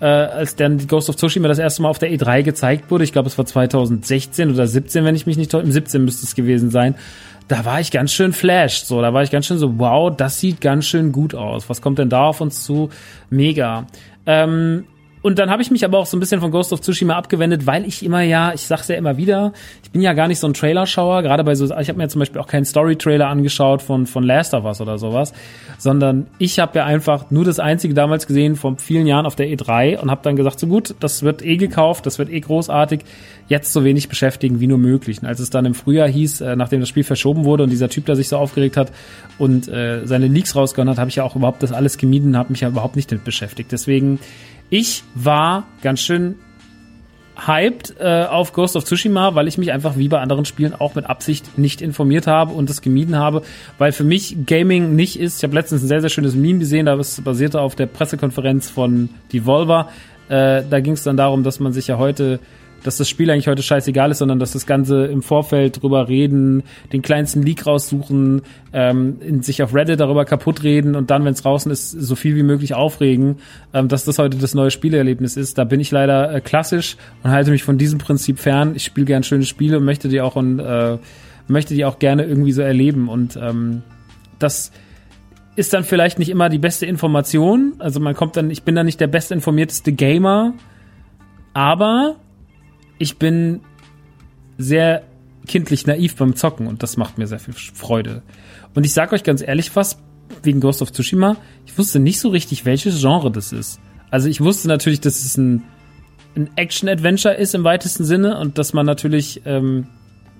äh, 0.00 0.06
als 0.06 0.56
dann 0.56 0.78
die 0.78 0.86
Ghost 0.86 1.10
of 1.10 1.16
Tsushima 1.16 1.48
das 1.48 1.58
erste 1.58 1.82
Mal 1.82 1.90
auf 1.90 1.98
der 1.98 2.10
E3 2.10 2.44
gezeigt 2.44 2.90
wurde. 2.90 3.04
Ich 3.04 3.12
glaube, 3.12 3.28
es 3.28 3.36
war 3.36 3.44
2016 3.44 4.50
oder 4.50 4.66
17, 4.66 5.04
wenn 5.04 5.14
ich 5.14 5.26
mich 5.26 5.36
nicht 5.36 5.50
täusche. 5.50 5.70
17 5.70 6.02
müsste 6.02 6.24
es 6.24 6.34
gewesen 6.34 6.70
sein. 6.70 6.94
Da 7.48 7.66
war 7.66 7.78
ich 7.78 7.90
ganz 7.90 8.10
schön 8.10 8.32
flashed, 8.32 8.86
so. 8.86 9.02
Da 9.02 9.12
war 9.12 9.22
ich 9.22 9.30
ganz 9.30 9.44
schön 9.44 9.58
so, 9.58 9.78
wow, 9.78 10.10
das 10.16 10.40
sieht 10.40 10.62
ganz 10.62 10.86
schön 10.86 11.12
gut 11.12 11.34
aus. 11.34 11.68
Was 11.68 11.82
kommt 11.82 11.98
denn 11.98 12.08
da 12.08 12.24
auf 12.24 12.40
uns 12.40 12.64
zu? 12.64 12.88
Mega. 13.28 13.86
Ähm, 14.24 14.86
und 15.22 15.38
dann 15.38 15.50
habe 15.50 15.62
ich 15.62 15.70
mich 15.70 15.84
aber 15.84 15.98
auch 15.98 16.06
so 16.06 16.16
ein 16.16 16.20
bisschen 16.20 16.40
von 16.40 16.50
Ghost 16.50 16.72
of 16.72 16.80
Tsushima 16.80 17.14
abgewendet, 17.14 17.66
weil 17.66 17.86
ich 17.86 18.04
immer 18.04 18.22
ja, 18.22 18.52
ich 18.52 18.62
sag's 18.62 18.88
ja 18.88 18.96
immer 18.96 19.16
wieder, 19.16 19.52
ich 19.82 19.90
bin 19.90 20.02
ja 20.02 20.12
gar 20.12 20.28
nicht 20.28 20.40
so 20.40 20.46
ein 20.46 20.54
Trailerschauer, 20.54 21.22
gerade 21.22 21.44
bei 21.44 21.54
so, 21.54 21.64
ich 21.64 21.88
habe 21.88 21.98
mir 21.98 22.08
zum 22.08 22.18
Beispiel 22.18 22.40
auch 22.40 22.48
keinen 22.48 22.64
Story-Trailer 22.64 23.28
angeschaut 23.28 23.82
von 23.82 24.06
von 24.06 24.24
Last 24.24 24.52
of 24.54 24.64
Us 24.64 24.80
oder 24.80 24.98
sowas, 24.98 25.32
sondern 25.78 26.26
ich 26.38 26.58
habe 26.58 26.78
ja 26.78 26.84
einfach 26.84 27.30
nur 27.30 27.44
das 27.44 27.60
einzige 27.60 27.94
damals 27.94 28.26
gesehen 28.26 28.56
vor 28.56 28.76
vielen 28.78 29.06
Jahren 29.06 29.26
auf 29.26 29.36
der 29.36 29.46
E3 29.46 29.98
und 29.98 30.10
habe 30.10 30.20
dann 30.22 30.36
gesagt, 30.36 30.58
so 30.58 30.66
gut, 30.66 30.94
das 31.00 31.22
wird 31.22 31.42
eh 31.42 31.56
gekauft, 31.56 32.04
das 32.06 32.18
wird 32.18 32.30
eh 32.30 32.40
großartig, 32.40 33.00
jetzt 33.48 33.72
so 33.72 33.84
wenig 33.84 34.08
beschäftigen 34.08 34.60
wie 34.60 34.66
nur 34.66 34.78
möglich. 34.78 35.20
Und 35.20 35.28
als 35.28 35.40
es 35.40 35.50
dann 35.50 35.66
im 35.66 35.74
Frühjahr 35.74 36.08
hieß, 36.08 36.40
äh, 36.40 36.56
nachdem 36.56 36.80
das 36.80 36.88
Spiel 36.88 37.04
verschoben 37.04 37.44
wurde 37.44 37.64
und 37.64 37.70
dieser 37.70 37.88
Typ 37.88 38.06
da 38.06 38.14
sich 38.14 38.28
so 38.28 38.38
aufgeregt 38.38 38.76
hat 38.76 38.92
und 39.38 39.68
äh, 39.68 40.06
seine 40.06 40.26
Leaks 40.26 40.56
rausgehauen 40.56 40.88
hat, 40.88 40.98
habe 40.98 41.10
ich 41.10 41.16
ja 41.16 41.24
auch 41.24 41.36
überhaupt 41.36 41.62
das 41.62 41.72
alles 41.72 41.98
gemieden, 41.98 42.36
habe 42.36 42.52
mich 42.52 42.62
ja 42.62 42.68
überhaupt 42.68 42.96
nicht 42.96 43.10
damit 43.10 43.24
beschäftigt. 43.24 43.70
Deswegen 43.70 44.18
ich 44.72 45.04
war 45.14 45.66
ganz 45.82 46.00
schön 46.00 46.36
hyped 47.46 47.94
äh, 48.00 48.24
auf 48.24 48.54
Ghost 48.54 48.74
of 48.74 48.84
Tsushima, 48.84 49.34
weil 49.34 49.46
ich 49.46 49.58
mich 49.58 49.70
einfach 49.70 49.98
wie 49.98 50.08
bei 50.08 50.18
anderen 50.18 50.46
Spielen 50.46 50.74
auch 50.74 50.94
mit 50.94 51.04
Absicht 51.04 51.58
nicht 51.58 51.82
informiert 51.82 52.26
habe 52.26 52.54
und 52.54 52.70
es 52.70 52.80
gemieden 52.80 53.16
habe, 53.16 53.42
weil 53.76 53.92
für 53.92 54.04
mich 54.04 54.46
Gaming 54.46 54.96
nicht 54.96 55.20
ist. 55.20 55.36
Ich 55.36 55.44
habe 55.44 55.54
letztens 55.54 55.82
ein 55.82 55.88
sehr, 55.88 56.00
sehr 56.00 56.08
schönes 56.08 56.34
Meme 56.34 56.60
gesehen, 56.60 56.86
da 56.86 56.94
es 56.94 57.20
basierte 57.20 57.60
auf 57.60 57.74
der 57.74 57.84
Pressekonferenz 57.84 58.70
von 58.70 59.10
Devolver. 59.30 59.90
Äh, 60.30 60.62
da 60.70 60.80
ging 60.80 60.94
es 60.94 61.02
dann 61.02 61.18
darum, 61.18 61.42
dass 61.42 61.60
man 61.60 61.74
sich 61.74 61.88
ja 61.88 61.98
heute 61.98 62.40
dass 62.82 62.96
das 62.96 63.08
Spiel 63.08 63.30
eigentlich 63.30 63.48
heute 63.48 63.62
scheißegal 63.62 64.10
ist, 64.10 64.18
sondern 64.18 64.38
dass 64.38 64.52
das 64.52 64.66
Ganze 64.66 65.06
im 65.06 65.22
Vorfeld 65.22 65.82
drüber 65.82 66.08
reden, 66.08 66.62
den 66.92 67.02
kleinsten 67.02 67.42
Leak 67.42 67.66
raussuchen, 67.66 68.42
ähm, 68.72 69.18
in, 69.20 69.42
sich 69.42 69.62
auf 69.62 69.74
Reddit 69.74 70.00
darüber 70.00 70.24
kaputt 70.24 70.62
reden 70.62 70.94
und 70.94 71.10
dann, 71.10 71.24
wenn 71.24 71.32
es 71.32 71.42
draußen 71.42 71.70
ist, 71.70 71.90
so 71.90 72.14
viel 72.14 72.36
wie 72.36 72.42
möglich 72.42 72.74
aufregen, 72.74 73.36
ähm, 73.72 73.88
dass 73.88 74.04
das 74.04 74.18
heute 74.18 74.36
das 74.38 74.54
neue 74.54 74.70
Spielerlebnis 74.70 75.36
ist. 75.36 75.58
Da 75.58 75.64
bin 75.64 75.80
ich 75.80 75.90
leider 75.90 76.34
äh, 76.34 76.40
klassisch 76.40 76.96
und 77.22 77.30
halte 77.30 77.50
mich 77.50 77.64
von 77.64 77.78
diesem 77.78 77.98
Prinzip 77.98 78.38
fern. 78.38 78.72
Ich 78.74 78.84
spiele 78.84 79.06
gern 79.06 79.22
schöne 79.22 79.44
Spiele 79.44 79.78
und 79.78 79.84
möchte 79.84 80.08
die 80.08 80.20
auch 80.20 80.36
und 80.36 80.58
äh, 80.58 80.98
möchte 81.48 81.74
die 81.74 81.84
auch 81.84 81.98
gerne 81.98 82.24
irgendwie 82.24 82.52
so 82.52 82.62
erleben 82.62 83.08
und 83.08 83.36
ähm, 83.36 83.82
das 84.38 84.72
ist 85.54 85.74
dann 85.74 85.84
vielleicht 85.84 86.18
nicht 86.18 86.30
immer 86.30 86.48
die 86.48 86.58
beste 86.58 86.86
Information. 86.86 87.74
Also 87.78 88.00
man 88.00 88.14
kommt 88.14 88.36
dann, 88.36 88.50
ich 88.50 88.62
bin 88.62 88.74
dann 88.74 88.86
nicht 88.86 89.00
der 89.00 89.06
bestinformierteste 89.06 89.92
Gamer, 89.92 90.54
aber 91.52 92.16
ich 92.98 93.18
bin 93.18 93.60
sehr 94.58 95.02
kindlich 95.46 95.86
naiv 95.86 96.16
beim 96.16 96.36
Zocken 96.36 96.66
und 96.66 96.82
das 96.82 96.96
macht 96.96 97.18
mir 97.18 97.26
sehr 97.26 97.38
viel 97.38 97.54
Freude. 97.54 98.22
Und 98.74 98.84
ich 98.84 98.92
sag 98.92 99.12
euch 99.12 99.24
ganz 99.24 99.42
ehrlich 99.42 99.74
was, 99.74 99.98
wegen 100.42 100.60
Ghost 100.60 100.82
of 100.82 100.92
Tsushima, 100.92 101.36
ich 101.66 101.76
wusste 101.76 101.98
nicht 101.98 102.20
so 102.20 102.28
richtig, 102.28 102.64
welches 102.64 103.00
Genre 103.00 103.30
das 103.30 103.52
ist. 103.52 103.80
Also 104.10 104.28
ich 104.28 104.40
wusste 104.40 104.68
natürlich, 104.68 105.00
dass 105.00 105.24
es 105.24 105.36
ein, 105.36 105.62
ein 106.36 106.50
Action-Adventure 106.56 107.34
ist 107.34 107.54
im 107.54 107.64
weitesten 107.64 108.04
Sinne 108.04 108.38
und 108.38 108.58
dass 108.58 108.72
man 108.72 108.86
natürlich 108.86 109.42
ähm, 109.44 109.86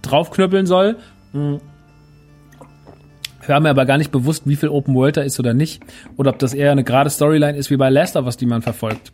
draufknüppeln 0.03 0.67
soll. 0.67 0.97
Hm. 1.33 1.61
Ich 3.43 3.49
mir 3.49 3.71
aber 3.71 3.87
gar 3.87 3.99
nicht 3.99 4.13
bewusst, 4.13 4.45
wie 4.47 4.55
viel 4.55 4.69
Open 4.69 4.95
World 4.95 5.17
da 5.17 5.23
ist 5.23 5.41
oder 5.41 5.53
nicht. 5.53 5.83
Oder 6.17 6.31
ob 6.31 6.39
das 6.39 6.55
eher 6.55 6.71
eine 6.71 6.85
gerade 6.85 7.11
Storyline 7.11 7.59
ist 7.59 7.71
wie 7.71 7.77
bei 7.77 7.91
Last 7.91 8.15
of 8.15 8.25
Us, 8.25 8.37
die 8.37 8.47
man 8.47 8.63
verfolgt. 8.63 9.13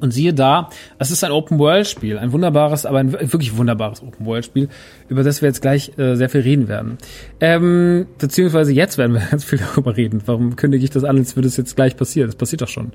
Und 0.00 0.12
siehe 0.12 0.34
da, 0.34 0.68
es 0.98 1.10
ist 1.10 1.24
ein 1.24 1.32
Open-World-Spiel, 1.32 2.18
ein 2.18 2.32
wunderbares, 2.32 2.84
aber 2.84 2.98
ein 2.98 3.12
wirklich 3.12 3.56
wunderbares 3.56 4.02
Open-World-Spiel, 4.02 4.68
über 5.08 5.22
das 5.22 5.40
wir 5.40 5.48
jetzt 5.48 5.62
gleich 5.62 5.98
äh, 5.98 6.16
sehr 6.16 6.28
viel 6.28 6.42
reden 6.42 6.68
werden. 6.68 6.98
Ähm, 7.40 8.06
beziehungsweise 8.18 8.72
jetzt 8.72 8.98
werden 8.98 9.14
wir 9.14 9.20
ganz 9.30 9.44
viel 9.44 9.58
darüber 9.58 9.96
reden. 9.96 10.22
Warum 10.26 10.56
kündige 10.56 10.84
ich 10.84 10.90
das 10.90 11.04
an, 11.04 11.16
als 11.16 11.36
würde 11.36 11.48
es 11.48 11.56
jetzt 11.56 11.76
gleich 11.76 11.96
passieren? 11.96 12.28
Das 12.28 12.36
passiert 12.36 12.62
doch 12.62 12.68
schon. 12.68 12.92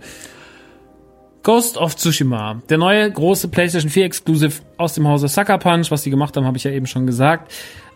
Ghost 1.44 1.78
of 1.78 1.96
Tsushima, 1.96 2.62
der 2.70 2.78
neue 2.78 3.10
große 3.10 3.48
PlayStation 3.48 3.90
4 3.90 4.06
Exclusive 4.06 4.62
aus 4.78 4.94
dem 4.94 5.08
Hause 5.08 5.28
Sucker 5.28 5.58
Punch, 5.58 5.90
was 5.90 6.04
die 6.04 6.12
gemacht 6.12 6.38
haben, 6.38 6.46
habe 6.46 6.58
ich 6.58 6.64
ja 6.64 6.72
eben 6.72 6.86
schon 6.86 7.08
gesagt, 7.08 7.52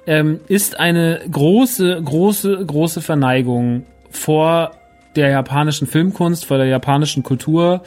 ähm, 0.08 0.40
ist 0.48 0.80
eine 0.80 1.22
große, 1.30 2.02
große, 2.04 2.66
große 2.66 3.02
Verneigung 3.02 3.86
vor 4.10 4.72
der 5.16 5.30
japanischen 5.30 5.88
Filmkunst, 5.88 6.46
vor 6.46 6.58
der 6.58 6.68
japanischen 6.68 7.22
Kultur, 7.22 7.84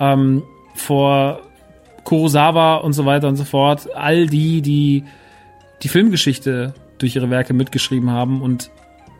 ähm, 0.00 0.42
vor 0.74 1.42
Kurosawa 2.04 2.76
und 2.76 2.94
so 2.94 3.04
weiter 3.06 3.28
und 3.28 3.36
so 3.36 3.44
fort. 3.44 3.94
All 3.94 4.26
die, 4.26 4.62
die 4.62 5.04
die 5.82 5.88
Filmgeschichte 5.88 6.74
durch 6.98 7.16
ihre 7.16 7.30
Werke 7.30 7.54
mitgeschrieben 7.54 8.10
haben. 8.10 8.42
Und 8.42 8.70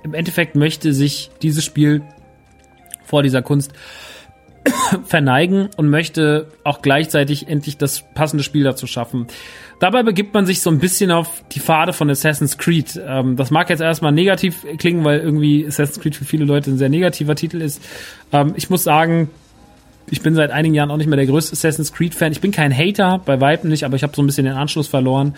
im 0.03 0.15
Endeffekt 0.15 0.57
möchte 0.57 0.93
sich 0.93 1.31
dieses 1.43 1.65
Spiel 1.65 2.03
vor 3.05 3.23
dieser 3.23 3.43
Kunst 3.43 3.73
verneigen 5.05 5.69
und 5.77 5.89
möchte 5.89 6.49
auch 6.65 6.83
gleichzeitig 6.83 7.49
endlich 7.49 7.79
das 7.79 8.05
passende 8.15 8.45
Spiel 8.45 8.65
dazu 8.65 8.87
schaffen. 8.87 9.27
Dabei 9.79 10.03
begibt 10.03 10.35
man 10.35 10.45
sich 10.45 10.61
so 10.61 10.71
ein 10.71 10.79
bisschen 10.79 11.11
auf 11.11 11.43
die 11.53 11.61
Pfade 11.61 11.95
von 11.95 12.11
Assassin's 12.11 12.59
Creed. 12.59 13.01
Ähm, 13.03 13.37
das 13.37 13.51
mag 13.51 13.71
jetzt 13.71 13.81
erstmal 13.81 14.13
negativ 14.13 14.67
klingen, 14.77 15.05
weil 15.05 15.21
irgendwie 15.21 15.67
Assassin's 15.67 16.01
Creed 16.01 16.15
für 16.15 16.27
viele 16.27 16.45
Leute 16.45 16.71
ein 16.71 16.79
sehr 16.79 16.91
negativer 16.91 17.35
Titel 17.35 17.63
ist. 17.63 17.83
Ähm, 18.33 18.53
ich 18.57 18.69
muss 18.69 18.85
sagen, 18.85 19.31
ich 20.11 20.23
bin 20.23 20.35
seit 20.35 20.51
einigen 20.51 20.75
Jahren 20.75 20.91
auch 20.91 20.97
nicht 20.97 21.07
mehr 21.07 21.17
der 21.17 21.27
größte 21.27 21.53
Assassin's 21.53 21.93
Creed-Fan. 21.93 22.33
Ich 22.33 22.41
bin 22.41 22.51
kein 22.51 22.77
Hater, 22.77 23.21
bei 23.25 23.41
Weitem 23.41 23.71
nicht, 23.71 23.85
aber 23.85 23.97
ich 23.97 24.03
habe 24.03 24.15
so 24.15 24.23
ein 24.23 24.27
bisschen 24.27 24.45
den 24.45 24.55
Anschluss 24.55 24.89
verloren. 24.89 25.35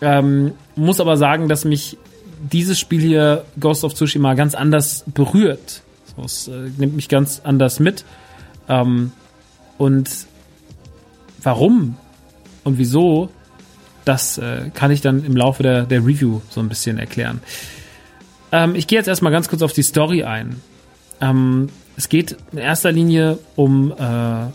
Ähm, 0.00 0.52
muss 0.74 1.00
aber 1.00 1.16
sagen, 1.16 1.48
dass 1.48 1.64
mich 1.64 1.98
dieses 2.40 2.78
Spiel 2.78 3.00
hier, 3.00 3.44
Ghost 3.58 3.84
of 3.84 3.94
Tsushima, 3.94 4.34
ganz 4.34 4.54
anders 4.54 5.04
berührt. 5.06 5.82
Es 6.24 6.48
äh, 6.48 6.70
nimmt 6.78 6.96
mich 6.96 7.08
ganz 7.08 7.42
anders 7.44 7.80
mit. 7.80 8.04
Ähm, 8.68 9.12
und 9.78 10.08
warum 11.42 11.96
und 12.64 12.78
wieso, 12.78 13.30
das 14.04 14.38
äh, 14.38 14.70
kann 14.74 14.90
ich 14.90 15.00
dann 15.00 15.24
im 15.24 15.36
Laufe 15.36 15.62
der, 15.62 15.84
der 15.84 16.00
Review 16.00 16.40
so 16.50 16.60
ein 16.60 16.68
bisschen 16.68 16.98
erklären. 16.98 17.40
Ähm, 18.52 18.74
ich 18.74 18.86
gehe 18.86 18.98
jetzt 18.98 19.08
erstmal 19.08 19.32
ganz 19.32 19.48
kurz 19.48 19.62
auf 19.62 19.72
die 19.72 19.82
Story 19.82 20.24
ein. 20.24 20.60
Ähm, 21.20 21.68
es 22.00 22.08
geht 22.08 22.34
in 22.50 22.56
erster 22.56 22.90
Linie 22.92 23.38
um 23.56 23.92
äh, 23.92 24.46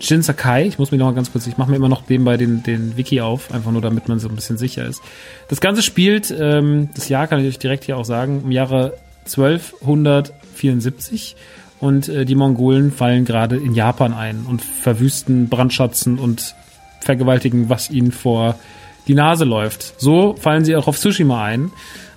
Jin 0.00 0.22
Sakai. 0.22 0.66
Ich 0.66 0.80
muss 0.80 0.90
mir 0.90 0.98
noch 0.98 1.06
mal 1.06 1.14
ganz 1.14 1.30
kurz, 1.30 1.46
ich 1.46 1.56
mache 1.56 1.70
mir 1.70 1.76
immer 1.76 1.88
noch 1.88 2.08
nebenbei 2.08 2.36
den, 2.36 2.64
den 2.64 2.96
Wiki 2.96 3.20
auf, 3.20 3.54
einfach 3.54 3.70
nur 3.70 3.80
damit 3.80 4.08
man 4.08 4.18
so 4.18 4.28
ein 4.28 4.34
bisschen 4.34 4.58
sicher 4.58 4.84
ist. 4.86 5.00
Das 5.46 5.60
Ganze 5.60 5.82
spielt, 5.82 6.34
ähm, 6.36 6.88
das 6.96 7.08
Jahr 7.08 7.28
kann 7.28 7.38
ich 7.38 7.46
euch 7.46 7.60
direkt 7.60 7.84
hier 7.84 7.96
auch 7.96 8.04
sagen, 8.04 8.42
im 8.42 8.50
Jahre 8.50 8.94
1274 9.26 11.36
und 11.78 12.08
äh, 12.08 12.24
die 12.24 12.34
Mongolen 12.34 12.90
fallen 12.90 13.24
gerade 13.24 13.56
in 13.56 13.76
Japan 13.76 14.12
ein 14.12 14.44
und 14.48 14.60
verwüsten, 14.60 15.48
brandschatzen 15.48 16.18
und 16.18 16.56
vergewaltigen, 16.98 17.68
was 17.68 17.88
ihnen 17.88 18.10
vor 18.10 18.58
die 19.06 19.14
Nase 19.14 19.44
läuft. 19.44 20.00
So 20.00 20.34
fallen 20.34 20.64
sie 20.64 20.74
auch 20.74 20.88
auf 20.88 20.98
Tsushima 20.98 21.44
ein, 21.44 21.70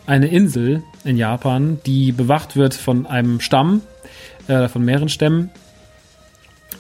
eine 0.08 0.30
Insel 0.30 0.82
in 1.04 1.16
Japan, 1.16 1.80
die 1.86 2.12
bewacht 2.12 2.56
wird 2.56 2.74
von 2.74 3.06
einem 3.06 3.40
Stamm, 3.40 3.84
äh, 4.48 4.68
von 4.68 4.84
mehreren 4.84 5.10
Stämmen, 5.10 5.50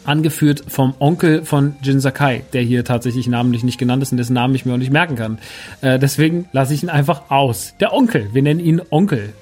angeführt 0.05 0.63
vom 0.67 0.95
Onkel 0.99 1.45
von 1.45 1.75
Jin 1.81 1.99
Sakai, 1.99 2.43
der 2.53 2.61
hier 2.61 2.83
tatsächlich 2.83 3.27
namentlich 3.27 3.63
nicht 3.63 3.77
genannt 3.77 4.03
ist 4.03 4.11
und 4.11 4.17
dessen 4.17 4.33
Namen 4.33 4.55
ich 4.55 4.65
mir 4.65 4.73
auch 4.73 4.77
nicht 4.77 4.91
merken 4.91 5.15
kann. 5.15 5.37
Äh, 5.81 5.99
deswegen 5.99 6.47
lasse 6.51 6.73
ich 6.73 6.83
ihn 6.83 6.89
einfach 6.89 7.29
aus. 7.29 7.75
Der 7.79 7.93
Onkel, 7.93 8.29
wir 8.33 8.41
nennen 8.41 8.59
ihn 8.59 8.81
Onkel. 8.89 9.33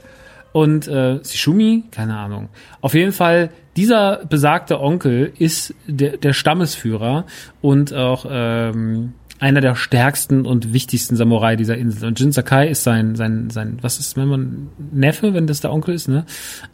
Und 0.54 0.88
äh, 0.88 1.24
Shishumi, 1.24 1.86
keine 1.92 2.18
Ahnung. 2.18 2.50
Auf 2.82 2.94
jeden 2.94 3.14
Fall, 3.14 3.52
dieser 3.78 4.26
besagte 4.26 4.82
Onkel 4.82 5.32
ist 5.38 5.74
der, 5.88 6.18
der 6.18 6.34
Stammesführer 6.34 7.26
und 7.62 7.94
auch 7.94 8.26
ähm, 8.30 9.14
einer 9.40 9.62
der 9.62 9.76
stärksten 9.76 10.46
und 10.46 10.74
wichtigsten 10.74 11.16
Samurai 11.16 11.56
dieser 11.56 11.78
Insel. 11.78 12.10
Und 12.10 12.20
Jin 12.20 12.34
Sakai 12.34 12.68
ist 12.68 12.84
sein, 12.84 13.16
sein, 13.16 13.50
sein, 13.50 13.80
was 13.82 13.98
ist, 13.98 14.18
wenn 14.18 14.28
man 14.28 14.70
Neffe, 14.92 15.34
wenn 15.34 15.48
das 15.48 15.62
der 15.62 15.72
Onkel 15.72 15.96
ist, 15.96 16.10
ne? 16.10 16.26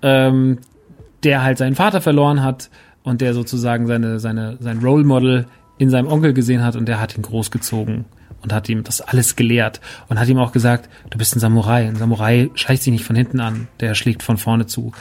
Ähm, 0.01 0.57
der 1.23 1.43
halt 1.43 1.57
seinen 1.57 1.75
Vater 1.75 2.01
verloren 2.01 2.43
hat 2.43 2.69
und 3.03 3.21
der 3.21 3.33
sozusagen 3.33 3.87
seine, 3.87 4.19
seine, 4.19 4.57
sein 4.59 4.79
Role 4.79 5.03
Model 5.03 5.45
in 5.77 5.89
seinem 5.89 6.07
Onkel 6.07 6.33
gesehen 6.33 6.63
hat 6.63 6.75
und 6.75 6.87
der 6.87 6.99
hat 6.99 7.15
ihn 7.17 7.21
großgezogen 7.21 8.05
und 8.41 8.53
hat 8.53 8.69
ihm 8.69 8.83
das 8.83 9.01
alles 9.01 9.35
gelehrt 9.35 9.81
und 10.09 10.19
hat 10.19 10.27
ihm 10.27 10.37
auch 10.37 10.51
gesagt, 10.51 10.89
du 11.09 11.17
bist 11.17 11.35
ein 11.35 11.39
Samurai. 11.39 11.87
Ein 11.87 11.95
Samurai 11.95 12.49
schleicht 12.55 12.83
sich 12.83 12.91
nicht 12.91 13.05
von 13.05 13.15
hinten 13.15 13.39
an, 13.39 13.67
der 13.79 13.95
schlägt 13.95 14.23
von 14.23 14.37
vorne 14.37 14.65
zu. 14.65 14.91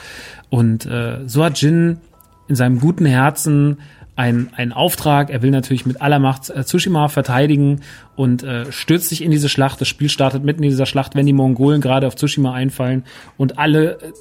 Und 0.50 0.86
äh, 0.86 1.20
so 1.26 1.44
hat 1.44 1.60
Jin 1.60 1.98
in 2.48 2.54
seinem 2.54 2.80
guten 2.80 3.06
Herzen 3.06 3.78
ein, 4.16 4.50
ein 4.56 4.72
Auftrag. 4.72 5.30
Er 5.30 5.42
will 5.42 5.50
natürlich 5.50 5.84
mit 5.84 6.00
aller 6.00 6.18
Macht 6.18 6.48
äh, 6.50 6.64
Tsushima 6.64 7.08
verteidigen 7.08 7.82
und 8.16 8.42
äh, 8.42 8.70
stürzt 8.72 9.10
sich 9.10 9.22
in 9.22 9.30
diese 9.30 9.48
Schlacht. 9.48 9.80
Das 9.80 9.88
Spiel 9.88 10.08
startet 10.08 10.42
mitten 10.42 10.62
in 10.62 10.70
dieser 10.70 10.86
Schlacht, 10.86 11.14
wenn 11.14 11.26
die 11.26 11.34
Mongolen 11.34 11.80
gerade 11.80 12.06
auf 12.06 12.16
Tsushima 12.16 12.52
einfallen 12.52 13.04
und 13.36 13.58
alle 13.58 14.00
äh, 14.00 14.12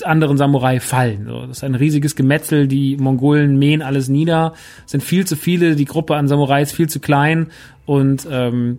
anderen 0.00 0.38
Samurai 0.38 0.80
fallen. 0.80 1.26
So, 1.26 1.46
das 1.46 1.58
ist 1.58 1.64
ein 1.64 1.74
riesiges 1.74 2.16
Gemetzel, 2.16 2.66
die 2.66 2.96
Mongolen 2.96 3.58
mähen 3.58 3.82
alles 3.82 4.08
nieder, 4.08 4.54
sind 4.86 5.02
viel 5.02 5.26
zu 5.26 5.36
viele, 5.36 5.76
die 5.76 5.84
Gruppe 5.84 6.16
an 6.16 6.28
Samurai 6.28 6.62
ist 6.62 6.72
viel 6.72 6.88
zu 6.88 7.00
klein 7.00 7.48
und 7.84 8.26
ähm, 8.30 8.78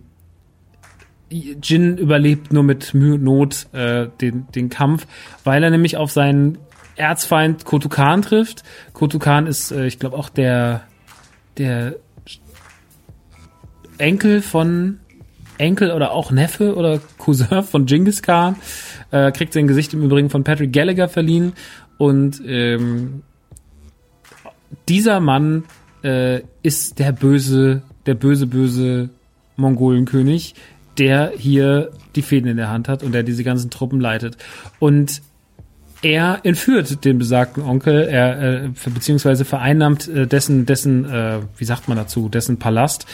Jin 1.30 1.98
überlebt 1.98 2.54
nur 2.54 2.64
mit 2.64 2.94
Mühe 2.94 3.16
und 3.16 3.24
Not 3.24 3.68
äh, 3.74 4.08
den, 4.22 4.48
den 4.56 4.70
Kampf, 4.70 5.08
weil 5.44 5.64
er 5.64 5.70
nämlich 5.70 5.98
auf 5.98 6.12
seinen 6.12 6.58
Erzfeind 6.96 7.66
Kotukan 7.66 8.22
trifft. 8.22 8.64
Kotukan 8.94 9.48
ist, 9.48 9.72
äh, 9.72 9.86
ich 9.86 10.00
glaube, 10.00 10.18
auch 10.18 10.30
der, 10.30 10.84
der 11.58 11.96
Enkel 13.98 14.42
von 14.42 15.00
Enkel 15.64 15.92
oder 15.92 16.12
auch 16.12 16.32
Neffe 16.32 16.76
oder 16.76 17.00
Cousin 17.18 17.64
von 17.64 17.86
Genghis 17.86 18.22
Khan. 18.22 18.58
Äh, 19.12 19.32
kriegt 19.32 19.54
sein 19.54 19.68
Gesicht 19.68 19.94
im 19.94 20.04
Übrigen 20.04 20.30
von 20.30 20.44
Patrick 20.44 20.74
Gallagher 20.74 21.08
verliehen. 21.08 21.54
Und 21.98 22.42
ähm, 22.46 23.24
dieser 24.90 25.20
Mann 25.20 25.64
äh, 26.04 26.42
ist 26.64 27.00
der 27.00 27.14
böse, 27.14 27.82
der 28.06 28.16
böse, 28.16 28.48
böse 28.48 29.10
Mongolenkönig, 29.56 30.56
der 30.98 31.32
hier 31.38 31.92
die 32.16 32.22
Fäden 32.22 32.50
in 32.50 32.58
der 32.58 32.70
Hand 32.70 32.90
hat 32.90 33.04
und 33.04 33.14
der 33.14 33.24
diese 33.24 33.44
ganzen 33.44 33.70
Truppen 33.70 34.02
leitet. 34.02 34.38
Und 34.80 35.22
er 36.04 36.42
entführt 36.44 37.04
den 37.06 37.18
besagten 37.18 37.64
Onkel, 37.64 38.04
er 38.04 38.66
äh, 38.66 38.70
beziehungsweise 38.94 39.46
vereinnahmt 39.46 40.08
äh, 40.08 40.28
dessen, 40.28 40.66
dessen, 40.66 41.06
äh, 41.06 41.40
wie 41.58 41.66
sagt 41.66 41.88
man 41.88 41.98
dazu, 41.98 42.30
dessen 42.30 42.60
Palast 42.60 43.08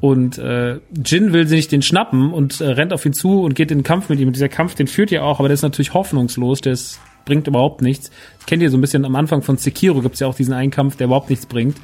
und 0.00 0.38
äh, 0.38 0.78
Jin 1.04 1.32
will 1.32 1.48
sich 1.48 1.68
den 1.68 1.82
schnappen 1.82 2.32
und 2.32 2.60
äh, 2.60 2.68
rennt 2.68 2.92
auf 2.92 3.04
ihn 3.04 3.12
zu 3.12 3.42
und 3.42 3.54
geht 3.54 3.70
in 3.70 3.78
den 3.78 3.84
Kampf 3.84 4.08
mit 4.08 4.20
ihm. 4.20 4.28
Und 4.28 4.36
dieser 4.36 4.48
Kampf, 4.48 4.76
den 4.76 4.86
führt 4.86 5.10
ja 5.10 5.22
auch, 5.22 5.40
aber 5.40 5.48
der 5.48 5.54
ist 5.54 5.62
natürlich 5.62 5.92
hoffnungslos, 5.92 6.60
der 6.60 6.78
bringt 7.24 7.48
überhaupt 7.48 7.82
nichts. 7.82 8.10
Das 8.36 8.46
kennt 8.46 8.62
ihr 8.62 8.70
so 8.70 8.78
ein 8.78 8.80
bisschen 8.80 9.04
am 9.04 9.16
Anfang 9.16 9.42
von 9.42 9.56
Sekiro, 9.56 10.00
gibt's 10.00 10.20
ja 10.20 10.28
auch 10.28 10.36
diesen 10.36 10.54
einen 10.54 10.70
Kampf, 10.70 10.96
der 10.96 11.06
überhaupt 11.06 11.30
nichts 11.30 11.46
bringt, 11.46 11.76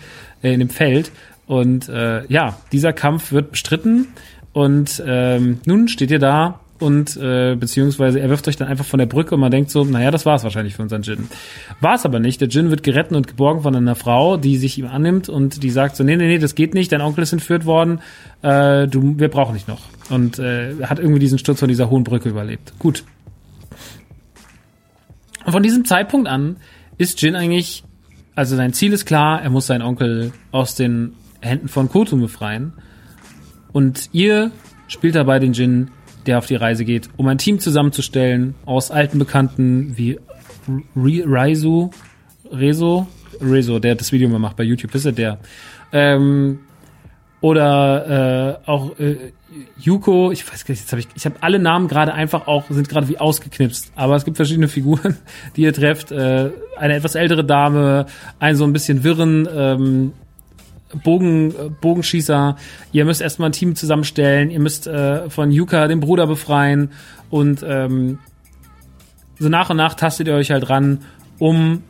äh, 0.43 0.55
in 0.55 0.61
dem 0.61 0.71
Feld. 0.71 1.11
Und 1.47 1.89
äh, 1.89 2.25
ja, 2.29 2.57
dieser 2.71 2.93
Kampf 2.93 3.33
wird 3.33 3.51
bestritten 3.51 4.07
und 4.53 5.03
ähm, 5.05 5.61
nun 5.67 5.89
steht 5.89 6.11
ihr 6.13 6.21
da 6.21 6.61
und 6.81 7.17
äh, 7.17 7.55
beziehungsweise 7.55 8.21
er 8.21 8.29
wirft 8.29 8.49
euch 8.49 8.57
dann 8.57 8.69
einfach 8.69 8.85
von 8.85 8.99
der 8.99 9.07
Brücke 9.07 9.35
und 9.37 9.41
man 9.41 9.51
denkt 9.51 9.71
so, 9.71 9.85
naja, 9.85 10.11
das 10.11 10.27
war 10.27 10.35
es 10.35 10.43
wahrscheinlich 10.43 10.75
für 10.75 10.83
unseren 10.83 11.03
Jin. 11.03 11.29
War 11.81 11.95
es 11.95 12.05
aber 12.05 12.19
nicht. 12.19 12.41
Der 12.41 12.49
Jin 12.49 12.71
wird 12.71 12.83
gerettet 12.83 13.17
und 13.17 13.29
geborgen 13.29 13.63
von 13.63 13.77
einer 13.77 13.95
Frau, 13.95 14.37
die 14.37 14.57
sich 14.57 14.77
ihm 14.79 14.87
annimmt 14.87 15.29
und 15.29 15.63
die 15.63 15.71
sagt 15.71 15.97
so, 15.97 16.03
nee, 16.03 16.17
nee, 16.17 16.27
nee, 16.27 16.39
das 16.39 16.55
geht 16.55 16.75
nicht, 16.75 16.91
dein 16.91 17.01
Onkel 17.01 17.23
ist 17.23 17.33
entführt 17.33 17.65
worden, 17.65 18.01
äh, 18.43 18.89
du, 18.89 19.19
wir 19.19 19.29
brauchen 19.29 19.55
dich 19.55 19.69
noch. 19.69 19.83
Und 20.11 20.39
äh, 20.39 20.75
hat 20.83 20.99
irgendwie 20.99 21.21
diesen 21.21 21.39
Sturz 21.39 21.61
von 21.61 21.69
dieser 21.69 21.91
hohen 21.91 22.05
Brücke 22.05 22.29
überlebt. 22.29 22.73
Gut. 22.79 23.05
Und 25.45 25.53
von 25.53 25.63
diesem 25.63 25.85
Zeitpunkt 25.85 26.29
an 26.29 26.57
ist 26.99 27.23
Jin 27.23 27.37
eigentlich, 27.37 27.85
also 28.35 28.57
sein 28.57 28.73
Ziel 28.73 28.93
ist 28.93 29.07
klar, 29.07 29.41
er 29.41 29.51
muss 29.51 29.67
seinen 29.67 29.83
Onkel 29.83 30.33
aus 30.51 30.75
den 30.75 31.13
Händen 31.41 31.69
von 31.69 31.89
Kotum 31.89 32.21
befreien. 32.21 32.73
Und 33.73 34.09
ihr 34.13 34.51
spielt 34.89 35.15
dabei 35.15 35.39
den 35.39 35.53
Jin 35.53 35.91
der 36.27 36.39
auf 36.39 36.47
die 36.47 36.57
Reise 36.57 36.85
geht, 36.85 37.09
um 37.17 37.29
ein 37.29 37.39
Team 37.39 37.59
zusammenzustellen 37.59 38.55
aus 38.65 38.91
alten 38.91 39.19
Bekannten 39.19 39.97
wie 39.97 40.19
Raizo, 40.97 41.91
Rezo, 42.51 43.07
Rezo, 43.41 43.79
der 43.79 43.95
das 43.95 44.13
Video 44.13 44.29
mal 44.29 44.39
macht 44.39 44.57
bei 44.57 44.65
YouTube, 44.65 44.95
ist 44.95 45.05
er 45.05 45.13
der. 45.13 45.39
Ähm, 45.93 46.61
oder 47.41 48.61
äh, 48.65 48.71
auch 48.71 48.99
äh, 48.99 49.33
Yuko, 49.79 50.33
ich 50.33 50.51
weiß 50.51 50.65
gar 50.65 50.73
nicht, 50.73 50.81
jetzt 50.81 50.93
habe 50.93 51.01
ich, 51.01 51.09
ich 51.15 51.27
habe 51.27 51.37
alle 51.41 51.59
Namen 51.59 51.89
gerade 51.89 52.15
einfach 52.15 52.47
auch, 52.47 52.65
sind 52.71 52.89
gerade 52.89 53.09
wie 53.09 53.19
ausgeknipst, 53.19 53.93
aber 53.95 54.17
es 54.17 54.25
gibt 54.25 54.37
verschiedene 54.37 54.69
Figuren, 54.69 55.19
die 55.57 55.63
ihr 55.63 55.73
trefft. 55.73 56.11
Äh, 56.11 56.51
eine 56.77 56.95
etwas 56.95 57.15
ältere 57.15 57.45
Dame, 57.45 58.07
einen 58.39 58.57
so 58.57 58.65
ein 58.65 58.73
bisschen 58.73 59.05
wirren 59.05 59.47
ähm, 59.55 60.13
Bogen, 61.03 61.77
Bogenschießer. 61.81 62.57
Ihr 62.93 63.05
müsst 63.05 63.21
erstmal 63.21 63.49
ein 63.51 63.53
Team 63.53 63.75
zusammenstellen. 63.75 64.51
Ihr 64.51 64.61
müsst 64.61 64.87
äh, 64.87 65.29
von 65.31 65.51
Yuka 65.51 65.89
den 65.89 66.01
Bruder 66.01 66.27
befreien. 66.27 66.91
Und 67.31 67.65
ähm, 67.67 68.19
so 69.39 69.49
nach 69.49 69.71
und 69.71 69.77
nach 69.77 69.95
tastet 69.95 70.29
ihr 70.29 70.35
euch 70.35 70.51
halt 70.51 70.69
ran, 70.71 71.01
um 71.39 71.83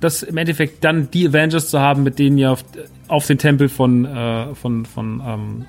das 0.00 0.22
im 0.22 0.36
Endeffekt 0.36 0.82
dann 0.82 1.10
die 1.10 1.28
Avengers 1.28 1.68
zu 1.68 1.78
haben, 1.80 2.02
mit 2.02 2.18
denen 2.18 2.38
ihr 2.38 2.50
auf, 2.50 2.64
auf 3.08 3.26
den 3.26 3.38
Tempel 3.38 3.68
von, 3.68 4.06
äh, 4.06 4.54
von, 4.54 4.86
von, 4.86 5.22
ähm, 5.24 5.66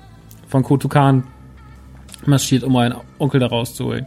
von 0.48 0.62
Kotukan 0.62 1.24
marschiert, 2.24 2.64
um 2.64 2.74
euren 2.76 2.94
Onkel 3.18 3.40
da 3.40 3.46
rauszuholen. 3.46 4.06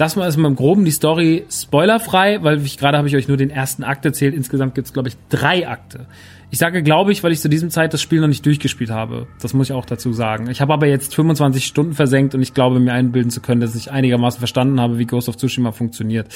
Das 0.00 0.16
mal 0.16 0.26
ist 0.26 0.38
mal 0.38 0.48
im 0.48 0.56
Groben 0.56 0.86
die 0.86 0.92
Story 0.92 1.44
spoilerfrei, 1.50 2.42
weil 2.42 2.64
ich 2.64 2.78
gerade 2.78 2.96
habe 2.96 3.06
ich 3.06 3.16
euch 3.16 3.28
nur 3.28 3.36
den 3.36 3.50
ersten 3.50 3.84
Akt 3.84 4.02
erzählt. 4.06 4.34
Insgesamt 4.34 4.74
gibt 4.74 4.86
es, 4.86 4.94
glaube 4.94 5.10
ich, 5.10 5.16
drei 5.28 5.68
Akte. 5.68 6.06
Ich 6.50 6.58
sage, 6.58 6.82
glaube 6.82 7.12
ich, 7.12 7.22
weil 7.22 7.32
ich 7.32 7.40
zu 7.40 7.50
diesem 7.50 7.68
Zeit 7.68 7.92
das 7.92 8.00
Spiel 8.00 8.22
noch 8.22 8.26
nicht 8.26 8.46
durchgespielt 8.46 8.88
habe. 8.88 9.26
Das 9.42 9.52
muss 9.52 9.68
ich 9.68 9.74
auch 9.74 9.84
dazu 9.84 10.14
sagen. 10.14 10.48
Ich 10.48 10.62
habe 10.62 10.72
aber 10.72 10.86
jetzt 10.86 11.14
25 11.14 11.66
Stunden 11.66 11.92
versenkt 11.92 12.34
und 12.34 12.40
ich 12.40 12.54
glaube, 12.54 12.80
mir 12.80 12.94
einbilden 12.94 13.30
zu 13.30 13.42
können, 13.42 13.60
dass 13.60 13.74
ich 13.74 13.90
einigermaßen 13.90 14.38
verstanden 14.38 14.80
habe, 14.80 14.96
wie 14.96 15.04
Ghost 15.04 15.28
of 15.28 15.36
Tsushima 15.36 15.70
funktioniert. 15.70 16.28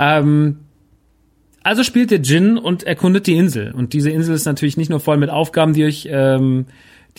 Ähm, 0.00 0.56
also 1.62 1.84
spielt 1.84 2.10
der 2.10 2.18
Jin 2.18 2.58
und 2.58 2.82
erkundet 2.82 3.28
die 3.28 3.36
Insel. 3.36 3.72
Und 3.72 3.92
diese 3.92 4.10
Insel 4.10 4.34
ist 4.34 4.46
natürlich 4.46 4.76
nicht 4.76 4.90
nur 4.90 4.98
voll 4.98 5.16
mit 5.16 5.30
Aufgaben, 5.30 5.74
die 5.74 5.84
euch, 5.84 6.08
ähm, 6.10 6.66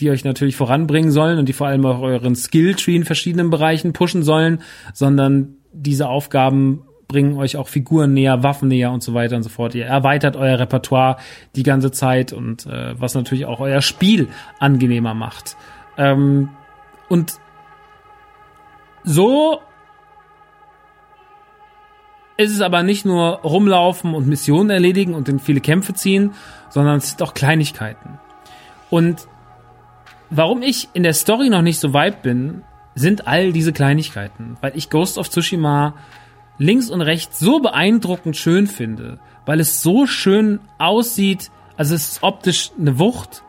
die 0.00 0.10
euch 0.10 0.24
natürlich 0.24 0.56
voranbringen 0.56 1.10
sollen 1.10 1.38
und 1.38 1.48
die 1.48 1.52
vor 1.52 1.66
allem 1.66 1.84
auch 1.86 2.00
euren 2.00 2.36
Skilltree 2.36 2.96
in 2.96 3.04
verschiedenen 3.04 3.50
Bereichen 3.50 3.92
pushen 3.92 4.22
sollen, 4.22 4.60
sondern 4.92 5.56
diese 5.72 6.08
Aufgaben 6.08 6.82
bringen 7.08 7.38
euch 7.38 7.56
auch 7.56 7.68
Figuren 7.68 8.12
näher, 8.12 8.42
Waffen 8.42 8.68
näher 8.68 8.92
und 8.92 9.02
so 9.02 9.14
weiter 9.14 9.36
und 9.36 9.42
so 9.42 9.48
fort. 9.48 9.74
Ihr 9.74 9.86
erweitert 9.86 10.36
euer 10.36 10.58
Repertoire 10.58 11.16
die 11.56 11.62
ganze 11.62 11.90
Zeit 11.90 12.32
und 12.32 12.66
äh, 12.66 13.00
was 13.00 13.14
natürlich 13.14 13.46
auch 13.46 13.60
euer 13.60 13.80
Spiel 13.80 14.28
angenehmer 14.60 15.14
macht. 15.14 15.56
Ähm, 15.96 16.50
und 17.08 17.38
so 19.04 19.60
ist 22.36 22.52
es 22.52 22.60
aber 22.60 22.82
nicht 22.82 23.04
nur 23.04 23.40
rumlaufen 23.40 24.14
und 24.14 24.28
Missionen 24.28 24.70
erledigen 24.70 25.14
und 25.14 25.28
in 25.28 25.40
viele 25.40 25.60
Kämpfe 25.60 25.94
ziehen, 25.94 26.34
sondern 26.68 26.98
es 26.98 27.08
sind 27.08 27.22
auch 27.22 27.34
Kleinigkeiten. 27.34 28.20
Und 28.90 29.26
warum 30.30 30.62
ich 30.62 30.88
in 30.92 31.02
der 31.02 31.14
Story 31.14 31.48
noch 31.48 31.62
nicht 31.62 31.80
so 31.80 31.92
weit 31.92 32.22
bin, 32.22 32.62
sind 32.94 33.26
all 33.26 33.52
diese 33.52 33.72
Kleinigkeiten, 33.72 34.56
weil 34.60 34.72
ich 34.76 34.90
Ghost 34.90 35.18
of 35.18 35.30
Tsushima 35.30 35.94
links 36.58 36.90
und 36.90 37.00
rechts 37.00 37.38
so 37.38 37.60
beeindruckend 37.60 38.36
schön 38.36 38.66
finde, 38.66 39.18
weil 39.46 39.60
es 39.60 39.82
so 39.82 40.06
schön 40.06 40.60
aussieht, 40.78 41.50
also 41.76 41.94
es 41.94 42.12
ist 42.12 42.22
optisch 42.22 42.72
eine 42.78 42.98
Wucht. 42.98 43.44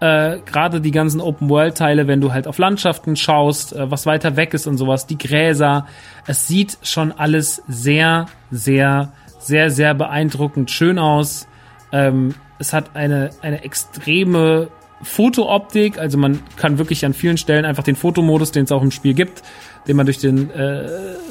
Äh, 0.00 0.40
Gerade 0.44 0.80
die 0.80 0.92
ganzen 0.92 1.20
Open-World-Teile, 1.20 2.06
wenn 2.06 2.20
du 2.20 2.32
halt 2.32 2.46
auf 2.46 2.58
Landschaften 2.58 3.16
schaust, 3.16 3.74
äh, 3.74 3.90
was 3.90 4.06
weiter 4.06 4.36
weg 4.36 4.54
ist 4.54 4.66
und 4.66 4.76
sowas, 4.76 5.06
die 5.06 5.18
Gräser, 5.18 5.86
es 6.26 6.46
sieht 6.46 6.78
schon 6.82 7.12
alles 7.12 7.62
sehr, 7.68 8.26
sehr, 8.50 9.12
sehr, 9.38 9.70
sehr 9.70 9.94
beeindruckend 9.94 10.70
schön 10.70 10.98
aus. 10.98 11.48
Ähm, 11.92 12.34
es 12.58 12.72
hat 12.72 12.94
eine, 12.94 13.30
eine 13.40 13.64
extreme 13.64 14.68
Fotooptik, 15.02 15.98
also 15.98 16.18
man 16.18 16.40
kann 16.56 16.78
wirklich 16.78 17.04
an 17.04 17.14
vielen 17.14 17.38
Stellen 17.38 17.64
einfach 17.64 17.82
den 17.82 17.96
Fotomodus, 17.96 18.52
den 18.52 18.64
es 18.64 18.72
auch 18.72 18.82
im 18.82 18.90
Spiel 18.90 19.14
gibt, 19.14 19.42
den 19.88 19.96
man 19.96 20.06
durch 20.06 20.18
den 20.18 20.50
äh, 20.50 20.88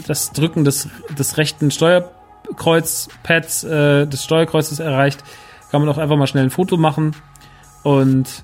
das 0.07 0.31
Drücken 0.31 0.65
des, 0.65 0.89
des 1.17 1.37
rechten 1.37 1.69
Steuerkreuzpads 1.69 3.63
äh, 3.63 4.07
des 4.07 4.23
Steuerkreuzes 4.23 4.79
erreicht, 4.79 5.23
kann 5.71 5.81
man 5.81 5.89
auch 5.89 5.99
einfach 5.99 6.17
mal 6.17 6.27
schnell 6.27 6.45
ein 6.45 6.49
Foto 6.49 6.77
machen. 6.77 7.15
Und 7.83 8.43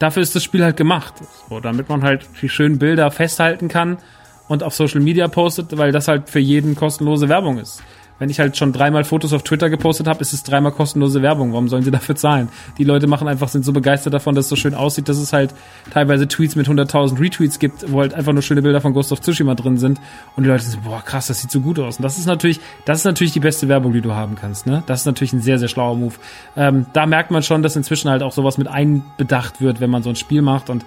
dafür 0.00 0.22
ist 0.22 0.34
das 0.34 0.42
Spiel 0.42 0.64
halt 0.64 0.76
gemacht, 0.76 1.14
so, 1.48 1.60
damit 1.60 1.88
man 1.88 2.02
halt 2.02 2.26
die 2.42 2.48
schönen 2.48 2.78
Bilder 2.78 3.10
festhalten 3.12 3.68
kann 3.68 3.98
und 4.48 4.64
auf 4.64 4.74
Social 4.74 5.00
Media 5.00 5.28
postet, 5.28 5.78
weil 5.78 5.92
das 5.92 6.08
halt 6.08 6.28
für 6.30 6.40
jeden 6.40 6.74
kostenlose 6.74 7.28
Werbung 7.28 7.58
ist 7.58 7.82
wenn 8.18 8.30
ich 8.30 8.40
halt 8.40 8.56
schon 8.56 8.72
dreimal 8.72 9.04
Fotos 9.04 9.32
auf 9.32 9.42
Twitter 9.42 9.70
gepostet 9.70 10.06
habe, 10.06 10.20
ist 10.20 10.32
es 10.32 10.42
dreimal 10.42 10.72
kostenlose 10.72 11.22
Werbung. 11.22 11.52
Warum 11.52 11.68
sollen 11.68 11.82
sie 11.82 11.90
dafür 11.92 12.16
zahlen? 12.16 12.48
Die 12.78 12.84
Leute 12.84 13.06
machen 13.06 13.28
einfach, 13.28 13.48
sind 13.48 13.64
so 13.64 13.72
begeistert 13.72 14.14
davon, 14.14 14.34
dass 14.34 14.46
es 14.46 14.48
so 14.48 14.56
schön 14.56 14.74
aussieht, 14.74 15.08
dass 15.08 15.18
es 15.18 15.32
halt 15.32 15.54
teilweise 15.90 16.28
Tweets 16.28 16.56
mit 16.56 16.68
100.000 16.68 17.20
Retweets 17.20 17.58
gibt, 17.58 17.90
wo 17.92 18.00
halt 18.00 18.14
einfach 18.14 18.32
nur 18.32 18.42
schöne 18.42 18.62
Bilder 18.62 18.80
von 18.80 18.92
Ghost 18.92 19.12
of 19.12 19.20
Tsushima 19.20 19.54
drin 19.54 19.78
sind. 19.78 20.00
Und 20.36 20.44
die 20.44 20.48
Leute 20.48 20.64
sind, 20.64 20.84
boah, 20.84 21.02
krass, 21.02 21.26
das 21.26 21.40
sieht 21.40 21.50
so 21.50 21.60
gut 21.60 21.78
aus. 21.78 21.98
Und 21.98 22.02
das 22.02 22.18
ist 22.18 22.26
natürlich, 22.26 22.60
das 22.84 22.98
ist 22.98 23.04
natürlich 23.04 23.32
die 23.32 23.40
beste 23.40 23.68
Werbung, 23.68 23.92
die 23.92 24.00
du 24.00 24.14
haben 24.14 24.36
kannst, 24.36 24.66
ne? 24.66 24.82
Das 24.86 25.00
ist 25.00 25.06
natürlich 25.06 25.32
ein 25.32 25.40
sehr, 25.40 25.58
sehr 25.58 25.68
schlauer 25.68 25.96
Move. 25.96 26.14
Ähm, 26.56 26.86
da 26.92 27.06
merkt 27.06 27.30
man 27.30 27.42
schon, 27.42 27.62
dass 27.62 27.76
inzwischen 27.76 28.10
halt 28.10 28.22
auch 28.22 28.32
sowas 28.32 28.58
mit 28.58 28.68
einbedacht 28.68 29.60
wird, 29.60 29.80
wenn 29.80 29.90
man 29.90 30.02
so 30.02 30.10
ein 30.10 30.16
Spiel 30.16 30.42
macht 30.42 30.70
und 30.70 30.84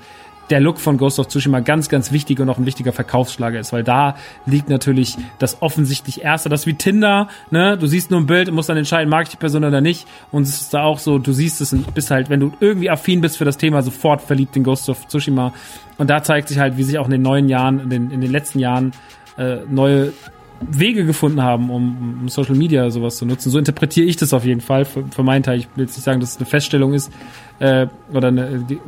der 0.49 0.59
Look 0.59 0.79
von 0.79 0.97
Ghost 0.97 1.19
of 1.19 1.27
Tsushima 1.27 1.59
ganz, 1.59 1.89
ganz 1.89 2.11
wichtig 2.11 2.39
und 2.39 2.49
auch 2.49 2.57
ein 2.57 2.65
wichtiger 2.65 2.91
Verkaufsschlager 2.91 3.59
ist, 3.59 3.71
weil 3.73 3.83
da 3.83 4.15
liegt 4.45 4.69
natürlich 4.69 5.17
das 5.37 5.61
offensichtlich 5.61 6.21
Erste. 6.21 6.49
Das 6.49 6.61
ist 6.61 6.67
wie 6.67 6.73
Tinder, 6.73 7.27
ne? 7.51 7.77
Du 7.77 7.87
siehst 7.87 8.11
nur 8.11 8.19
ein 8.19 8.25
Bild 8.25 8.49
und 8.49 8.55
musst 8.55 8.69
dann 8.69 8.77
entscheiden, 8.77 9.09
mag 9.09 9.23
ich 9.23 9.29
die 9.29 9.37
Person 9.37 9.63
oder 9.63 9.81
nicht. 9.81 10.07
Und 10.31 10.43
es 10.43 10.61
ist 10.61 10.73
da 10.73 10.83
auch 10.83 10.99
so, 10.99 11.19
du 11.19 11.31
siehst 11.31 11.61
es 11.61 11.73
und 11.73 11.93
bist 11.93 12.11
halt, 12.11 12.29
wenn 12.29 12.39
du 12.39 12.51
irgendwie 12.59 12.89
affin 12.89 13.21
bist 13.21 13.37
für 13.37 13.45
das 13.45 13.57
Thema, 13.57 13.81
sofort 13.81 14.21
verliebt 14.21 14.55
in 14.55 14.63
Ghost 14.63 14.89
of 14.89 15.07
Tsushima. 15.07 15.53
Und 15.97 16.09
da 16.09 16.23
zeigt 16.23 16.47
sich 16.47 16.59
halt, 16.59 16.77
wie 16.77 16.83
sich 16.83 16.97
auch 16.97 17.05
in 17.05 17.11
den 17.11 17.21
neuen 17.21 17.49
Jahren, 17.49 17.79
in 17.79 17.89
den, 17.89 18.11
in 18.11 18.21
den 18.21 18.31
letzten 18.31 18.59
Jahren 18.59 18.91
äh, 19.37 19.57
neue 19.69 20.13
Wege 20.61 21.05
gefunden 21.05 21.41
haben, 21.41 21.69
um, 21.69 22.19
um 22.21 22.29
Social 22.29 22.55
Media 22.55 22.89
sowas 22.89 23.17
zu 23.17 23.25
nutzen. 23.25 23.49
So 23.49 23.57
interpretiere 23.57 24.05
ich 24.05 24.17
das 24.17 24.33
auf 24.33 24.45
jeden 24.45 24.61
Fall 24.61 24.85
für, 24.85 25.05
für 25.07 25.23
meinen 25.23 25.43
Teil. 25.43 25.59
Ich 25.59 25.67
will 25.75 25.85
jetzt 25.85 25.95
nicht 25.95 26.03
sagen, 26.03 26.19
dass 26.19 26.31
es 26.31 26.37
eine 26.37 26.45
Feststellung 26.45 26.93
ist 26.93 27.11
äh, 27.59 27.87
oder 28.13 28.29
eine, 28.29 28.59
die, 28.59 28.79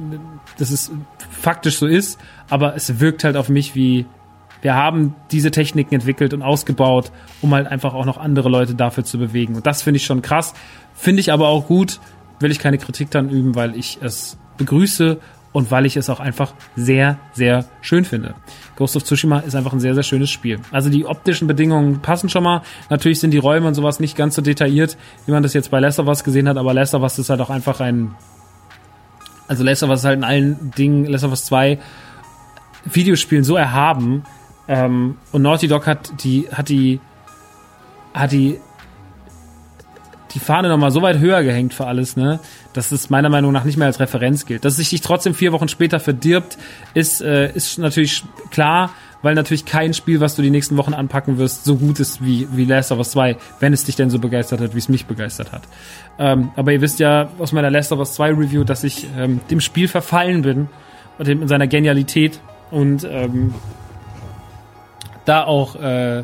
dass 0.58 0.72
es 0.72 0.92
faktisch 1.42 1.78
so 1.78 1.88
ist, 1.88 2.20
aber 2.50 2.76
es 2.76 3.00
wirkt 3.00 3.24
halt 3.24 3.36
auf 3.36 3.50
mich 3.50 3.76
wie 3.76 4.06
wir 4.62 4.76
haben 4.76 5.16
diese 5.32 5.52
Techniken 5.52 5.96
entwickelt 5.96 6.34
und 6.34 6.44
ausgebaut, 6.44 7.12
um 7.42 7.54
halt 7.54 7.68
einfach 7.68 7.94
auch 7.94 8.06
noch 8.06 8.18
andere 8.18 8.48
Leute 8.48 8.76
dafür 8.76 9.04
zu 9.04 9.18
bewegen. 9.18 9.56
Und 9.56 9.66
das 9.66 9.82
finde 9.82 9.98
ich 9.98 10.06
schon 10.06 10.22
krass. 10.22 10.54
Finde 10.94 11.20
ich 11.20 11.34
aber 11.34 11.48
auch 11.48 11.68
gut, 11.68 12.00
will 12.40 12.52
ich 12.52 12.60
keine 12.60 12.78
Kritik 12.78 13.10
dann 13.10 13.30
üben, 13.30 13.56
weil 13.56 13.76
ich 13.76 13.98
es 14.02 14.38
begrüße 14.58 15.20
und 15.52 15.72
weil 15.72 15.86
ich 15.86 15.98
es 15.98 16.10
auch 16.10 16.20
einfach 16.20 16.54
sehr, 16.76 17.18
sehr 17.34 17.66
schön 17.82 18.06
finde. 18.06 18.36
Ghost 18.76 18.96
of 18.96 19.04
Tsushima 19.04 19.40
ist 19.40 19.56
einfach 19.56 19.74
ein 19.74 19.80
sehr, 19.80 19.96
sehr 19.96 20.04
schönes 20.04 20.30
Spiel. 20.30 20.60
Also 20.72 20.90
die 20.90 21.06
optischen 21.06 21.48
Bedingungen 21.48 22.02
passen 22.02 22.30
schon 22.30 22.44
mal. 22.44 22.62
Natürlich 22.90 23.20
sind 23.20 23.32
die 23.32 23.38
Räume 23.38 23.68
und 23.68 23.74
sowas 23.74 24.00
nicht 24.00 24.16
ganz 24.16 24.36
so 24.36 24.42
detailliert, 24.42 24.98
wie 25.26 25.32
man 25.32 25.44
das 25.44 25.54
jetzt 25.54 25.72
bei 25.72 25.80
Last 25.80 26.00
Us 26.00 26.24
gesehen 26.24 26.48
hat, 26.48 26.58
aber 26.58 26.74
Last 26.74 26.94
Us 26.94 27.20
ist 27.20 27.30
halt 27.30 27.42
auch 27.42 27.50
einfach 27.50 27.82
ein, 27.82 28.16
also 29.52 29.66
Last 29.66 29.84
of 29.84 29.90
Us 29.90 30.00
ist 30.00 30.06
halt 30.06 30.18
in 30.18 30.24
allen 30.24 30.72
Dingen, 30.78 31.06
Last 31.06 31.26
of 31.26 31.32
Us 31.32 31.44
2 31.46 31.78
Videospielen 32.86 33.44
so 33.44 33.58
erhaben, 33.58 34.24
ähm, 34.70 35.18
und 35.34 35.42
Naughty 35.42 35.68
Dog 35.68 35.86
hat 35.86 36.24
die, 36.24 36.48
hat 36.52 36.70
die, 36.70 37.02
hat 38.14 38.32
die 38.32 38.60
die 40.34 40.40
Fahne 40.40 40.70
nochmal 40.70 40.92
so 40.92 41.02
weit 41.02 41.20
höher 41.20 41.44
gehängt 41.44 41.74
für 41.74 41.86
alles, 41.88 42.16
ne, 42.16 42.40
dass 42.72 42.94
es 42.94 43.10
meiner 43.10 43.28
Meinung 43.28 43.52
nach 43.52 43.66
nicht 43.66 43.76
mehr 43.76 43.88
als 43.88 44.00
Referenz 44.00 44.46
gilt. 44.46 44.64
Dass 44.64 44.80
es 44.80 44.90
sich 44.90 45.02
trotzdem 45.02 45.36
vier 45.36 45.52
Wochen 45.52 45.68
später 45.68 46.00
verdirbt, 46.00 46.58
ist, 46.94 47.22
äh, 47.22 47.52
ist 47.52 47.78
natürlich 47.80 48.24
klar, 48.50 48.92
weil 49.22 49.36
natürlich 49.36 49.66
kein 49.66 49.94
Spiel, 49.94 50.20
was 50.20 50.36
du 50.36 50.42
die 50.42 50.50
nächsten 50.50 50.78
Wochen 50.78 50.94
anpacken 50.94 51.38
wirst, 51.38 51.66
so 51.66 51.76
gut 51.76 52.00
ist 52.00 52.24
wie, 52.24 52.48
wie 52.52 52.66
Last 52.66 52.92
of 52.92 52.98
Us 52.98 53.12
2, 53.12 53.38
wenn 53.60 53.74
es 53.74 53.84
dich 53.84 53.96
denn 53.96 54.10
so 54.10 54.20
begeistert 54.20 54.62
hat, 54.62 54.74
wie 54.74 54.80
es 54.80 54.90
mich 54.90 55.06
begeistert 55.06 55.52
hat. 55.52 55.64
Ähm, 56.18 56.52
aber 56.56 56.72
ihr 56.72 56.82
wisst 56.82 57.00
ja 57.00 57.30
aus 57.40 57.52
meiner 57.52 57.70
Last 57.70 57.92
of 57.92 58.00
Us 58.00 58.14
2 58.14 58.30
Review, 58.32 58.64
dass 58.64 58.84
ich 58.84 59.08
ähm, 59.18 59.42
dem 59.50 59.60
Spiel 59.60 59.88
verfallen 59.88 60.42
bin 60.42 60.70
und 61.18 61.28
in 61.28 61.48
seiner 61.48 61.68
Genialität 61.68 62.40
und 62.72 63.08
ähm, 63.10 63.54
da 65.26 65.44
auch 65.44 65.76
äh, 65.76 66.24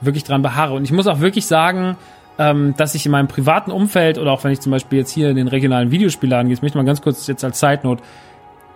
wirklich 0.00 0.24
dran 0.24 0.42
beharre. 0.42 0.74
Und 0.74 0.84
ich 0.84 0.92
muss 0.92 1.06
auch 1.06 1.20
wirklich 1.20 1.46
sagen, 1.46 1.96
ähm, 2.38 2.74
dass 2.76 2.94
ich 2.94 3.04
in 3.04 3.12
meinem 3.12 3.28
privaten 3.28 3.70
Umfeld 3.70 4.18
oder 4.18 4.32
auch 4.32 4.42
wenn 4.44 4.52
ich 4.52 4.60
zum 4.60 4.72
Beispiel 4.72 5.00
jetzt 5.00 5.10
hier 5.10 5.30
in 5.30 5.36
den 5.36 5.48
regionalen 5.48 5.90
Videospielladen 5.90 6.48
gehe, 6.48 6.54
ich 6.54 6.62
möchte 6.62 6.78
mal 6.78 6.84
ganz 6.84 7.02
kurz 7.02 7.26
jetzt 7.26 7.44
als 7.44 7.62
Note, 7.82 8.02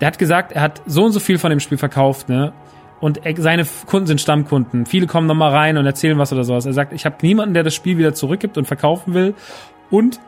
der 0.00 0.08
hat 0.08 0.18
gesagt, 0.18 0.52
er 0.52 0.60
hat 0.62 0.82
so 0.86 1.04
und 1.04 1.12
so 1.12 1.20
viel 1.20 1.38
von 1.38 1.50
dem 1.50 1.60
Spiel 1.60 1.78
verkauft, 1.78 2.28
ne? 2.28 2.52
Und 3.00 3.20
seine 3.36 3.66
Kunden 3.86 4.06
sind 4.06 4.20
Stammkunden. 4.20 4.86
Viele 4.86 5.06
kommen 5.06 5.26
nochmal 5.26 5.52
rein 5.52 5.76
und 5.76 5.84
erzählen 5.84 6.18
was 6.18 6.32
oder 6.32 6.44
sowas. 6.44 6.64
Er 6.64 6.72
sagt, 6.72 6.92
ich 6.92 7.04
habe 7.04 7.16
niemanden, 7.20 7.54
der 7.54 7.62
das 7.62 7.74
Spiel 7.74 7.98
wieder 7.98 8.14
zurückgibt 8.14 8.56
und 8.56 8.64
verkaufen 8.64 9.12
will. 9.12 9.34
Und 9.90 10.18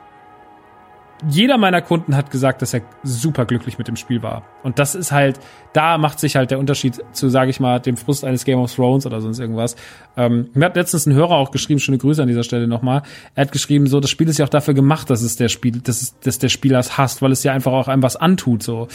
jeder 1.29 1.59
meiner 1.59 1.83
Kunden 1.83 2.17
hat 2.17 2.31
gesagt, 2.31 2.63
dass 2.63 2.75
er 2.75 2.83
super 3.03 3.45
glücklich 3.45 3.79
mit 3.79 3.89
dem 3.89 3.97
Spiel 3.97 4.23
war. 4.23 4.45
Und 4.63 4.79
das 4.79 4.95
ist 4.95 5.11
halt, 5.11 5.41
da 5.73 5.99
macht 5.99 6.21
sich 6.21 6.37
halt 6.37 6.51
der 6.51 6.59
Unterschied 6.59 7.03
zu, 7.13 7.29
sage 7.29 7.51
ich 7.51 7.59
mal, 7.59 7.81
dem 7.81 7.97
Frust 7.97 8.25
eines 8.25 8.45
Game 8.45 8.59
of 8.59 8.75
Thrones 8.75 9.05
oder 9.05 9.21
sonst 9.21 9.39
irgendwas. 9.39 9.75
Ähm, 10.17 10.51
mir 10.55 10.67
hat 10.67 10.77
letztens 10.77 11.07
ein 11.07 11.15
Hörer 11.15 11.33
auch 11.33 11.51
geschrieben, 11.51 11.81
schöne 11.81 11.99
Grüße 11.99 12.23
an 12.23 12.29
dieser 12.29 12.45
Stelle 12.45 12.69
nochmal. 12.69 13.03
Er 13.35 13.43
hat 13.43 13.53
geschrieben, 13.53 13.87
so, 13.89 14.01
das 14.01 14.11
Spiel 14.11 14.29
ist 14.29 14.39
ja 14.39 14.45
auch 14.45 14.51
dafür 14.51 14.75
gemacht, 14.75 15.11
dass 15.11 15.23
es 15.23 15.37
der 15.37 15.49
Spiel, 15.49 15.81
dass, 15.81 16.03
es, 16.03 16.19
dass 16.21 16.39
der 16.39 16.49
Spieler 16.49 16.79
es 16.79 16.97
hasst, 16.97 17.21
weil 17.21 17.33
es 17.33 17.43
ja 17.43 17.53
einfach 17.53 17.73
auch 17.73 17.89
einem 17.89 18.03
was 18.03 18.17
antut, 18.17 18.63
so. 18.63 18.89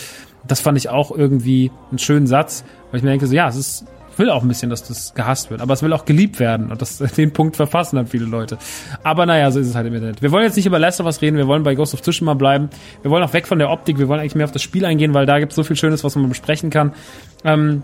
Das 0.46 0.60
fand 0.60 0.78
ich 0.78 0.90
auch 0.90 1.12
irgendwie 1.12 1.72
einen 1.90 2.00
schönen 2.00 2.28
Satz, 2.28 2.66
weil 2.92 2.98
ich 2.98 3.04
mir 3.04 3.12
denke, 3.12 3.28
so, 3.28 3.36
ja, 3.36 3.48
es 3.48 3.56
ist 3.56 3.86
will 4.18 4.30
auch 4.30 4.42
ein 4.42 4.48
bisschen, 4.48 4.70
dass 4.70 4.84
das 4.84 5.14
gehasst 5.14 5.50
wird, 5.50 5.62
aber 5.62 5.74
es 5.74 5.84
will 5.84 5.94
auch 5.94 6.06
geliebt 6.06 6.40
werden 6.40 6.72
und 6.72 6.82
das, 6.82 6.98
den 7.18 7.34
Punkt 7.34 7.56
verfassen 7.56 7.96
dann 7.96 8.08
viele 8.08 8.26
Leute. 8.26 8.58
Aber 9.04 9.26
naja, 9.26 9.52
so 9.52 9.60
ist 9.60 9.68
es 9.68 9.76
halt 9.76 9.88
im 9.88 9.94
Internet. 9.94 10.22
Wir 10.22 10.32
wollen 10.32 10.44
jetzt 10.44 10.56
nicht 10.56 10.66
über 10.66 10.80
Last 10.80 11.00
of 11.00 11.06
Us 11.06 11.22
reden, 11.22 11.38
wir 11.38 11.48
wollen 11.48 11.64
bei 11.64 11.76
Ghost 11.76 11.94
of 11.94 12.02
Tsushima 12.02 12.34
bleiben. 12.34 12.70
Wir 13.02 13.12
wollen 13.12 13.24
auch 13.24 13.34
weg 13.34 13.48
von 13.48 13.60
der 13.60 13.70
Optik, 13.70 14.00
wir 14.00 14.08
wollen 14.08 14.20
eigentlich 14.20 14.36
mehr 14.36 14.46
auf 14.46 14.52
das 14.52 14.62
Spiel 14.62 14.86
eingehen, 14.86 15.14
weil 15.14 15.26
da 15.26 15.40
gibt 15.40 15.52
es 15.52 15.56
so 15.56 15.64
viel 15.64 15.76
Schönes, 15.76 16.04
was 16.04 16.16
man 16.16 16.30
besprechen 16.30 16.70
kann. 16.70 16.94
Ähm, 17.44 17.84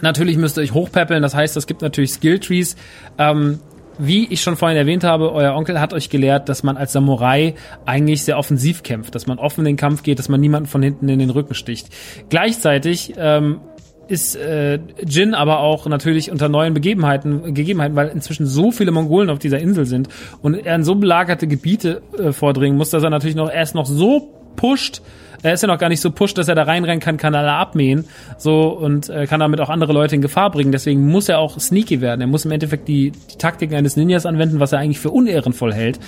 natürlich 0.00 0.36
müsst 0.36 0.58
ihr 0.58 0.62
euch 0.62 0.74
hochpäppeln, 0.74 1.22
das 1.22 1.34
heißt, 1.34 1.56
es 1.56 1.66
gibt 1.66 1.82
natürlich 1.82 2.12
Skilltrees. 2.12 2.76
Ähm, 3.18 3.60
wie 4.02 4.26
ich 4.32 4.40
schon 4.40 4.56
vorhin 4.56 4.78
erwähnt 4.78 5.04
habe, 5.04 5.30
euer 5.32 5.54
Onkel 5.54 5.78
hat 5.78 5.92
euch 5.92 6.08
gelehrt, 6.08 6.48
dass 6.48 6.62
man 6.62 6.78
als 6.78 6.92
Samurai 6.92 7.54
eigentlich 7.84 8.24
sehr 8.24 8.38
offensiv 8.38 8.82
kämpft, 8.82 9.14
dass 9.14 9.26
man 9.26 9.38
offen 9.38 9.60
in 9.60 9.66
den 9.66 9.76
Kampf 9.76 10.02
geht, 10.02 10.18
dass 10.18 10.30
man 10.30 10.40
niemanden 10.40 10.68
von 10.68 10.82
hinten 10.82 11.08
in 11.10 11.18
den 11.18 11.28
Rücken 11.28 11.52
sticht. 11.52 11.90
Gleichzeitig 12.30 13.12
ähm, 13.18 13.60
ist 14.10 14.34
äh, 14.34 14.80
Jin 15.06 15.34
aber 15.34 15.60
auch 15.60 15.86
natürlich 15.86 16.30
unter 16.32 16.48
neuen 16.48 16.74
Begebenheiten, 16.74 17.54
Gegebenheiten, 17.54 17.94
weil 17.94 18.08
inzwischen 18.08 18.44
so 18.44 18.72
viele 18.72 18.90
Mongolen 18.90 19.30
auf 19.30 19.38
dieser 19.38 19.60
Insel 19.60 19.86
sind 19.86 20.08
und 20.42 20.54
er 20.54 20.74
in 20.74 20.84
so 20.84 20.96
belagerte 20.96 21.46
Gebiete 21.46 22.02
äh, 22.18 22.32
vordringen 22.32 22.76
muss, 22.76 22.90
dass 22.90 23.04
er 23.04 23.10
natürlich 23.10 23.36
noch 23.36 23.50
erst 23.50 23.76
noch 23.76 23.86
so 23.86 24.28
pusht, 24.56 25.00
er 25.42 25.54
ist 25.54 25.62
ja 25.62 25.68
noch 25.68 25.78
gar 25.78 25.88
nicht 25.88 26.00
so 26.00 26.10
pusht, 26.10 26.38
dass 26.38 26.48
er 26.48 26.54
da 26.54 26.64
reinrennen 26.64 27.00
kann, 27.00 27.16
kann 27.16 27.34
alle 27.34 27.52
abmähen, 27.52 28.04
so 28.36 28.68
und 28.68 29.08
äh, 29.08 29.26
kann 29.26 29.40
damit 29.40 29.60
auch 29.60 29.70
andere 29.70 29.92
Leute 29.92 30.14
in 30.14 30.22
Gefahr 30.22 30.50
bringen. 30.50 30.72
Deswegen 30.72 31.06
muss 31.06 31.28
er 31.28 31.38
auch 31.38 31.58
sneaky 31.58 32.00
werden. 32.00 32.20
Er 32.20 32.26
muss 32.26 32.44
im 32.44 32.50
Endeffekt 32.50 32.88
die, 32.88 33.10
die 33.10 33.38
Taktiken 33.38 33.74
eines 33.74 33.96
Ninjas 33.96 34.26
anwenden, 34.26 34.60
was 34.60 34.72
er 34.72 34.78
eigentlich 34.78 35.00
für 35.00 35.10
unehrenvoll 35.10 35.72
hält. 35.72 35.98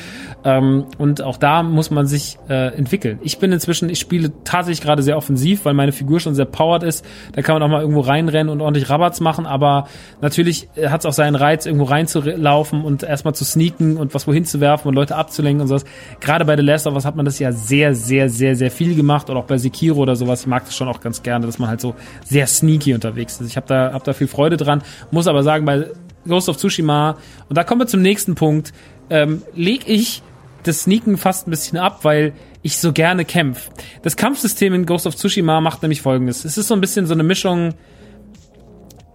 Ähm, 0.44 0.84
und 0.98 1.22
auch 1.22 1.36
da 1.36 1.62
muss 1.62 1.90
man 1.90 2.06
sich 2.06 2.38
äh, 2.48 2.74
entwickeln. 2.76 3.18
Ich 3.22 3.38
bin 3.38 3.52
inzwischen, 3.52 3.88
ich 3.88 4.00
spiele 4.00 4.32
tatsächlich 4.44 4.82
gerade 4.82 5.02
sehr 5.02 5.16
offensiv, 5.16 5.64
weil 5.64 5.74
meine 5.74 5.92
Figur 5.92 6.20
schon 6.20 6.34
sehr 6.34 6.44
powered 6.44 6.82
ist. 6.82 7.04
Da 7.32 7.42
kann 7.42 7.54
man 7.54 7.62
auch 7.62 7.68
mal 7.68 7.80
irgendwo 7.80 8.00
reinrennen 8.00 8.50
und 8.52 8.60
ordentlich 8.60 8.90
Rabatz 8.90 9.20
machen, 9.20 9.46
aber 9.46 9.88
natürlich 10.20 10.68
äh, 10.76 10.88
hat 10.88 11.00
es 11.00 11.06
auch 11.06 11.12
seinen 11.12 11.36
Reiz, 11.36 11.66
irgendwo 11.66 11.84
reinzulaufen 11.84 12.82
und 12.82 13.02
erstmal 13.02 13.34
zu 13.34 13.44
sneaken 13.44 13.96
und 13.96 14.14
was 14.14 14.26
wohin 14.26 14.44
zu 14.44 14.60
werfen 14.60 14.88
und 14.88 14.94
Leute 14.94 15.16
abzulenken 15.16 15.62
und 15.62 15.68
sowas. 15.68 15.84
Gerade 16.20 16.44
bei 16.44 16.56
The 16.56 16.62
Last 16.62 16.86
of 16.86 16.94
Us 16.94 17.04
hat 17.04 17.16
man 17.16 17.24
das 17.24 17.38
ja 17.38 17.52
sehr, 17.52 17.94
sehr, 17.94 18.28
sehr, 18.28 18.56
sehr 18.56 18.70
viel 18.70 18.94
gemacht 18.94 19.21
macht 19.22 19.30
oder 19.30 19.40
auch 19.40 19.44
bei 19.44 19.58
Sekiro 19.58 20.00
oder 20.00 20.16
sowas. 20.16 20.42
Ich 20.42 20.46
mag 20.46 20.64
das 20.64 20.76
schon 20.76 20.88
auch 20.88 21.00
ganz 21.00 21.22
gerne, 21.22 21.46
dass 21.46 21.58
man 21.58 21.68
halt 21.68 21.80
so 21.80 21.94
sehr 22.24 22.46
sneaky 22.46 22.94
unterwegs 22.94 23.40
ist. 23.40 23.48
Ich 23.48 23.56
habe 23.56 23.66
da, 23.66 23.92
hab 23.92 24.04
da 24.04 24.12
viel 24.12 24.26
Freude 24.26 24.56
dran. 24.56 24.82
Muss 25.10 25.26
aber 25.26 25.42
sagen, 25.42 25.64
bei 25.64 25.86
Ghost 26.26 26.48
of 26.48 26.56
Tsushima, 26.56 27.16
und 27.48 27.56
da 27.56 27.64
kommen 27.64 27.80
wir 27.80 27.86
zum 27.86 28.02
nächsten 28.02 28.34
Punkt, 28.34 28.72
ähm, 29.10 29.42
leg 29.54 29.82
ich 29.86 30.22
das 30.64 30.82
Sneaken 30.82 31.16
fast 31.16 31.46
ein 31.46 31.50
bisschen 31.50 31.78
ab, 31.78 32.00
weil 32.02 32.32
ich 32.62 32.78
so 32.78 32.92
gerne 32.92 33.24
kämpf. 33.24 33.70
Das 34.02 34.16
Kampfsystem 34.16 34.72
in 34.74 34.86
Ghost 34.86 35.06
of 35.06 35.16
Tsushima 35.16 35.60
macht 35.60 35.82
nämlich 35.82 36.02
folgendes. 36.02 36.44
Es 36.44 36.56
ist 36.56 36.68
so 36.68 36.74
ein 36.74 36.80
bisschen 36.80 37.06
so 37.06 37.14
eine 37.14 37.24
Mischung, 37.24 37.74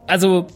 also 0.06 0.48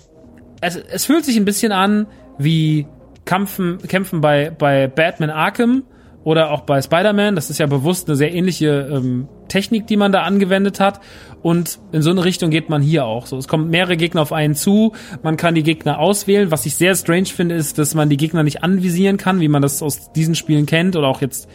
es, 0.60 0.76
es 0.76 1.06
fühlt 1.06 1.24
sich 1.24 1.38
ein 1.38 1.46
bisschen 1.46 1.72
an 1.72 2.08
wie 2.38 2.88
Kämpfen, 3.24 3.78
Kämpfen 3.88 4.20
bei, 4.20 4.50
bei 4.50 4.88
Batman 4.88 5.30
Arkham 5.30 5.84
oder 6.24 6.52
auch 6.52 6.62
bei 6.62 6.82
Spider-Man. 6.82 7.36
Das 7.36 7.50
ist 7.50 7.60
ja 7.60 7.68
bewusst 7.68 8.08
eine 8.10 8.18
sehr 8.18 8.34
ähnliche 8.34 8.90
ähm, 8.92 9.30
Technik, 9.52 9.86
die 9.88 9.98
man 9.98 10.12
da 10.12 10.24
angewendet 10.24 10.80
hat. 10.80 11.02
Und 11.42 11.80
in 11.92 12.02
so 12.02 12.12
eine 12.12 12.24
Richtung 12.24 12.52
geht 12.52 12.70
man 12.70 12.82
hier 12.82 13.06
auch. 13.06 13.26
So, 13.26 13.38
es 13.38 13.48
kommen 13.48 13.70
mehrere 13.70 13.98
Gegner 13.98 14.22
auf 14.22 14.32
einen 14.32 14.56
zu. 14.56 14.94
Man 15.24 15.38
kann 15.38 15.56
die 15.56 15.64
Gegner 15.64 16.00
auswählen. 16.00 16.52
Was 16.52 16.66
ich 16.66 16.76
sehr 16.76 16.96
strange 16.96 17.26
finde, 17.26 17.56
ist, 17.56 17.78
dass 17.78 17.96
man 17.96 18.10
die 18.10 18.18
Gegner 18.18 18.44
nicht 18.44 18.64
anvisieren 18.64 19.18
kann, 19.18 19.40
wie 19.40 19.48
man 19.48 19.62
das 19.62 19.82
aus 19.82 20.12
diesen 20.14 20.36
Spielen 20.36 20.66
kennt 20.66 20.96
oder 20.96 21.08
auch 21.08 21.22
jetzt. 21.22 21.50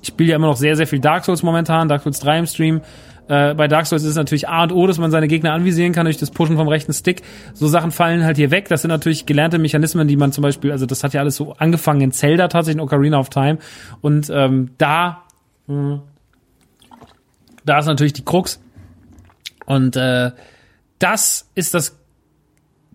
Ich 0.00 0.08
spiele 0.08 0.30
ja 0.30 0.36
immer 0.36 0.48
noch 0.48 0.56
sehr, 0.56 0.76
sehr 0.76 0.86
viel 0.86 1.00
Dark 1.00 1.24
Souls 1.24 1.42
momentan, 1.42 1.88
Dark 1.88 2.02
Souls 2.02 2.20
3 2.20 2.38
im 2.38 2.46
Stream. 2.46 2.80
Äh, 3.28 3.54
bei 3.54 3.68
Dark 3.68 3.86
Souls 3.86 4.02
ist 4.02 4.10
es 4.10 4.16
natürlich 4.16 4.48
A 4.48 4.64
und 4.64 4.72
O, 4.72 4.86
dass 4.86 4.98
man 4.98 5.10
seine 5.10 5.28
Gegner 5.28 5.52
anvisieren 5.52 5.92
kann 5.92 6.04
durch 6.04 6.18
das 6.18 6.30
Pushen 6.30 6.56
vom 6.56 6.68
rechten 6.68 6.92
Stick. 6.92 7.22
So 7.54 7.66
Sachen 7.68 7.90
fallen 7.90 8.24
halt 8.24 8.36
hier 8.36 8.50
weg. 8.50 8.68
Das 8.68 8.82
sind 8.82 8.90
natürlich 8.90 9.26
gelernte 9.26 9.58
Mechanismen, 9.58 10.08
die 10.08 10.16
man 10.16 10.32
zum 10.32 10.42
Beispiel, 10.42 10.72
also 10.72 10.86
das 10.86 11.04
hat 11.04 11.14
ja 11.14 11.20
alles 11.20 11.36
so 11.36 11.54
angefangen 11.54 12.00
in 12.00 12.12
Zelda 12.12 12.48
tatsächlich, 12.48 12.80
in 12.80 12.84
Ocarina 12.84 13.18
of 13.18 13.28
Time. 13.30 13.58
Und 14.00 14.30
ähm, 14.34 14.70
da, 14.78 15.22
mh, 15.66 15.74
hm, 15.74 16.00
da 17.64 17.78
ist 17.78 17.86
natürlich 17.86 18.12
die 18.12 18.24
Krux. 18.24 18.60
Und 19.66 19.96
äh, 19.96 20.32
das 20.98 21.48
ist 21.54 21.74
das, 21.74 21.98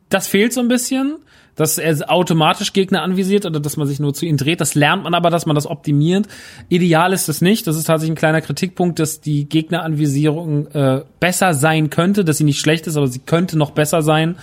das 0.10 0.28
fehlt 0.28 0.54
so 0.54 0.62
ein 0.62 0.68
bisschen 0.68 1.18
dass 1.58 1.78
er 1.80 2.10
automatisch 2.10 2.72
Gegner 2.72 3.02
anvisiert 3.02 3.46
oder 3.46 3.60
dass 3.60 3.76
man 3.76 3.88
sich 3.88 4.00
nur 4.00 4.14
zu 4.14 4.26
ihnen 4.26 4.38
dreht. 4.38 4.62
Das 4.62 4.76
lernt 4.76 5.04
man 5.04 5.14
aber, 5.14 5.30
dass 5.30 5.46
man 5.46 5.56
das 5.56 5.66
optimiert. 5.66 6.28
Ideal 6.70 7.12
ist 7.12 7.28
es 7.28 7.42
nicht. 7.42 7.68
Das 7.68 7.76
ist 7.76 7.86
tatsächlich 7.86 8.14
ein 8.14 8.20
kleiner 8.20 8.42
Kritikpunkt, 8.42 9.00
dass 9.00 9.20
die 9.20 9.50
Gegneranvisierung 9.50 10.68
äh, 10.68 11.02
besser 11.20 11.54
sein 11.54 11.90
könnte, 11.90 12.24
dass 12.24 12.38
sie 12.38 12.44
nicht 12.44 12.60
schlecht 12.60 12.88
ist, 12.88 12.96
aber 12.96 13.08
sie 13.08 13.20
könnte 13.20 13.58
noch 13.58 13.72
besser 13.72 14.04
sein. 14.04 14.38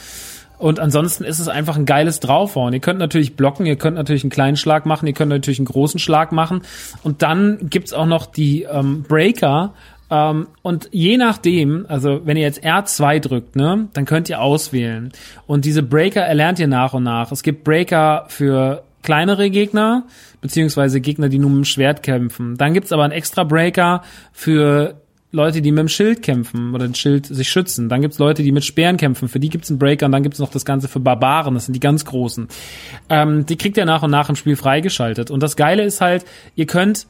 Und 0.59 0.81
ansonsten 0.81 1.25
ist 1.25 1.39
es 1.39 1.49
einfach 1.49 1.77
ein 1.77 1.87
geiles 1.87 2.21
Draufhauen. 2.21 2.75
Ihr 2.75 2.81
könnt 2.81 2.99
natürlich 2.99 3.37
blocken, 3.37 3.67
ihr 3.67 3.77
könnt 3.77 3.97
natürlich 3.97 4.25
einen 4.25 4.31
kleinen 4.31 4.57
Schlag 4.57 4.85
machen, 4.85 5.07
ihr 5.07 5.13
könnt 5.13 5.31
natürlich 5.31 5.59
einen 5.59 5.67
großen 5.67 6.01
Schlag 6.01 6.33
machen. 6.33 6.63
Und 7.03 7.23
dann 7.23 7.69
gibt's 7.71 7.93
auch 7.93 8.07
noch 8.07 8.27
die 8.27 8.63
ähm, 8.63 9.03
Breaker, 9.03 9.73
ähm, 10.11 10.49
und 10.62 10.88
je 10.93 11.17
nachdem, 11.17 11.87
also 11.88 12.21
wenn 12.25 12.37
ihr 12.37 12.43
jetzt 12.43 12.64
R2 12.64 13.21
drückt, 13.21 13.57
ne, 13.57 13.88
dann 13.93 14.05
könnt 14.05 14.29
ihr 14.29 14.40
auswählen. 14.40 15.12
Und 15.47 15.64
diese 15.64 15.83
Breaker 15.83 16.23
erlernt 16.23 16.59
ihr 16.59 16.69
nach 16.69 16.95
und 16.95 17.05
nach. 17.05 17.33
Es 17.33 17.43
gibt 17.43 17.64
Breaker 17.64 18.27
für 18.29 18.83
kleinere 19.03 19.51
Gegner, 19.51 20.05
beziehungsweise 20.40 21.01
Gegner, 21.01 21.29
die 21.29 21.38
nur 21.38 21.51
mit 21.51 21.59
dem 21.59 21.64
Schwert 21.64 22.03
kämpfen. 22.03 22.57
Dann 22.57 22.75
gibt's 22.75 22.93
aber 22.93 23.05
einen 23.05 23.12
extra 23.12 23.45
Breaker 23.45 24.03
für 24.33 24.97
Leute, 25.35 25.62
die 25.62 25.73
mit 25.73 25.81
dem 25.81 25.88
Schild 25.88 26.23
kämpfen 26.23 26.75
oder 26.75 26.87
den 26.87 26.95
Schild 26.95 27.27
sich 27.27 27.49
schützen. 27.49 27.88
Dann 27.88 28.01
gibt's 28.01 28.19
Leute, 28.19 28.43
die 28.43 28.53
mit 28.53 28.64
Speeren 28.64 28.97
kämpfen. 28.97 29.29
Für 29.29 29.40
die 29.40 29.49
gibt's 29.49 29.69
einen 29.69 29.79
Breaker 29.79 30.07
und 30.07 30.12
dann 30.12 30.23
gibt's 30.23 30.38
noch 30.38 30.51
das 30.51 30.64
Ganze 30.64 30.87
für 30.88 31.01
Barbaren. 31.01 31.55
Das 31.55 31.67
sind 31.67 31.75
die 31.75 31.81
ganz 31.81 32.05
großen. 32.05 32.49
Ähm, 33.09 33.45
die 33.45 33.57
kriegt 33.57 33.77
ihr 33.77 33.85
nach 33.85 34.03
und 34.03 34.11
nach 34.11 34.29
im 34.29 34.37
Spiel 34.37 34.57
freigeschaltet. 34.57 35.31
Und 35.31 35.43
das 35.43 35.57
Geile 35.57 35.83
ist 35.83 36.01
halt, 36.01 36.25
ihr 36.55 36.67
könnt 36.67 37.07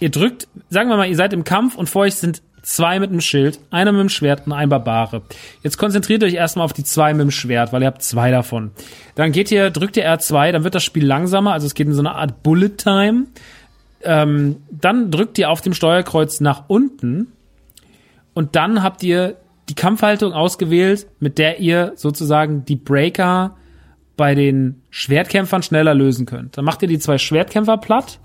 ihr 0.00 0.10
drückt, 0.10 0.48
sagen 0.68 0.88
wir 0.88 0.96
mal, 0.96 1.08
ihr 1.08 1.16
seid 1.16 1.32
im 1.32 1.44
Kampf 1.44 1.76
und 1.76 1.88
vor 1.88 2.02
euch 2.02 2.16
sind 2.16 2.42
zwei 2.62 2.98
mit 2.98 3.10
einem 3.10 3.20
Schild, 3.20 3.58
einer 3.70 3.92
mit 3.92 4.00
dem 4.00 4.08
Schwert 4.08 4.46
und 4.46 4.52
ein 4.52 4.68
Barbare. 4.68 5.22
Jetzt 5.62 5.78
konzentriert 5.78 6.22
euch 6.24 6.34
erstmal 6.34 6.64
auf 6.64 6.72
die 6.72 6.84
zwei 6.84 7.12
mit 7.14 7.22
dem 7.22 7.30
Schwert, 7.30 7.72
weil 7.72 7.82
ihr 7.82 7.86
habt 7.86 8.02
zwei 8.02 8.30
davon. 8.30 8.72
Dann 9.14 9.32
geht 9.32 9.50
ihr, 9.50 9.70
drückt 9.70 9.96
ihr 9.96 10.06
R2, 10.06 10.52
dann 10.52 10.64
wird 10.64 10.74
das 10.74 10.84
Spiel 10.84 11.06
langsamer, 11.06 11.52
also 11.52 11.66
es 11.66 11.74
geht 11.74 11.86
in 11.86 11.94
so 11.94 12.00
eine 12.00 12.14
Art 12.14 12.42
Bullet 12.42 12.76
Time. 12.76 13.26
Ähm, 14.02 14.56
dann 14.70 15.10
drückt 15.10 15.38
ihr 15.38 15.50
auf 15.50 15.60
dem 15.60 15.74
Steuerkreuz 15.74 16.40
nach 16.40 16.64
unten 16.68 17.32
und 18.34 18.56
dann 18.56 18.82
habt 18.82 19.02
ihr 19.02 19.36
die 19.68 19.74
Kampfhaltung 19.74 20.32
ausgewählt, 20.32 21.06
mit 21.20 21.38
der 21.38 21.60
ihr 21.60 21.92
sozusagen 21.94 22.64
die 22.64 22.76
Breaker 22.76 23.56
bei 24.16 24.34
den 24.34 24.82
Schwertkämpfern 24.90 25.62
schneller 25.62 25.94
lösen 25.94 26.26
könnt. 26.26 26.56
Dann 26.58 26.64
macht 26.64 26.82
ihr 26.82 26.88
die 26.88 26.98
zwei 26.98 27.18
Schwertkämpfer 27.18 27.78
platt, 27.78 28.20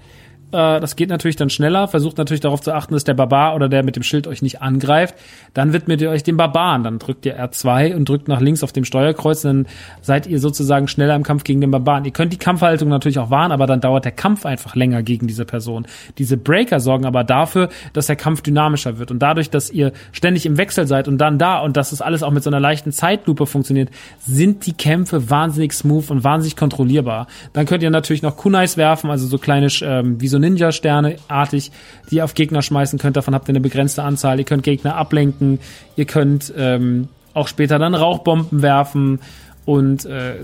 Äh, 0.51 0.79
das 0.79 0.95
geht 0.95 1.09
natürlich 1.09 1.35
dann 1.35 1.49
schneller. 1.49 1.87
Versucht 1.87 2.17
natürlich 2.17 2.41
darauf 2.41 2.61
zu 2.61 2.73
achten, 2.73 2.93
dass 2.93 3.03
der 3.03 3.13
Barbar 3.13 3.55
oder 3.55 3.69
der 3.69 3.83
mit 3.83 3.95
dem 3.95 4.03
Schild 4.03 4.27
euch 4.27 4.41
nicht 4.41 4.61
angreift. 4.61 5.15
Dann 5.53 5.73
widmet 5.73 6.01
ihr 6.01 6.09
euch 6.09 6.23
dem 6.23 6.37
Barbaren. 6.37 6.83
Dann 6.83 6.99
drückt 6.99 7.25
ihr 7.25 7.39
R2 7.39 7.95
und 7.95 8.07
drückt 8.07 8.27
nach 8.27 8.41
links 8.41 8.63
auf 8.63 8.71
dem 8.71 8.85
Steuerkreuz. 8.85 9.41
Dann 9.41 9.67
seid 10.01 10.27
ihr 10.27 10.39
sozusagen 10.39 10.87
schneller 10.87 11.15
im 11.15 11.23
Kampf 11.23 11.43
gegen 11.43 11.61
den 11.61 11.71
Barbaren. 11.71 12.05
Ihr 12.05 12.11
könnt 12.11 12.33
die 12.33 12.37
Kampfhaltung 12.37 12.89
natürlich 12.89 13.19
auch 13.19 13.29
wahren, 13.29 13.51
aber 13.51 13.67
dann 13.67 13.81
dauert 13.81 14.05
der 14.05 14.11
Kampf 14.11 14.45
einfach 14.45 14.75
länger 14.75 15.03
gegen 15.03 15.27
diese 15.27 15.45
Person. 15.45 15.87
Diese 16.17 16.37
Breaker 16.37 16.79
sorgen 16.79 17.05
aber 17.05 17.23
dafür, 17.23 17.69
dass 17.93 18.07
der 18.07 18.15
Kampf 18.15 18.41
dynamischer 18.41 18.97
wird. 18.99 19.11
Und 19.11 19.19
dadurch, 19.19 19.49
dass 19.49 19.69
ihr 19.69 19.91
ständig 20.11 20.45
im 20.45 20.57
Wechsel 20.57 20.87
seid 20.87 21.07
und 21.07 21.17
dann 21.17 21.37
da 21.37 21.59
und 21.59 21.77
dass 21.77 21.91
es 21.91 22.01
alles 22.01 22.23
auch 22.23 22.31
mit 22.31 22.43
so 22.43 22.49
einer 22.49 22.59
leichten 22.59 22.91
Zeitlupe 22.91 23.45
funktioniert, 23.45 23.89
sind 24.19 24.65
die 24.65 24.73
Kämpfe 24.73 25.29
wahnsinnig 25.29 25.73
smooth 25.73 26.11
und 26.11 26.23
wahnsinnig 26.23 26.55
kontrollierbar. 26.55 27.27
Dann 27.53 27.65
könnt 27.65 27.83
ihr 27.83 27.89
natürlich 27.89 28.21
noch 28.21 28.37
Kunais 28.37 28.77
werfen, 28.77 29.09
also 29.09 29.27
so 29.27 29.37
kleine, 29.37 29.67
ähm, 29.81 30.21
wie 30.21 30.27
so 30.27 30.34
Ninja-Sterne 30.39 31.17
artig, 31.27 31.71
die 32.09 32.17
ihr 32.17 32.23
auf 32.23 32.33
Gegner 32.33 32.61
schmeißen 32.61 32.99
könnt. 32.99 33.17
Davon 33.17 33.33
habt 33.33 33.47
ihr 33.47 33.53
eine 33.53 33.61
begrenzte 33.61 34.03
Anzahl. 34.03 34.39
Ihr 34.39 34.45
könnt 34.45 34.63
Gegner 34.63 34.95
ablenken. 34.95 35.59
Ihr 35.95 36.05
könnt 36.05 36.53
ähm, 36.57 37.07
auch 37.33 37.47
später 37.47 37.79
dann 37.79 37.95
Rauchbomben 37.95 38.61
werfen 38.61 39.19
und 39.65 40.05
äh, 40.05 40.35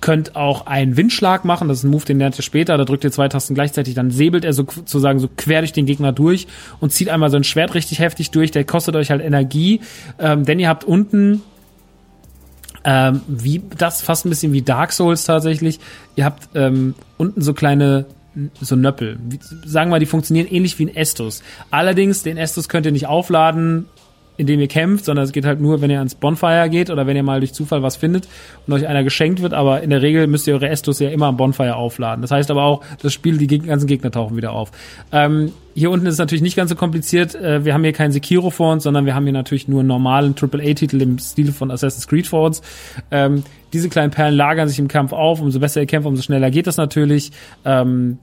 könnt 0.00 0.36
auch 0.36 0.66
einen 0.66 0.96
Windschlag 0.96 1.44
machen. 1.44 1.68
Das 1.68 1.78
ist 1.78 1.84
ein 1.84 1.90
Move, 1.90 2.04
den 2.04 2.18
lernt 2.18 2.38
ihr 2.38 2.42
später. 2.42 2.76
Da 2.76 2.84
drückt 2.84 3.04
ihr 3.04 3.12
zwei 3.12 3.28
Tasten 3.28 3.54
gleichzeitig, 3.54 3.94
dann 3.94 4.10
säbelt 4.10 4.44
er 4.44 4.52
sozusagen 4.52 5.18
so 5.18 5.28
quer 5.36 5.60
durch 5.60 5.72
den 5.72 5.86
Gegner 5.86 6.12
durch 6.12 6.46
und 6.80 6.92
zieht 6.92 7.08
einmal 7.08 7.30
so 7.30 7.36
ein 7.36 7.44
Schwert 7.44 7.74
richtig 7.74 7.98
heftig 7.98 8.30
durch. 8.30 8.50
Der 8.50 8.64
kostet 8.64 8.94
euch 8.94 9.10
halt 9.10 9.22
Energie, 9.22 9.80
ähm, 10.18 10.44
denn 10.44 10.58
ihr 10.58 10.68
habt 10.68 10.84
unten 10.84 11.42
ähm, 12.84 13.22
wie 13.26 13.62
das 13.76 14.00
fast 14.00 14.24
ein 14.24 14.30
bisschen 14.30 14.52
wie 14.52 14.62
Dark 14.62 14.92
Souls 14.92 15.24
tatsächlich. 15.24 15.80
Ihr 16.14 16.24
habt 16.24 16.50
ähm, 16.54 16.94
unten 17.18 17.42
so 17.42 17.52
kleine 17.52 18.06
so 18.60 18.76
Nöppel. 18.76 19.18
Sagen 19.64 19.90
wir 19.90 19.98
die 19.98 20.06
funktionieren 20.06 20.46
ähnlich 20.48 20.78
wie 20.78 20.86
ein 20.86 20.96
Estus. 20.96 21.42
Allerdings, 21.70 22.22
den 22.22 22.36
Estus 22.36 22.68
könnt 22.68 22.86
ihr 22.86 22.92
nicht 22.92 23.06
aufladen, 23.06 23.86
indem 24.36 24.60
ihr 24.60 24.68
kämpft, 24.68 25.04
sondern 25.04 25.24
es 25.24 25.32
geht 25.32 25.44
halt 25.44 25.60
nur, 25.60 25.80
wenn 25.80 25.90
ihr 25.90 25.98
ans 25.98 26.14
Bonfire 26.14 26.68
geht 26.68 26.90
oder 26.90 27.06
wenn 27.06 27.16
ihr 27.16 27.22
mal 27.22 27.40
durch 27.40 27.54
Zufall 27.54 27.82
was 27.82 27.96
findet 27.96 28.28
und 28.66 28.72
euch 28.74 28.86
einer 28.86 29.04
geschenkt 29.04 29.42
wird. 29.42 29.54
Aber 29.54 29.82
in 29.82 29.90
der 29.90 30.02
Regel 30.02 30.26
müsst 30.26 30.46
ihr 30.46 30.54
eure 30.54 30.68
Estus 30.68 30.98
ja 30.98 31.08
immer 31.08 31.26
am 31.26 31.36
Bonfire 31.36 31.76
aufladen. 31.76 32.22
Das 32.22 32.30
heißt 32.30 32.50
aber 32.50 32.64
auch, 32.64 32.82
das 33.02 33.12
Spiel, 33.12 33.38
die 33.38 33.46
ganzen 33.46 33.86
Gegner 33.86 34.10
tauchen 34.10 34.36
wieder 34.36 34.52
auf. 34.52 34.72
Ähm, 35.12 35.52
hier 35.74 35.90
unten 35.90 36.06
ist 36.06 36.14
es 36.14 36.18
natürlich 36.18 36.42
nicht 36.42 36.56
ganz 36.56 36.70
so 36.70 36.76
kompliziert. 36.76 37.34
Äh, 37.34 37.64
wir 37.64 37.74
haben 37.74 37.82
hier 37.82 37.92
kein 37.92 38.12
Sekiro 38.12 38.50
vor 38.50 38.72
uns, 38.72 38.82
sondern 38.82 39.06
wir 39.06 39.14
haben 39.14 39.24
hier 39.24 39.32
natürlich 39.32 39.68
nur 39.68 39.80
einen 39.80 39.88
normalen 39.88 40.34
AAA-Titel 40.38 41.00
im 41.00 41.18
Stil 41.18 41.52
von 41.52 41.70
Assassin's 41.70 42.08
Creed 42.08 42.26
vor 42.26 42.46
uns. 42.46 42.62
Ähm, 43.10 43.42
diese 43.72 43.88
kleinen 43.88 44.10
Perlen 44.10 44.34
lagern 44.34 44.68
sich 44.68 44.78
im 44.78 44.88
Kampf 44.88 45.12
auf. 45.12 45.40
Umso 45.40 45.60
besser 45.60 45.80
ihr 45.80 45.86
kämpft, 45.86 46.06
umso 46.06 46.22
schneller 46.22 46.50
geht 46.50 46.66
das 46.66 46.76
natürlich. 46.76 47.32
Ähm, 47.64 48.18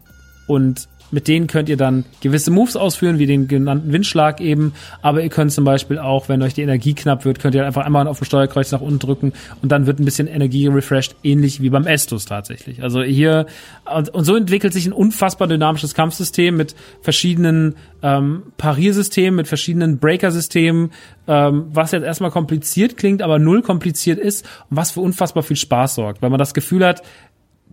und 0.48 0.88
mit 1.14 1.28
denen 1.28 1.46
könnt 1.46 1.70
ihr 1.70 1.78
dann 1.78 2.06
gewisse 2.22 2.50
Moves 2.50 2.76
ausführen, 2.76 3.20
wie 3.20 3.28
den 3.28 3.48
genannten 3.48 3.94
Windschlag 3.94 4.42
eben. 4.42 4.74
Aber 5.04 5.22
ihr 5.22 5.30
könnt 5.30 5.52
zum 5.52 5.64
Beispiel 5.64 6.00
auch, 6.00 6.28
wenn 6.28 6.42
euch 6.42 6.56
die 6.56 6.64
Energie 6.64 6.96
knapp 6.96 7.24
wird, 7.24 7.40
könnt 7.40 7.54
ihr 7.54 7.66
einfach 7.66 7.86
einmal 7.86 8.08
auf 8.08 8.18
dem 8.18 8.26
Steuerkreuz 8.26 8.72
nach 8.72 8.82
unten 8.82 8.98
drücken 8.98 9.32
und 9.62 9.72
dann 9.72 9.86
wird 9.86 10.00
ein 10.00 10.06
bisschen 10.06 10.28
Energie 10.28 10.68
refreshed, 10.68 11.16
ähnlich 11.24 11.62
wie 11.62 11.70
beim 11.70 11.86
Estus 11.86 12.26
tatsächlich. 12.26 12.82
Also 12.82 13.04
hier, 13.04 13.46
und, 13.86 14.26
so 14.26 14.36
entwickelt 14.36 14.74
sich 14.74 14.88
ein 14.88 14.94
unfassbar 14.94 15.48
dynamisches 15.48 15.94
Kampfsystem 15.94 16.58
mit 16.58 16.76
verschiedenen 17.02 17.76
ähm, 18.02 18.44
Pariersystemen, 18.58 19.36
mit 19.36 19.48
verschiedenen 19.48 20.00
Breaker-Systemen, 20.00 20.92
ähm, 21.28 21.66
was 21.72 21.92
jetzt 21.92 22.04
erstmal 22.04 22.32
kompliziert 22.32 22.98
klingt, 22.98 23.22
aber 23.22 23.38
null 23.38 23.62
kompliziert 23.62 24.18
ist 24.18 24.48
und 24.72 24.78
was 24.78 24.90
für 24.90 25.02
unfassbar 25.02 25.44
viel 25.44 25.58
Spaß 25.58 25.94
sorgt, 25.94 26.24
weil 26.24 26.32
man 26.32 26.40
das 26.40 26.56
Gefühl 26.56 26.84
hat, 26.84 27.04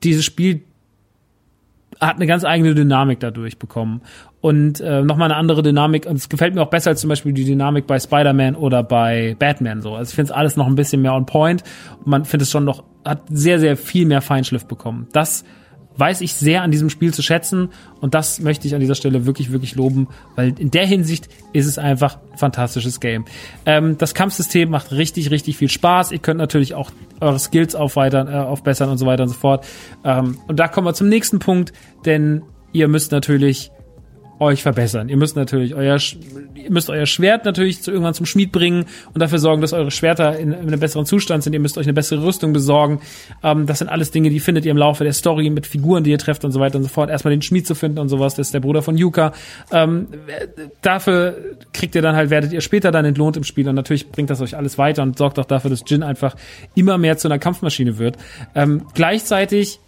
dieses 0.03 0.27
Spiel 0.27 0.63
hat 2.01 2.17
eine 2.17 2.27
ganz 2.27 2.45
eigene 2.45 2.75
Dynamik 2.75 3.21
dadurch 3.21 3.59
bekommen. 3.59 4.01
Und 4.41 4.81
äh, 4.81 5.03
nochmal 5.03 5.31
eine 5.31 5.37
andere 5.37 5.63
Dynamik. 5.63 6.07
Und 6.07 6.17
es 6.17 6.29
gefällt 6.29 6.55
mir 6.55 6.63
auch 6.63 6.71
besser 6.71 6.91
als 6.91 7.01
zum 7.03 7.09
Beispiel 7.09 7.33
die 7.33 7.45
Dynamik 7.45 7.87
bei 7.87 7.99
Spider-Man 7.99 8.57
oder 8.57 8.83
bei 8.83 9.37
Batman 9.39 9.83
so. 9.83 9.95
Also 9.95 10.11
ich 10.11 10.15
finde 10.15 10.33
es 10.33 10.37
alles 10.37 10.57
noch 10.57 10.67
ein 10.67 10.75
bisschen 10.75 11.03
mehr 11.03 11.15
on 11.15 11.27
point. 11.27 11.63
Und 11.99 12.07
man 12.07 12.25
findet 12.25 12.47
es 12.47 12.51
schon 12.51 12.65
noch, 12.65 12.85
hat 13.05 13.23
sehr, 13.29 13.61
sehr 13.61 13.77
viel 13.77 14.07
mehr 14.07 14.23
Feinschliff 14.23 14.67
bekommen. 14.67 15.09
Das 15.13 15.45
weiß 16.01 16.23
ich 16.23 16.35
sehr 16.35 16.63
an 16.63 16.71
diesem 16.71 16.91
Spiel 16.91 17.13
zu 17.13 17.23
schätzen 17.23 17.69
und 18.01 18.15
das 18.15 18.41
möchte 18.41 18.67
ich 18.67 18.75
an 18.75 18.81
dieser 18.81 18.95
Stelle 18.95 19.27
wirklich, 19.27 19.53
wirklich 19.53 19.75
loben, 19.75 20.09
weil 20.35 20.59
in 20.59 20.71
der 20.71 20.87
Hinsicht 20.87 21.29
ist 21.53 21.67
es 21.67 21.79
einfach 21.79 22.19
ein 22.33 22.39
fantastisches 22.39 22.99
Game. 22.99 23.27
Ähm, 23.67 23.99
das 23.99 24.15
Kampfsystem 24.15 24.71
macht 24.71 24.93
richtig, 24.93 25.31
richtig 25.31 25.59
viel 25.59 25.69
Spaß. 25.69 26.13
Ihr 26.13 26.19
könnt 26.19 26.39
natürlich 26.39 26.75
auch 26.75 26.91
eure 27.21 27.39
Skills 27.39 27.75
aufweitern, 27.75 28.29
äh, 28.29 28.33
aufbessern 28.33 28.89
und 28.89 28.99
so 28.99 29.07
weiter 29.07 29.25
und 29.25 29.29
so 29.29 29.37
fort. 29.37 29.67
Ähm, 30.05 30.39
und 30.49 30.59
da 30.59 30.67
kommen 30.67 30.87
wir 30.87 30.95
zum 30.95 31.09
nächsten 31.09 31.39
Punkt, 31.39 31.73
denn 32.07 32.43
ihr 32.73 32.89
müsst 32.89 33.13
natürlich 33.13 33.71
euch 34.41 34.63
verbessern. 34.63 35.09
Ihr 35.09 35.19
müsst 35.19 35.37
natürlich 35.37 35.75
euer, 35.75 35.99
ihr 36.55 36.71
müsst 36.71 36.89
euer 36.89 37.07
Schwert 37.07 37.45
natürlich 37.45 37.83
zu, 37.83 37.91
irgendwann 37.91 38.15
zum 38.15 38.27
Schmied 38.27 38.53
bringen 38.53 38.87
und 39.13 39.21
dafür 39.21 39.39
sorgen, 39.39 39.61
dass 39.61 39.75
eure 39.75 39.91
Schwerter 39.91 40.39
in, 40.39 40.53
in 40.53 40.67
einem 40.67 40.81
besseren 40.81 41.05
Zustand 41.05 41.45
sind. 41.45 41.53
Ihr 41.53 41.61
müsst 41.61 41.77
euch 41.77 41.87
eine 41.87 41.93
bessere 41.93 42.25
Rüstung 42.25 42.53
besorgen. 42.53 43.01
Ähm, 43.43 43.67
das 43.67 43.79
sind 43.79 43.89
alles 43.89 44.11
Dinge, 44.11 44.31
die 44.31 44.41
findet 44.41 44.65
ihr 44.65 44.71
im 44.71 44.79
Laufe 44.79 45.05
der 45.05 45.13
Story 45.13 45.51
mit 45.51 45.67
Figuren, 45.67 46.05
die 46.05 46.11
ihr 46.11 46.19
trefft 46.19 46.45
und 46.45 46.53
so 46.53 46.59
weiter 46.59 46.79
und 46.79 46.85
so 46.85 46.89
fort. 46.89 47.11
Erstmal 47.11 47.33
den 47.33 47.43
Schmied 47.43 47.67
zu 47.67 47.75
finden 47.75 47.99
und 47.99 48.09
sowas, 48.09 48.35
das 48.35 48.49
ist 48.49 48.55
der 48.55 48.61
Bruder 48.61 48.83
von 48.83 48.97
Yuka. 48.97 49.33
Ähm, 49.71 50.09
dafür 50.81 51.37
kriegt 51.75 51.95
ihr 51.95 52.03
dann 52.03 52.17
halt, 52.17 52.31
werdet 52.31 52.53
ihr 52.53 52.63
später 52.63 52.91
dann 52.91 53.05
entlohnt 53.05 53.37
im 53.37 53.45
Spiel 53.45 53.69
und 53.69 53.75
natürlich 53.75 54.11
bringt 54.11 54.31
das 54.31 54.41
euch 54.41 54.57
alles 54.57 54.79
weiter 54.79 55.03
und 55.03 55.19
sorgt 55.19 55.39
auch 55.39 55.45
dafür, 55.45 55.71
dass 55.71 55.85
Jin 55.87 56.03
einfach 56.03 56.35
immer 56.75 56.97
mehr 56.97 57.19
zu 57.19 57.29
einer 57.29 57.39
Kampfmaschine 57.39 57.99
wird. 57.99 58.17
Ähm, 58.55 58.87
gleichzeitig 58.95 59.81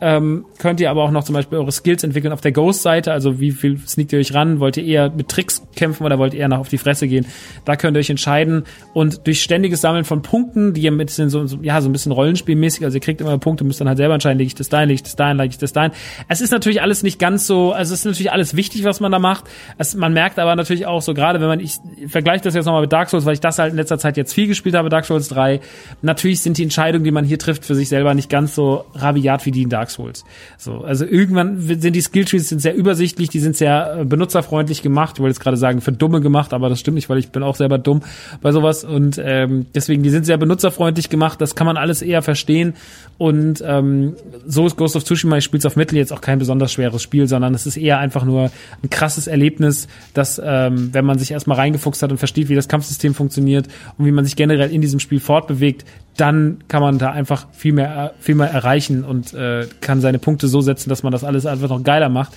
ähm, 0.00 0.46
könnt 0.58 0.80
ihr 0.80 0.90
aber 0.90 1.02
auch 1.02 1.10
noch 1.10 1.24
zum 1.24 1.34
Beispiel 1.34 1.58
eure 1.58 1.72
Skills 1.72 2.02
entwickeln 2.04 2.32
auf 2.32 2.40
der 2.40 2.52
Ghost-Seite. 2.52 3.12
Also 3.12 3.38
wie 3.40 3.50
viel 3.50 3.78
sneakt 3.86 4.12
ihr 4.12 4.18
euch 4.18 4.32
ran? 4.34 4.60
Wollt 4.60 4.76
ihr 4.76 4.84
eher 4.84 5.10
mit 5.10 5.28
Tricks 5.28 5.62
kämpfen 5.76 6.04
oder 6.04 6.18
wollt 6.18 6.32
ihr 6.32 6.40
eher 6.40 6.48
nach 6.48 6.58
auf 6.58 6.68
die 6.68 6.78
Fresse 6.78 7.06
gehen? 7.06 7.26
Da 7.64 7.76
könnt 7.76 7.96
ihr 7.96 8.00
euch 8.00 8.10
entscheiden. 8.10 8.64
Und 8.94 9.26
durch 9.26 9.42
ständiges 9.42 9.80
Sammeln 9.80 10.04
von 10.04 10.22
Punkten, 10.22 10.72
die 10.72 10.82
ihr 10.82 10.92
mit 10.92 11.10
so, 11.10 11.46
so, 11.46 11.58
ja, 11.60 11.80
so 11.80 11.88
ein 11.88 11.92
bisschen 11.92 12.12
rollenspielmäßig, 12.12 12.84
also 12.84 12.96
ihr 12.96 13.00
kriegt 13.00 13.20
immer 13.20 13.36
Punkte, 13.38 13.64
müsst 13.64 13.80
dann 13.80 13.88
halt 13.88 13.98
selber 13.98 14.14
entscheiden, 14.14 14.38
lege 14.38 14.48
ich 14.48 14.54
das 14.54 14.68
da 14.68 14.82
lege 14.82 14.94
ich 14.94 15.02
das 15.02 15.16
da 15.16 15.32
lege 15.32 15.50
ich 15.50 15.58
das 15.58 15.72
da 15.72 15.90
Es 16.28 16.40
ist 16.40 16.50
natürlich 16.50 16.80
alles 16.80 17.02
nicht 17.02 17.18
ganz 17.18 17.46
so, 17.46 17.72
also 17.72 17.92
es 17.92 18.00
ist 18.00 18.06
natürlich 18.06 18.32
alles 18.32 18.56
wichtig, 18.56 18.84
was 18.84 19.00
man 19.00 19.12
da 19.12 19.18
macht. 19.18 19.44
Es, 19.76 19.94
man 19.94 20.12
merkt 20.14 20.38
aber 20.38 20.56
natürlich 20.56 20.86
auch 20.86 21.02
so, 21.02 21.12
gerade 21.12 21.40
wenn 21.40 21.48
man, 21.48 21.60
ich 21.60 21.76
vergleiche 22.08 22.44
das 22.44 22.54
jetzt 22.54 22.64
nochmal 22.64 22.82
mit 22.82 22.92
Dark 22.92 23.10
Souls, 23.10 23.26
weil 23.26 23.34
ich 23.34 23.40
das 23.40 23.58
halt 23.58 23.72
in 23.72 23.76
letzter 23.76 23.98
Zeit 23.98 24.16
jetzt 24.16 24.32
viel 24.32 24.46
gespielt 24.46 24.74
habe, 24.74 24.88
Dark 24.88 25.04
Souls 25.04 25.28
3. 25.28 25.60
Natürlich 26.00 26.40
sind 26.40 26.56
die 26.56 26.62
Entscheidungen, 26.62 27.04
die 27.04 27.10
man 27.10 27.24
hier 27.24 27.38
trifft, 27.38 27.64
für 27.64 27.74
sich 27.74 27.88
selber 27.88 28.14
nicht 28.14 28.30
ganz 28.30 28.54
so 28.54 28.84
rabiat 28.94 29.44
wie 29.44 29.50
die 29.50 29.62
in 29.62 29.68
Dark 29.68 29.89
Dark 29.90 30.06
Souls. 30.06 30.24
So, 30.56 30.82
also 30.82 31.04
irgendwann 31.04 31.60
sind 31.60 31.94
die 31.94 32.00
Skilltrees 32.00 32.48
sind 32.48 32.60
sehr 32.60 32.74
übersichtlich, 32.74 33.28
die 33.28 33.40
sind 33.40 33.56
sehr 33.56 34.00
äh, 34.00 34.04
benutzerfreundlich 34.04 34.82
gemacht. 34.82 35.16
Ich 35.16 35.20
wollte 35.20 35.32
jetzt 35.32 35.40
gerade 35.40 35.56
sagen, 35.56 35.80
für 35.80 35.92
Dumme 35.92 36.20
gemacht, 36.20 36.52
aber 36.52 36.68
das 36.68 36.80
stimmt 36.80 36.94
nicht, 36.94 37.08
weil 37.08 37.18
ich 37.18 37.30
bin 37.30 37.42
auch 37.42 37.56
selber 37.56 37.78
dumm 37.78 38.02
bei 38.40 38.52
sowas 38.52 38.84
und 38.84 39.20
ähm, 39.22 39.66
deswegen, 39.74 40.02
die 40.02 40.10
sind 40.10 40.24
sehr 40.24 40.38
benutzerfreundlich 40.38 41.10
gemacht. 41.10 41.40
Das 41.40 41.54
kann 41.54 41.66
man 41.66 41.76
alles 41.76 42.02
eher 42.02 42.22
verstehen 42.22 42.74
und 43.18 43.62
ähm, 43.66 44.14
so 44.46 44.66
ist 44.66 44.76
Ghost 44.76 44.96
of 44.96 45.04
Tsushima, 45.04 45.36
ich 45.36 45.44
spiele 45.44 45.58
es 45.58 45.66
auf 45.66 45.76
Mittel 45.76 45.96
jetzt 45.96 46.12
auch 46.12 46.20
kein 46.20 46.38
besonders 46.38 46.72
schweres 46.72 47.02
Spiel, 47.02 47.26
sondern 47.26 47.54
es 47.54 47.66
ist 47.66 47.76
eher 47.76 47.98
einfach 47.98 48.24
nur 48.24 48.50
ein 48.82 48.90
krasses 48.90 49.26
Erlebnis, 49.26 49.88
dass 50.14 50.40
ähm, 50.42 50.90
wenn 50.92 51.04
man 51.04 51.18
sich 51.18 51.30
erstmal 51.30 51.58
reingefuchst 51.58 52.02
hat 52.02 52.10
und 52.10 52.18
versteht, 52.18 52.48
wie 52.48 52.54
das 52.54 52.68
Kampfsystem 52.68 53.14
funktioniert 53.14 53.66
und 53.98 54.06
wie 54.06 54.12
man 54.12 54.24
sich 54.24 54.36
generell 54.36 54.70
in 54.70 54.80
diesem 54.80 55.00
Spiel 55.00 55.20
fortbewegt, 55.20 55.84
dann 56.16 56.58
kann 56.68 56.82
man 56.82 56.98
da 56.98 57.10
einfach 57.10 57.46
viel 57.52 57.72
mehr, 57.72 58.14
viel 58.20 58.34
mehr 58.34 58.50
erreichen 58.50 59.04
und 59.04 59.32
äh, 59.32 59.66
kann 59.80 60.00
seine 60.00 60.18
Punkte 60.18 60.48
so 60.48 60.60
setzen, 60.60 60.88
dass 60.90 61.02
man 61.02 61.12
das 61.12 61.24
alles 61.24 61.46
einfach 61.46 61.68
noch 61.68 61.82
geiler 61.82 62.08
macht. 62.08 62.32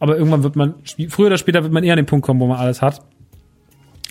Aber 0.00 0.16
irgendwann 0.16 0.42
wird 0.42 0.56
man, 0.56 0.74
früher 1.08 1.26
oder 1.26 1.38
später 1.38 1.62
wird 1.62 1.72
man 1.72 1.84
eher 1.84 1.92
an 1.92 1.98
den 1.98 2.06
Punkt 2.06 2.24
kommen, 2.24 2.40
wo 2.40 2.46
man 2.46 2.58
alles 2.58 2.82
hat. 2.82 3.02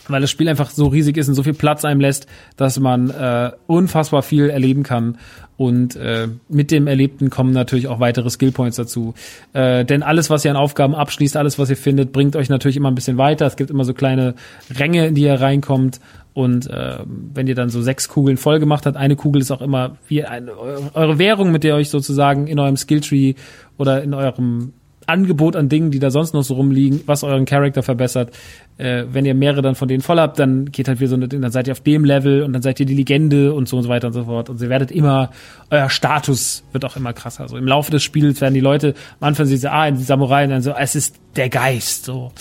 Weil 0.09 0.21
das 0.21 0.31
Spiel 0.31 0.47
einfach 0.47 0.69
so 0.69 0.87
riesig 0.87 1.17
ist 1.17 1.27
und 1.27 1.33
so 1.33 1.43
viel 1.43 1.53
Platz 1.53 1.83
einem 1.83 1.99
lässt, 1.99 2.27
dass 2.55 2.79
man 2.79 3.09
äh, 3.09 3.51
unfassbar 3.67 4.21
viel 4.23 4.49
erleben 4.49 4.83
kann. 4.83 5.17
Und 5.57 5.95
äh, 5.95 6.27
mit 6.47 6.71
dem 6.71 6.87
Erlebten 6.87 7.29
kommen 7.29 7.51
natürlich 7.51 7.87
auch 7.87 7.99
weitere 7.99 8.29
Skillpoints 8.29 8.77
dazu. 8.77 9.15
Äh, 9.53 9.83
denn 9.83 10.03
alles, 10.03 10.29
was 10.29 10.45
ihr 10.45 10.51
an 10.51 10.57
Aufgaben 10.57 10.95
abschließt, 10.95 11.35
alles, 11.35 11.57
was 11.59 11.69
ihr 11.69 11.77
findet, 11.77 12.13
bringt 12.13 12.35
euch 12.35 12.47
natürlich 12.47 12.77
immer 12.77 12.89
ein 12.89 12.95
bisschen 12.95 13.17
weiter. 13.17 13.47
Es 13.47 13.57
gibt 13.57 13.71
immer 13.71 13.83
so 13.83 13.93
kleine 13.93 14.35
Ränge, 14.73 15.07
in 15.07 15.15
die 15.15 15.23
ihr 15.23 15.41
reinkommt. 15.41 15.99
Und 16.37 16.69
äh, 16.69 16.99
wenn 17.33 17.47
ihr 17.47 17.55
dann 17.55 17.69
so 17.69 17.81
sechs 17.81 18.09
Kugeln 18.09 18.37
voll 18.37 18.59
gemacht 18.59 18.85
habt, 18.85 18.95
eine 18.95 19.15
Kugel 19.15 19.41
ist 19.41 19.49
auch 19.49 19.59
immer 19.59 19.97
wie 20.07 20.23
eine, 20.23 20.51
eure 20.93 21.17
Währung, 21.17 21.51
mit 21.51 21.63
der 21.63 21.73
ihr 21.73 21.77
euch 21.77 21.89
sozusagen 21.89 22.45
in 22.45 22.59
eurem 22.59 22.77
Skilltree 22.77 23.33
oder 23.79 24.03
in 24.03 24.13
eurem 24.13 24.73
Angebot 25.07 25.55
an 25.55 25.67
Dingen, 25.67 25.89
die 25.89 25.97
da 25.97 26.11
sonst 26.11 26.35
noch 26.35 26.43
so 26.43 26.53
rumliegen, 26.53 27.01
was 27.07 27.23
euren 27.23 27.45
Charakter 27.45 27.81
verbessert. 27.81 28.37
Äh, 28.77 29.05
wenn 29.11 29.25
ihr 29.25 29.33
mehrere 29.33 29.63
dann 29.63 29.73
von 29.73 29.87
denen 29.87 30.03
voll 30.03 30.19
habt, 30.19 30.37
dann 30.37 30.71
geht 30.71 30.87
halt 30.87 30.99
wieder 30.99 31.09
so 31.09 31.15
eine, 31.15 31.27
dann 31.27 31.49
seid 31.49 31.65
ihr 31.65 31.71
auf 31.71 31.79
dem 31.79 32.05
Level 32.05 32.43
und 32.43 32.53
dann 32.53 32.61
seid 32.61 32.79
ihr 32.79 32.85
die 32.85 32.93
Legende 32.93 33.55
und 33.55 33.67
so 33.67 33.77
und 33.77 33.83
so 33.83 33.89
weiter 33.89 34.05
und 34.05 34.13
so 34.13 34.25
fort. 34.25 34.51
Und 34.51 34.61
ihr 34.61 34.69
werdet 34.69 34.91
immer, 34.91 35.31
euer 35.71 35.89
Status 35.89 36.65
wird 36.71 36.85
auch 36.85 36.97
immer 36.97 37.13
krasser. 37.13 37.41
Also 37.41 37.57
im 37.57 37.65
Laufe 37.65 37.89
des 37.89 38.03
Spiels 38.03 38.41
werden 38.41 38.53
die 38.53 38.59
Leute 38.59 38.93
am 39.19 39.29
Anfang 39.29 39.47
sie 39.47 39.57
so, 39.57 39.69
ah, 39.69 39.87
in 39.87 39.95
die 39.95 40.03
Samurai, 40.03 40.43
und 40.43 40.51
dann 40.51 40.61
so, 40.61 40.75
es 40.77 40.93
ist 40.93 41.15
der 41.35 41.49
Geist, 41.49 42.05
so. 42.05 42.31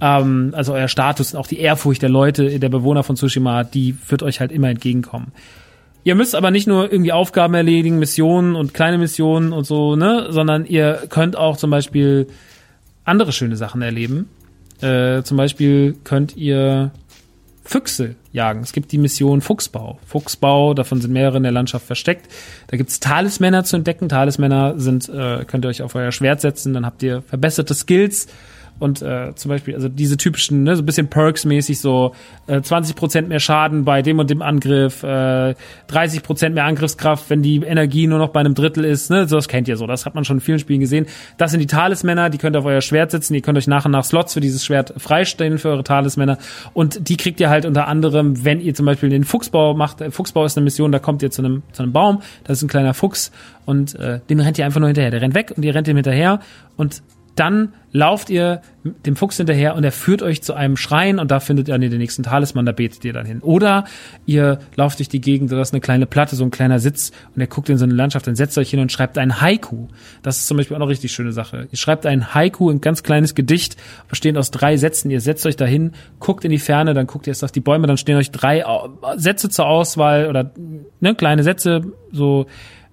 Ähm, 0.00 0.52
also 0.54 0.74
euer 0.74 0.88
Status 0.88 1.34
und 1.34 1.40
auch 1.40 1.46
die 1.46 1.58
Ehrfurcht 1.58 2.02
der 2.02 2.08
Leute, 2.08 2.58
der 2.58 2.68
Bewohner 2.68 3.02
von 3.02 3.16
Tsushima, 3.16 3.64
die 3.64 3.96
wird 4.08 4.22
euch 4.22 4.40
halt 4.40 4.52
immer 4.52 4.68
entgegenkommen. 4.68 5.32
Ihr 6.04 6.14
müsst 6.14 6.34
aber 6.34 6.50
nicht 6.50 6.66
nur 6.66 6.90
irgendwie 6.90 7.12
Aufgaben 7.12 7.54
erledigen, 7.54 7.98
Missionen 7.98 8.54
und 8.54 8.72
kleine 8.72 8.98
Missionen 8.98 9.52
und 9.52 9.64
so, 9.64 9.96
ne, 9.96 10.28
sondern 10.30 10.64
ihr 10.64 11.02
könnt 11.08 11.36
auch 11.36 11.56
zum 11.56 11.70
Beispiel 11.70 12.28
andere 13.04 13.32
schöne 13.32 13.56
Sachen 13.56 13.82
erleben. 13.82 14.28
Äh, 14.80 15.22
zum 15.22 15.36
Beispiel 15.36 15.96
könnt 16.04 16.36
ihr 16.36 16.92
Füchse 17.64 18.14
jagen. 18.32 18.60
Es 18.60 18.72
gibt 18.72 18.92
die 18.92 18.98
Mission 18.98 19.42
Fuchsbau. 19.42 19.98
Fuchsbau, 20.06 20.72
davon 20.72 21.02
sind 21.02 21.12
mehrere 21.12 21.36
in 21.36 21.42
der 21.42 21.52
Landschaft 21.52 21.84
versteckt. 21.84 22.26
Da 22.68 22.78
gibt's 22.78 23.00
Talismänner 23.00 23.64
zu 23.64 23.76
entdecken. 23.76 24.08
Talismänner 24.08 24.78
sind, 24.78 25.08
äh, 25.10 25.44
könnt 25.44 25.66
ihr 25.66 25.68
euch 25.68 25.82
auf 25.82 25.94
euer 25.94 26.12
Schwert 26.12 26.40
setzen, 26.40 26.72
dann 26.72 26.86
habt 26.86 27.02
ihr 27.02 27.22
verbesserte 27.22 27.74
Skills 27.74 28.28
und 28.78 29.02
äh, 29.02 29.34
zum 29.34 29.48
Beispiel, 29.48 29.74
also 29.74 29.88
diese 29.88 30.16
typischen, 30.16 30.62
ne, 30.62 30.76
so 30.76 30.82
ein 30.82 30.86
bisschen 30.86 31.08
Perks-mäßig, 31.08 31.80
so 31.80 32.14
äh, 32.46 32.58
20% 32.58 33.22
mehr 33.22 33.40
Schaden 33.40 33.84
bei 33.84 34.02
dem 34.02 34.18
und 34.18 34.30
dem 34.30 34.42
Angriff, 34.42 35.02
äh, 35.02 35.54
30% 35.90 36.50
mehr 36.50 36.64
Angriffskraft, 36.64 37.28
wenn 37.30 37.42
die 37.42 37.56
Energie 37.56 38.06
nur 38.06 38.18
noch 38.18 38.28
bei 38.28 38.40
einem 38.40 38.54
Drittel 38.54 38.84
ist, 38.84 39.10
ne, 39.10 39.26
so 39.26 39.36
das 39.36 39.48
kennt 39.48 39.68
ihr 39.68 39.76
so, 39.76 39.86
das 39.86 40.06
hat 40.06 40.14
man 40.14 40.24
schon 40.24 40.38
in 40.38 40.40
vielen 40.40 40.58
Spielen 40.58 40.80
gesehen. 40.80 41.06
Das 41.36 41.50
sind 41.50 41.60
die 41.60 41.66
Talismänner, 41.66 42.30
die 42.30 42.38
könnt 42.38 42.56
ihr 42.56 42.60
auf 42.60 42.64
euer 42.64 42.80
Schwert 42.80 43.10
setzen, 43.10 43.34
ihr 43.34 43.42
könnt 43.42 43.58
euch 43.58 43.66
nach 43.66 43.84
und 43.84 43.92
nach 43.92 44.04
Slots 44.04 44.34
für 44.34 44.40
dieses 44.40 44.64
Schwert 44.64 44.94
freistellen 44.96 45.58
für 45.58 45.70
eure 45.70 45.84
Talismänner. 45.84 46.38
Und 46.72 47.08
die 47.08 47.16
kriegt 47.16 47.40
ihr 47.40 47.50
halt 47.50 47.66
unter 47.66 47.88
anderem, 47.88 48.44
wenn 48.44 48.60
ihr 48.60 48.74
zum 48.74 48.86
Beispiel 48.86 49.08
den 49.08 49.24
Fuchsbau 49.24 49.74
macht, 49.74 50.00
äh, 50.00 50.10
Fuchsbau 50.10 50.44
ist 50.44 50.56
eine 50.56 50.64
Mission, 50.64 50.92
da 50.92 50.98
kommt 50.98 51.22
ihr 51.22 51.30
zu 51.30 51.42
einem, 51.42 51.62
zu 51.72 51.82
einem 51.82 51.92
Baum, 51.92 52.22
das 52.44 52.58
ist 52.58 52.64
ein 52.64 52.68
kleiner 52.68 52.94
Fuchs 52.94 53.32
und 53.66 53.94
äh, 53.96 54.20
dem 54.30 54.40
rennt 54.40 54.58
ihr 54.58 54.64
einfach 54.64 54.80
nur 54.80 54.88
hinterher, 54.88 55.10
der 55.10 55.20
rennt 55.20 55.34
weg 55.34 55.52
und 55.56 55.64
ihr 55.64 55.74
rennt 55.74 55.88
ihm 55.88 55.96
hinterher 55.96 56.40
und 56.76 57.02
dann 57.38 57.74
lauft 57.92 58.30
ihr 58.30 58.60
dem 58.84 59.16
Fuchs 59.16 59.36
hinterher 59.36 59.74
und 59.74 59.84
er 59.84 59.92
führt 59.92 60.22
euch 60.22 60.42
zu 60.42 60.54
einem 60.54 60.76
Schrein 60.76 61.18
und 61.18 61.30
da 61.30 61.40
findet 61.40 61.68
ihr 61.68 61.78
den 61.78 61.98
nächsten 61.98 62.22
Talisman, 62.22 62.66
da 62.66 62.72
betet 62.72 63.04
ihr 63.04 63.12
dann 63.12 63.26
hin. 63.26 63.40
Oder 63.40 63.84
ihr 64.26 64.58
lauft 64.76 64.98
durch 64.98 65.08
die 65.08 65.20
Gegend, 65.20 65.50
da 65.50 65.60
ist 65.60 65.72
eine 65.72 65.80
kleine 65.80 66.06
Platte, 66.06 66.36
so 66.36 66.44
ein 66.44 66.50
kleiner 66.50 66.78
Sitz 66.78 67.12
und 67.34 67.40
er 67.40 67.46
guckt 67.46 67.68
in 67.68 67.78
so 67.78 67.84
eine 67.84 67.94
Landschaft, 67.94 68.26
dann 68.26 68.36
setzt 68.36 68.58
euch 68.58 68.70
hin 68.70 68.80
und 68.80 68.92
schreibt 68.92 69.18
ein 69.18 69.40
Haiku. 69.40 69.88
Das 70.22 70.38
ist 70.38 70.46
zum 70.46 70.56
Beispiel 70.56 70.76
auch 70.76 70.80
eine 70.80 70.88
richtig 70.88 71.12
schöne 71.12 71.32
Sache. 71.32 71.68
Ihr 71.70 71.78
schreibt 71.78 72.06
ein 72.06 72.34
Haiku, 72.34 72.70
ein 72.70 72.80
ganz 72.80 73.02
kleines 73.02 73.34
Gedicht, 73.34 73.76
bestehend 74.08 74.38
aus 74.38 74.50
drei 74.50 74.76
Sätzen. 74.76 75.10
Ihr 75.10 75.20
setzt 75.20 75.46
euch 75.46 75.56
dahin, 75.56 75.92
guckt 76.18 76.44
in 76.44 76.50
die 76.50 76.58
Ferne, 76.58 76.94
dann 76.94 77.06
guckt 77.06 77.26
ihr 77.26 77.32
erst 77.32 77.44
auf 77.44 77.52
die 77.52 77.60
Bäume, 77.60 77.86
dann 77.86 77.96
stehen 77.96 78.16
euch 78.16 78.30
drei 78.30 78.64
Sätze 79.16 79.48
zur 79.48 79.66
Auswahl 79.66 80.28
oder 80.28 80.52
ne, 81.00 81.14
kleine 81.14 81.42
Sätze, 81.42 81.82
so 82.12 82.46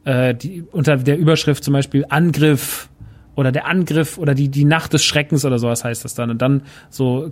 äh, 0.05 0.33
die, 0.35 0.63
unter 0.71 0.97
der 0.97 1.17
Überschrift 1.17 1.63
zum 1.63 1.73
Beispiel 1.73 2.05
Angriff, 2.09 2.89
oder 3.35 3.51
der 3.51 3.67
Angriff 3.67 4.17
oder 4.17 4.33
die, 4.33 4.49
die 4.49 4.65
Nacht 4.65 4.93
des 4.93 5.03
Schreckens 5.03 5.45
oder 5.45 5.59
sowas 5.59 5.83
heißt 5.83 6.03
das 6.03 6.13
dann. 6.15 6.29
Und 6.29 6.41
dann 6.41 6.63
so, 6.89 7.29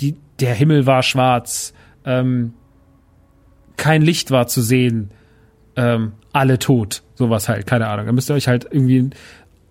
die, 0.00 0.16
der 0.40 0.54
Himmel 0.54 0.86
war 0.86 1.02
schwarz, 1.02 1.72
ähm, 2.04 2.52
kein 3.76 4.02
Licht 4.02 4.30
war 4.30 4.46
zu 4.46 4.62
sehen, 4.62 5.10
ähm, 5.76 6.12
alle 6.32 6.58
tot, 6.58 7.02
sowas 7.14 7.48
halt, 7.48 7.66
keine 7.66 7.88
Ahnung. 7.88 8.06
Da 8.06 8.12
müsst 8.12 8.30
ihr 8.30 8.34
euch 8.34 8.48
halt 8.48 8.66
irgendwie 8.70 9.10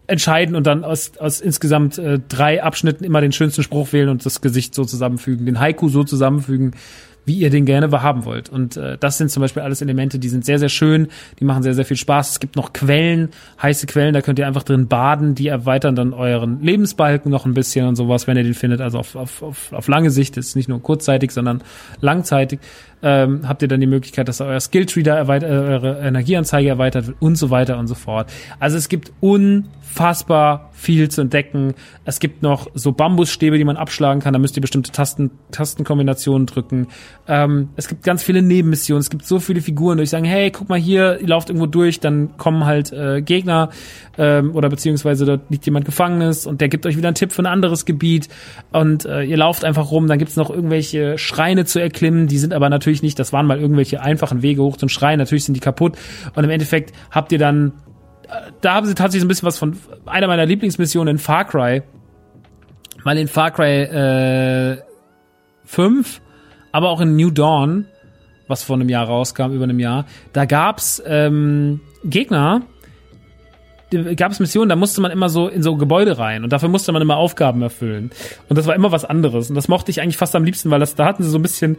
entscheiden 0.08 0.56
und 0.56 0.68
dann 0.68 0.84
aus, 0.84 1.18
aus 1.18 1.42
insgesamt 1.42 1.98
äh, 1.98 2.20
drei 2.28 2.64
Abschnitten 2.64 3.04
immer 3.04 3.22
den 3.22 3.32
schönsten 3.32 3.64
Spruch 3.64 3.92
wählen 3.92 4.10
und 4.10 4.26
das 4.26 4.42
Gesicht 4.42 4.76
so 4.76 4.86
zusammenfügen, 4.86 5.46
den 5.46 5.60
Haiku 5.60 5.90
so 5.90 6.04
zusammenfügen, 6.04 6.76
wie 7.26 7.36
ihr 7.36 7.50
den 7.50 7.66
gerne 7.66 7.92
haben 8.02 8.26
wollt. 8.26 8.50
Und 8.50 8.78
äh, 8.78 8.98
das 8.98 9.18
sind 9.18 9.32
zum 9.32 9.42
Beispiel 9.42 9.64
alles 9.64 9.82
Elemente, 9.82 10.20
die 10.20 10.30
sind 10.30 10.46
sehr, 10.46 10.60
sehr 10.60 10.70
schön, 10.70 11.08
die 11.40 11.46
machen 11.46 11.64
sehr, 11.64 11.74
sehr 11.74 11.86
viel 11.86 11.98
Spaß. 11.98 12.32
Es 12.32 12.40
gibt 12.40 12.56
noch 12.56 12.74
Quellen, 12.74 13.30
heiße 13.62 13.88
Quellen, 13.88 14.14
da 14.14 14.22
könnt 14.22 14.40
ihr 14.40 14.48
einfach 14.48 14.64
drin 14.64 14.88
baden, 14.88 15.36
die 15.36 15.48
erweitern 15.48 15.96
dann 15.96 16.14
euren 16.14 16.62
Lebensbalken 16.62 17.32
noch 17.32 17.46
ein 17.46 17.54
bisschen 17.54 17.88
und 17.88 17.96
sowas, 17.96 18.28
wenn 18.28 18.38
ihr 18.38 18.44
den 18.44 18.54
findet. 18.54 18.82
Also 18.82 19.00
auf, 19.00 19.16
auf, 19.16 19.42
auf, 19.42 19.74
auf 19.74 19.88
lange 19.88 20.12
Sicht 20.12 20.38
ist 20.38 20.56
nicht 20.56 20.70
nur 20.70 20.82
kurzzeitig, 20.82 21.32
sondern 21.32 21.64
langzeitig 22.02 22.60
ähm, 23.02 23.48
habt 23.48 23.62
ihr 23.62 23.68
dann 23.68 23.80
die 23.80 23.88
Möglichkeit, 23.88 24.28
dass 24.28 24.42
euer 24.42 24.60
Skilltree 24.60 25.04
da 25.04 25.16
erweitert, 25.16 25.50
äh, 25.50 25.54
eure 25.54 26.00
Energieanzeige 26.00 26.70
erweitert 26.70 27.08
wird 27.08 27.22
und 27.22 27.36
so 27.36 27.50
weiter 27.50 27.78
und 27.78 27.88
so 27.88 27.96
fort. 27.96 28.32
Also 28.60 28.78
es 28.78 28.90
gibt 28.90 29.12
unfassbar 29.96 30.72
viel 30.74 31.10
zu 31.10 31.22
entdecken. 31.22 31.74
Es 32.04 32.20
gibt 32.20 32.44
noch 32.44 32.68
so 32.74 32.92
Bambusstäbe, 32.92 33.58
die 33.58 33.64
man 33.64 33.78
abschlagen 33.78 34.22
kann. 34.22 34.34
Da 34.34 34.40
müsst 34.40 34.58
ihr 34.58 34.62
bestimmte 34.62 34.92
Tasten, 34.92 35.32
Tastenkombinationen 35.52 36.48
drücken. 36.48 36.88
Ähm, 37.30 37.70
es 37.78 37.88
gibt 37.88 38.04
ganz 38.04 38.22
viele 38.22 38.42
Nebenmissionen. 38.42 39.00
Es 39.00 39.10
gibt 39.10 39.26
so 39.26 39.40
viele 39.40 39.62
Figuren, 39.62 39.98
die 39.98 40.06
sagen, 40.06 40.26
hey, 40.26 40.52
guck 40.52 40.68
mal 40.68 40.78
hier, 40.78 41.22
ihr 41.22 41.28
lauft 41.28 41.50
irgendwo 41.50 41.66
durch, 41.66 42.02
dann 42.02 42.36
kommen 42.36 42.66
halt 42.66 42.92
äh, 42.92 43.22
Gegner 43.22 43.70
ähm, 44.18 44.54
oder 44.54 44.68
beziehungsweise 44.68 45.26
dort 45.26 45.50
liegt 45.50 45.66
jemand 45.66 45.86
Gefangenes 45.86 46.46
und 46.46 46.60
der 46.60 46.68
gibt 46.68 46.86
euch 46.86 46.98
wieder 46.98 47.08
einen 47.08 47.16
Tipp 47.16 47.32
für 47.32 47.44
ein 47.44 47.48
anderes 47.48 47.86
Gebiet 47.86 48.28
und 48.74 49.06
äh, 49.06 49.24
ihr 49.24 49.38
lauft 49.38 49.64
einfach 49.64 49.92
rum. 49.92 50.08
Dann 50.08 50.20
gibt's 50.20 50.36
noch 50.36 50.50
irgendwelche 50.50 51.18
Schreine 51.18 51.64
zu 51.64 51.80
erklimmen. 51.80 52.28
Die 52.28 52.38
sind 52.38 52.54
aber 52.54 52.70
natürlich 52.70 53.02
nicht, 53.02 53.18
das 53.18 53.32
waren 53.32 53.46
mal 53.46 53.60
irgendwelche 53.60 54.02
einfachen 54.02 54.42
Wege 54.42 54.62
hoch 54.62 54.76
zum 54.76 54.90
Schrein. 54.90 55.20
Natürlich 55.20 55.46
sind 55.46 55.54
die 55.54 55.62
kaputt 55.62 55.98
und 56.36 56.44
im 56.44 56.50
Endeffekt 56.50 56.94
habt 57.12 57.32
ihr 57.32 57.40
dann 57.40 57.72
da 58.62 58.74
haben 58.74 58.86
sie 58.86 58.96
tatsächlich 58.96 59.22
so 59.22 59.26
ein 59.26 59.30
bisschen 59.30 59.48
was 59.48 59.58
von 59.58 59.78
einer 60.06 60.28
meiner 60.28 60.46
Lieblingsmissionen 60.46 61.16
in 61.16 61.18
Far 61.18 61.46
Cry. 61.46 61.84
Mal 63.04 63.18
in 63.18 63.28
Far 63.28 63.52
Cry 63.52 63.84
äh, 63.84 64.78
5, 65.66 66.22
aber 66.72 66.90
auch 66.90 67.02
in 67.02 67.16
New 67.16 67.32
Dawn, 67.32 67.86
was 68.48 68.64
vor 68.64 68.76
einem 68.76 68.90
Jahr 68.90 69.06
rauskam, 69.06 69.52
über 69.52 69.64
einem 69.66 69.80
Jahr. 69.80 70.06
Da 70.34 70.46
gab's 70.46 71.02
ähm, 71.06 71.82
Gegner, 72.04 72.64
gab 74.16 74.32
es 74.32 74.40
Missionen, 74.40 74.70
da 74.70 74.76
musste 74.76 75.02
man 75.02 75.12
immer 75.12 75.30
so 75.30 75.48
in 75.48 75.64
so 75.64 75.76
Gebäude 75.76 76.18
rein 76.18 76.44
und 76.44 76.52
dafür 76.52 76.70
musste 76.70 76.92
man 76.92 77.02
immer 77.02 77.18
Aufgaben 77.18 77.62
erfüllen. 77.62 78.12
Und 78.50 78.58
das 78.58 78.68
war 78.68 78.76
immer 78.76 78.92
was 78.92 79.06
anderes. 79.06 79.50
Und 79.50 79.56
das 79.56 79.68
mochte 79.68 79.92
ich 79.92 80.02
eigentlich 80.02 80.18
fast 80.18 80.36
am 80.36 80.44
liebsten, 80.44 80.72
weil 80.72 80.80
das, 80.80 80.96
da 80.96 81.06
hatten 81.06 81.24
sie 81.24 81.30
so 81.30 81.38
ein 81.38 81.44
bisschen 81.44 81.78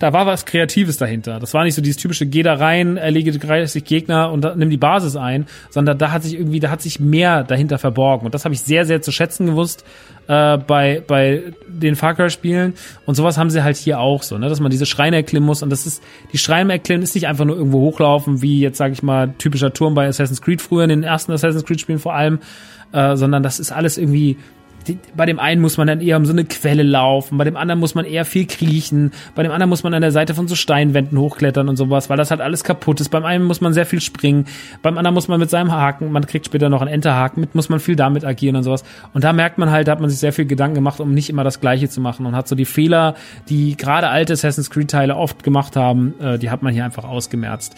da 0.00 0.14
war 0.14 0.26
was 0.26 0.46
Kreatives 0.46 0.96
dahinter. 0.96 1.38
Das 1.38 1.52
war 1.52 1.62
nicht 1.62 1.74
so 1.74 1.82
dieses 1.82 1.98
typische, 1.98 2.24
geh 2.24 2.42
da 2.42 2.54
rein, 2.54 2.96
erlege 2.96 3.30
30 3.30 3.84
Gegner 3.84 4.32
und 4.32 4.56
nimm 4.56 4.70
die 4.70 4.78
Basis 4.78 5.14
ein, 5.14 5.46
sondern 5.68 5.98
da 5.98 6.10
hat 6.10 6.22
sich 6.22 6.34
irgendwie, 6.34 6.58
da 6.58 6.70
hat 6.70 6.80
sich 6.80 6.98
mehr 7.00 7.44
dahinter 7.44 7.78
verborgen. 7.78 8.24
Und 8.24 8.34
das 8.34 8.46
habe 8.46 8.54
ich 8.54 8.62
sehr, 8.62 8.86
sehr 8.86 9.02
zu 9.02 9.12
schätzen 9.12 9.44
gewusst 9.44 9.84
äh, 10.26 10.56
bei, 10.56 11.02
bei 11.06 11.52
den 11.68 11.96
Far 11.96 12.14
Cry-Spielen. 12.14 12.72
Und 13.04 13.14
sowas 13.14 13.36
haben 13.36 13.50
sie 13.50 13.62
halt 13.62 13.76
hier 13.76 14.00
auch 14.00 14.22
so, 14.22 14.38
ne? 14.38 14.48
dass 14.48 14.58
man 14.58 14.70
diese 14.70 14.86
Schreine 14.86 15.16
erklimmen 15.16 15.46
muss. 15.46 15.62
Und 15.62 15.68
das 15.68 15.86
ist, 15.86 16.02
die 16.32 16.38
Schreine 16.38 16.72
erklimmen 16.72 17.02
ist 17.02 17.14
nicht 17.14 17.28
einfach 17.28 17.44
nur 17.44 17.56
irgendwo 17.56 17.80
hochlaufen, 17.80 18.40
wie 18.40 18.58
jetzt, 18.58 18.78
sage 18.78 18.94
ich 18.94 19.02
mal, 19.02 19.34
typischer 19.36 19.74
Turm 19.74 19.94
bei 19.94 20.08
Assassin's 20.08 20.40
Creed 20.40 20.62
früher, 20.62 20.84
in 20.84 20.88
den 20.88 21.02
ersten 21.02 21.30
Assassin's 21.32 21.66
Creed-Spielen 21.66 21.98
vor 21.98 22.14
allem, 22.14 22.38
äh, 22.92 23.16
sondern 23.16 23.42
das 23.42 23.60
ist 23.60 23.70
alles 23.70 23.98
irgendwie 23.98 24.38
bei 25.14 25.26
dem 25.26 25.38
einen 25.38 25.60
muss 25.60 25.76
man 25.76 25.86
dann 25.86 26.00
eher 26.00 26.16
um 26.16 26.26
so 26.26 26.32
eine 26.32 26.44
Quelle 26.44 26.82
laufen, 26.82 27.38
bei 27.38 27.44
dem 27.44 27.56
anderen 27.56 27.80
muss 27.80 27.94
man 27.94 28.04
eher 28.04 28.24
viel 28.24 28.46
kriechen, 28.46 29.12
bei 29.34 29.42
dem 29.42 29.52
anderen 29.52 29.68
muss 29.68 29.82
man 29.82 29.94
an 29.94 30.02
der 30.02 30.12
Seite 30.12 30.34
von 30.34 30.48
so 30.48 30.54
Steinwänden 30.54 31.18
hochklettern 31.18 31.68
und 31.68 31.76
sowas, 31.76 32.10
weil 32.10 32.16
das 32.16 32.30
halt 32.30 32.40
alles 32.40 32.64
kaputt 32.64 33.00
ist. 33.00 33.08
Beim 33.08 33.24
einen 33.24 33.44
muss 33.44 33.60
man 33.60 33.72
sehr 33.72 33.86
viel 33.86 34.00
springen, 34.00 34.46
beim 34.82 34.98
anderen 34.98 35.14
muss 35.14 35.28
man 35.28 35.40
mit 35.40 35.50
seinem 35.50 35.72
Haken, 35.72 36.12
man 36.12 36.26
kriegt 36.26 36.46
später 36.46 36.68
noch 36.68 36.80
einen 36.80 36.92
Enterhaken, 36.92 37.40
mit 37.40 37.54
muss 37.54 37.68
man 37.68 37.80
viel 37.80 37.96
damit 37.96 38.24
agieren 38.24 38.56
und 38.56 38.62
sowas. 38.62 38.84
Und 39.12 39.24
da 39.24 39.32
merkt 39.32 39.58
man 39.58 39.70
halt, 39.70 39.88
da 39.88 39.92
hat 39.92 40.00
man 40.00 40.10
sich 40.10 40.18
sehr 40.18 40.32
viel 40.32 40.46
Gedanken 40.46 40.74
gemacht, 40.74 41.00
um 41.00 41.14
nicht 41.14 41.30
immer 41.30 41.44
das 41.44 41.60
Gleiche 41.60 41.88
zu 41.88 42.00
machen 42.00 42.26
und 42.26 42.34
hat 42.34 42.48
so 42.48 42.54
die 42.54 42.64
Fehler, 42.64 43.14
die 43.48 43.76
gerade 43.76 44.08
alte 44.08 44.32
Assassin's 44.32 44.70
Creed 44.70 44.90
Teile 44.90 45.16
oft 45.16 45.42
gemacht 45.42 45.76
haben, 45.76 46.14
äh, 46.20 46.38
die 46.38 46.50
hat 46.50 46.62
man 46.62 46.72
hier 46.72 46.84
einfach 46.84 47.04
ausgemerzt. 47.04 47.76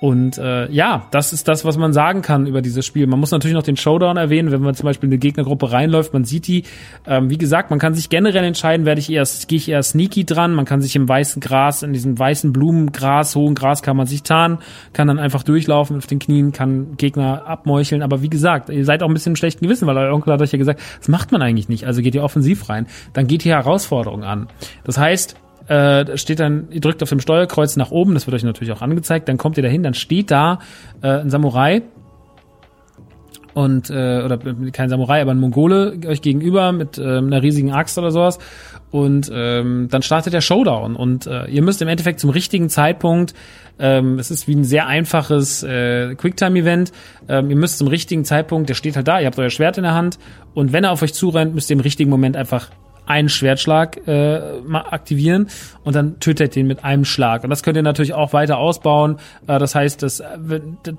Und 0.00 0.38
äh, 0.38 0.70
ja, 0.70 1.06
das 1.10 1.34
ist 1.34 1.46
das, 1.46 1.66
was 1.66 1.76
man 1.76 1.92
sagen 1.92 2.22
kann 2.22 2.46
über 2.46 2.62
dieses 2.62 2.86
Spiel. 2.86 3.06
Man 3.06 3.20
muss 3.20 3.32
natürlich 3.32 3.54
noch 3.54 3.62
den 3.62 3.76
Showdown 3.76 4.16
erwähnen, 4.16 4.50
wenn 4.50 4.62
man 4.62 4.74
zum 4.74 4.86
Beispiel 4.86 5.08
in 5.08 5.12
eine 5.12 5.18
Gegnergruppe 5.18 5.72
reinläuft, 5.72 6.14
man 6.14 6.24
sieht 6.24 6.46
die. 6.46 6.64
Ähm, 7.06 7.28
wie 7.28 7.36
gesagt, 7.36 7.68
man 7.68 7.78
kann 7.78 7.92
sich 7.92 8.08
generell 8.08 8.44
entscheiden, 8.44 8.86
werde 8.86 8.98
ich 8.98 9.10
eher, 9.12 9.24
gehe 9.46 9.58
ich 9.58 9.68
eher 9.68 9.82
sneaky 9.82 10.24
dran. 10.24 10.54
Man 10.54 10.64
kann 10.64 10.80
sich 10.80 10.96
im 10.96 11.06
weißen 11.06 11.40
Gras, 11.40 11.82
in 11.82 11.92
diesem 11.92 12.18
weißen 12.18 12.50
Blumengras, 12.50 13.36
hohen 13.36 13.54
Gras 13.54 13.82
kann 13.82 13.96
man 13.96 14.06
sich 14.06 14.22
tarnen, 14.22 14.58
kann 14.94 15.06
dann 15.06 15.18
einfach 15.18 15.42
durchlaufen 15.42 15.98
auf 15.98 16.06
den 16.06 16.18
Knien, 16.18 16.52
kann 16.52 16.96
Gegner 16.96 17.46
abmeucheln. 17.46 18.00
Aber 18.00 18.22
wie 18.22 18.30
gesagt, 18.30 18.70
ihr 18.70 18.86
seid 18.86 19.02
auch 19.02 19.08
ein 19.08 19.14
bisschen 19.14 19.32
im 19.32 19.36
schlechten 19.36 19.66
Gewissen, 19.66 19.86
weil 19.86 19.98
euer 19.98 20.14
Onkel 20.14 20.32
hat 20.32 20.40
euch 20.40 20.52
ja 20.52 20.58
gesagt, 20.58 20.80
das 20.98 21.08
macht 21.08 21.30
man 21.30 21.42
eigentlich 21.42 21.68
nicht. 21.68 21.84
Also 21.84 22.00
geht 22.00 22.14
ihr 22.14 22.24
offensiv 22.24 22.70
rein. 22.70 22.86
Dann 23.12 23.26
geht 23.26 23.44
ihr 23.44 23.54
Herausforderungen 23.54 24.24
an. 24.24 24.48
Das 24.84 24.96
heißt, 24.96 25.36
äh, 25.70 26.18
steht 26.18 26.40
dann, 26.40 26.68
ihr 26.70 26.80
drückt 26.80 27.00
auf 27.02 27.08
dem 27.08 27.20
Steuerkreuz 27.20 27.76
nach 27.76 27.92
oben, 27.92 28.14
das 28.14 28.26
wird 28.26 28.34
euch 28.34 28.42
natürlich 28.42 28.72
auch 28.72 28.82
angezeigt, 28.82 29.28
dann 29.28 29.38
kommt 29.38 29.56
ihr 29.56 29.62
dahin, 29.62 29.84
dann 29.84 29.94
steht 29.94 30.30
da 30.30 30.58
äh, 31.00 31.08
ein 31.08 31.30
Samurai. 31.30 31.82
Und 33.52 33.90
äh, 33.90 34.22
oder 34.24 34.38
kein 34.72 34.88
Samurai, 34.88 35.20
aber 35.20 35.32
ein 35.32 35.40
Mongole 35.40 35.98
euch 36.06 36.22
gegenüber 36.22 36.70
mit 36.70 36.98
äh, 36.98 37.18
einer 37.18 37.42
riesigen 37.42 37.72
Axt 37.72 37.98
oder 37.98 38.12
sowas. 38.12 38.38
Und 38.92 39.30
ähm, 39.32 39.88
dann 39.90 40.02
startet 40.02 40.32
der 40.32 40.40
Showdown. 40.40 40.94
Und 40.94 41.26
äh, 41.26 41.46
ihr 41.46 41.62
müsst 41.62 41.82
im 41.82 41.88
Endeffekt 41.88 42.20
zum 42.20 42.30
richtigen 42.30 42.68
Zeitpunkt 42.68 43.34
ähm, 43.80 44.18
es 44.18 44.30
ist 44.30 44.46
wie 44.46 44.54
ein 44.54 44.64
sehr 44.64 44.86
einfaches 44.86 45.62
äh, 45.62 46.14
Quicktime-Event. 46.14 46.92
Ähm, 47.28 47.50
ihr 47.50 47.56
müsst 47.56 47.78
zum 47.78 47.88
richtigen 47.88 48.24
Zeitpunkt, 48.24 48.68
der 48.68 48.74
steht 48.74 48.94
halt 48.94 49.08
da, 49.08 49.18
ihr 49.18 49.26
habt 49.26 49.38
euer 49.38 49.50
Schwert 49.50 49.78
in 49.78 49.84
der 49.84 49.94
Hand. 49.94 50.18
Und 50.52 50.72
wenn 50.72 50.84
er 50.84 50.92
auf 50.92 51.02
euch 51.02 51.14
zurennt, 51.14 51.54
müsst 51.54 51.70
ihr 51.70 51.74
im 51.74 51.80
richtigen 51.80 52.10
Moment 52.10 52.36
einfach 52.36 52.68
einen 53.10 53.28
Schwertschlag 53.28 54.06
äh, 54.06 54.40
aktivieren 54.72 55.48
und 55.82 55.96
dann 55.96 56.20
tötet 56.20 56.54
den 56.54 56.68
mit 56.68 56.84
einem 56.84 57.04
Schlag. 57.04 57.42
Und 57.42 57.50
das 57.50 57.64
könnt 57.64 57.76
ihr 57.76 57.82
natürlich 57.82 58.14
auch 58.14 58.32
weiter 58.32 58.58
ausbauen. 58.58 59.16
Äh, 59.48 59.58
das 59.58 59.74
heißt, 59.74 60.02
dass, 60.02 60.22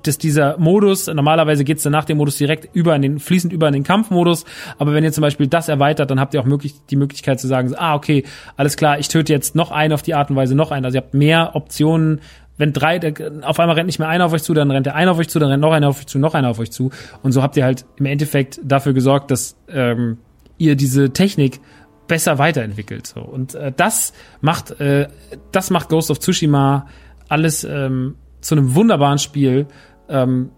dass 0.02 0.18
dieser 0.18 0.58
Modus, 0.58 1.06
normalerweise 1.06 1.64
geht's 1.64 1.82
dann 1.82 1.92
nach 1.92 2.04
dem 2.04 2.18
Modus 2.18 2.36
direkt 2.36 2.68
über 2.74 2.94
in 2.94 3.02
den, 3.02 3.18
fließend 3.18 3.52
über 3.52 3.66
in 3.68 3.72
den 3.72 3.82
Kampfmodus. 3.82 4.44
Aber 4.78 4.92
wenn 4.92 5.04
ihr 5.04 5.12
zum 5.12 5.22
Beispiel 5.22 5.46
das 5.46 5.68
erweitert, 5.68 6.10
dann 6.10 6.20
habt 6.20 6.34
ihr 6.34 6.40
auch 6.40 6.44
möglich, 6.44 6.74
die 6.90 6.96
Möglichkeit 6.96 7.40
zu 7.40 7.48
sagen, 7.48 7.72
ah, 7.76 7.94
okay, 7.94 8.24
alles 8.56 8.76
klar, 8.76 8.98
ich 8.98 9.08
töte 9.08 9.32
jetzt 9.32 9.54
noch 9.54 9.70
einen 9.70 9.94
auf 9.94 10.02
die 10.02 10.14
Art 10.14 10.28
und 10.28 10.36
Weise, 10.36 10.54
noch 10.54 10.70
einen. 10.70 10.84
Also 10.84 10.98
ihr 10.98 11.02
habt 11.02 11.14
mehr 11.14 11.52
Optionen, 11.54 12.20
wenn 12.58 12.74
drei, 12.74 13.00
auf 13.42 13.58
einmal 13.58 13.76
rennt 13.76 13.86
nicht 13.86 13.98
mehr 13.98 14.08
einer 14.08 14.26
auf 14.26 14.32
euch 14.34 14.42
zu, 14.42 14.52
dann 14.52 14.70
rennt 14.70 14.84
der 14.84 14.94
einer 14.94 15.12
auf 15.12 15.18
euch 15.18 15.28
zu, 15.28 15.38
dann 15.38 15.48
rennt 15.48 15.62
noch 15.62 15.72
einer 15.72 15.88
auf 15.88 15.98
euch 15.98 16.06
zu, 16.06 16.18
noch 16.18 16.34
einer 16.34 16.50
auf 16.50 16.58
euch 16.58 16.70
zu. 16.70 16.90
Und 17.22 17.32
so 17.32 17.42
habt 17.42 17.56
ihr 17.56 17.64
halt 17.64 17.86
im 17.96 18.06
Endeffekt 18.06 18.60
dafür 18.62 18.92
gesorgt, 18.92 19.30
dass 19.30 19.56
ähm, 19.68 20.18
ihr 20.58 20.76
diese 20.76 21.12
Technik 21.12 21.60
besser 22.06 22.38
weiterentwickelt. 22.38 23.06
So. 23.06 23.20
Und 23.20 23.54
äh, 23.54 23.72
das 23.74 24.12
macht, 24.40 24.80
äh, 24.80 25.08
das 25.50 25.70
macht 25.70 25.88
Ghost 25.88 26.10
of 26.10 26.18
Tsushima 26.18 26.86
alles 27.28 27.64
ähm, 27.64 28.16
zu 28.40 28.54
einem 28.54 28.74
wunderbaren 28.74 29.18
Spiel, 29.18 29.66
ähm, 30.08 30.50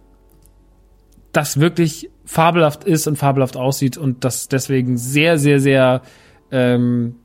das 1.33 1.61
wirklich 1.61 2.11
fabelhaft 2.25 2.85
ist 2.85 3.07
und 3.07 3.17
fabelhaft 3.17 3.57
aussieht 3.57 3.97
und 3.97 4.25
das 4.25 4.49
deswegen 4.49 4.97
sehr, 4.97 5.39
sehr, 5.39 5.61
sehr 5.61 6.03
ähm, 6.51 7.17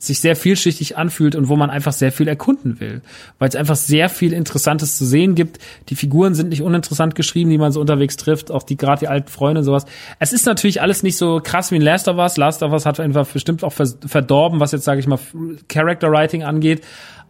sich 0.00 0.20
sehr 0.20 0.34
vielschichtig 0.34 0.96
anfühlt 0.96 1.36
und 1.36 1.50
wo 1.50 1.56
man 1.56 1.68
einfach 1.68 1.92
sehr 1.92 2.10
viel 2.10 2.26
erkunden 2.26 2.80
will, 2.80 3.02
weil 3.38 3.50
es 3.50 3.54
einfach 3.54 3.76
sehr 3.76 4.08
viel 4.08 4.32
Interessantes 4.32 4.96
zu 4.96 5.04
sehen 5.04 5.34
gibt. 5.34 5.58
Die 5.90 5.94
Figuren 5.94 6.34
sind 6.34 6.48
nicht 6.48 6.62
uninteressant 6.62 7.14
geschrieben, 7.14 7.50
die 7.50 7.58
man 7.58 7.70
so 7.70 7.82
unterwegs 7.82 8.16
trifft, 8.16 8.50
auch 8.50 8.62
die 8.62 8.78
gerade 8.78 9.00
die 9.00 9.08
alten 9.08 9.28
Freunde 9.28 9.58
und 9.58 9.66
sowas. 9.66 9.84
Es 10.18 10.32
ist 10.32 10.46
natürlich 10.46 10.80
alles 10.80 11.02
nicht 11.02 11.18
so 11.18 11.40
krass 11.44 11.70
wie 11.70 11.76
in 11.76 11.82
Last 11.82 12.08
of 12.08 12.16
Us. 12.16 12.38
Last 12.38 12.62
of 12.62 12.72
Us 12.72 12.86
hat 12.86 12.98
einfach 12.98 13.26
bestimmt 13.26 13.62
auch 13.62 13.74
verdorben, 13.74 14.58
was 14.58 14.72
jetzt 14.72 14.84
sage 14.84 15.00
ich 15.00 15.06
mal 15.06 15.18
Character 15.68 16.10
Writing 16.10 16.44
angeht, 16.44 16.82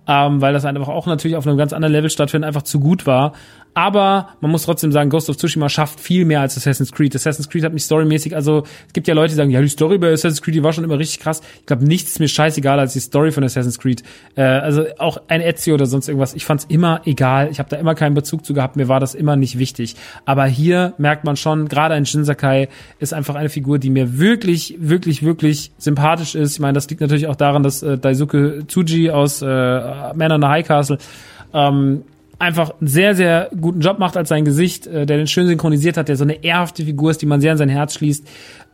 ähm, 0.06 0.40
weil 0.40 0.52
das 0.52 0.64
einfach 0.64 0.88
auch 0.88 1.06
natürlich 1.06 1.36
auf 1.36 1.48
einem 1.48 1.58
ganz 1.58 1.72
anderen 1.72 1.92
Level 1.92 2.08
stattfindet, 2.08 2.46
einfach 2.46 2.62
zu 2.62 2.78
gut 2.78 3.04
war. 3.04 3.32
Aber 3.74 4.30
man 4.40 4.50
muss 4.50 4.64
trotzdem 4.64 4.90
sagen, 4.90 5.10
Ghost 5.10 5.30
of 5.30 5.36
Tsushima 5.36 5.68
schafft 5.68 6.00
viel 6.00 6.24
mehr 6.24 6.40
als 6.40 6.56
Assassin's 6.56 6.90
Creed. 6.92 7.14
Assassin's 7.14 7.48
Creed 7.48 7.64
hat 7.64 7.72
mich 7.72 7.84
storymäßig, 7.84 8.34
also 8.34 8.64
es 8.86 8.92
gibt 8.92 9.06
ja 9.06 9.14
Leute, 9.14 9.30
die 9.30 9.36
sagen, 9.36 9.50
ja, 9.50 9.60
die 9.60 9.68
Story 9.68 9.98
bei 9.98 10.12
Assassin's 10.12 10.42
Creed, 10.42 10.56
die 10.56 10.62
war 10.62 10.72
schon 10.72 10.84
immer 10.84 10.98
richtig 10.98 11.20
krass. 11.20 11.40
Ich 11.60 11.66
glaube, 11.66 11.84
nichts 11.84 12.10
ist 12.10 12.20
mir 12.20 12.28
scheißegal 12.28 12.80
als 12.80 12.94
die 12.94 13.00
Story 13.00 13.30
von 13.30 13.44
Assassin's 13.44 13.78
Creed. 13.78 14.02
Äh, 14.34 14.42
also 14.42 14.84
auch 14.98 15.20
ein 15.28 15.40
Ezio 15.40 15.74
oder 15.74 15.86
sonst 15.86 16.08
irgendwas. 16.08 16.34
Ich 16.34 16.44
fand's 16.44 16.66
immer 16.68 17.02
egal. 17.04 17.48
Ich 17.50 17.58
habe 17.58 17.68
da 17.68 17.76
immer 17.76 17.94
keinen 17.94 18.14
Bezug 18.14 18.44
zu 18.44 18.54
gehabt. 18.54 18.76
Mir 18.76 18.88
war 18.88 18.98
das 18.98 19.14
immer 19.14 19.36
nicht 19.36 19.58
wichtig. 19.58 19.96
Aber 20.24 20.46
hier 20.46 20.94
merkt 20.98 21.24
man 21.24 21.36
schon, 21.36 21.68
gerade 21.68 21.94
ein 21.94 22.06
Shin 22.06 22.24
Sakai 22.24 22.68
ist 22.98 23.14
einfach 23.14 23.36
eine 23.36 23.48
Figur, 23.48 23.78
die 23.78 23.90
mir 23.90 24.18
wirklich, 24.18 24.76
wirklich, 24.80 25.22
wirklich 25.22 25.70
sympathisch 25.78 26.34
ist. 26.34 26.54
Ich 26.54 26.60
meine, 26.60 26.74
das 26.74 26.88
liegt 26.88 27.00
natürlich 27.00 27.28
auch 27.28 27.36
daran, 27.36 27.62
dass 27.62 27.82
äh, 27.82 27.98
Daisuke 27.98 28.64
Tsuji 28.66 29.10
aus 29.10 29.42
äh, 29.42 29.46
Man 29.46 30.32
on 30.32 30.40
the 30.40 30.48
High 30.48 30.66
Castle 30.66 30.98
ähm, 31.52 32.02
einfach 32.40 32.72
einen 32.80 32.88
sehr, 32.88 33.14
sehr 33.14 33.50
guten 33.60 33.80
Job 33.80 33.98
macht 33.98 34.16
als 34.16 34.30
sein 34.30 34.44
Gesicht, 34.44 34.86
äh, 34.86 35.06
der 35.06 35.18
den 35.18 35.26
schön 35.26 35.46
synchronisiert 35.46 35.96
hat, 35.96 36.08
der 36.08 36.16
so 36.16 36.24
eine 36.24 36.42
ehrhafte 36.42 36.84
Figur 36.84 37.10
ist, 37.10 37.22
die 37.22 37.26
man 37.26 37.40
sehr 37.40 37.52
an 37.52 37.58
sein 37.58 37.68
Herz 37.68 37.94
schließt, 37.94 38.26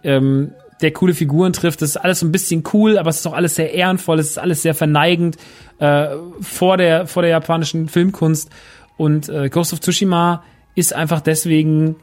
ähm, 0.04 0.52
der 0.80 0.92
coole 0.92 1.14
Figuren 1.14 1.52
trifft. 1.52 1.82
Das 1.82 1.90
ist 1.90 1.96
alles 1.96 2.20
so 2.20 2.26
ein 2.26 2.32
bisschen 2.32 2.62
cool, 2.72 2.98
aber 2.98 3.10
es 3.10 3.16
ist 3.16 3.26
auch 3.26 3.32
alles 3.32 3.56
sehr 3.56 3.74
ehrenvoll, 3.74 4.20
es 4.20 4.30
ist 4.30 4.38
alles 4.38 4.62
sehr 4.62 4.74
verneigend 4.74 5.36
äh, 5.78 6.08
vor, 6.40 6.76
der, 6.76 7.06
vor 7.06 7.22
der 7.22 7.30
japanischen 7.30 7.88
Filmkunst. 7.88 8.50
Und 8.96 9.28
äh, 9.28 9.48
Ghost 9.48 9.72
of 9.72 9.80
Tsushima 9.80 10.44
ist 10.74 10.94
einfach 10.94 11.20
deswegen 11.20 11.96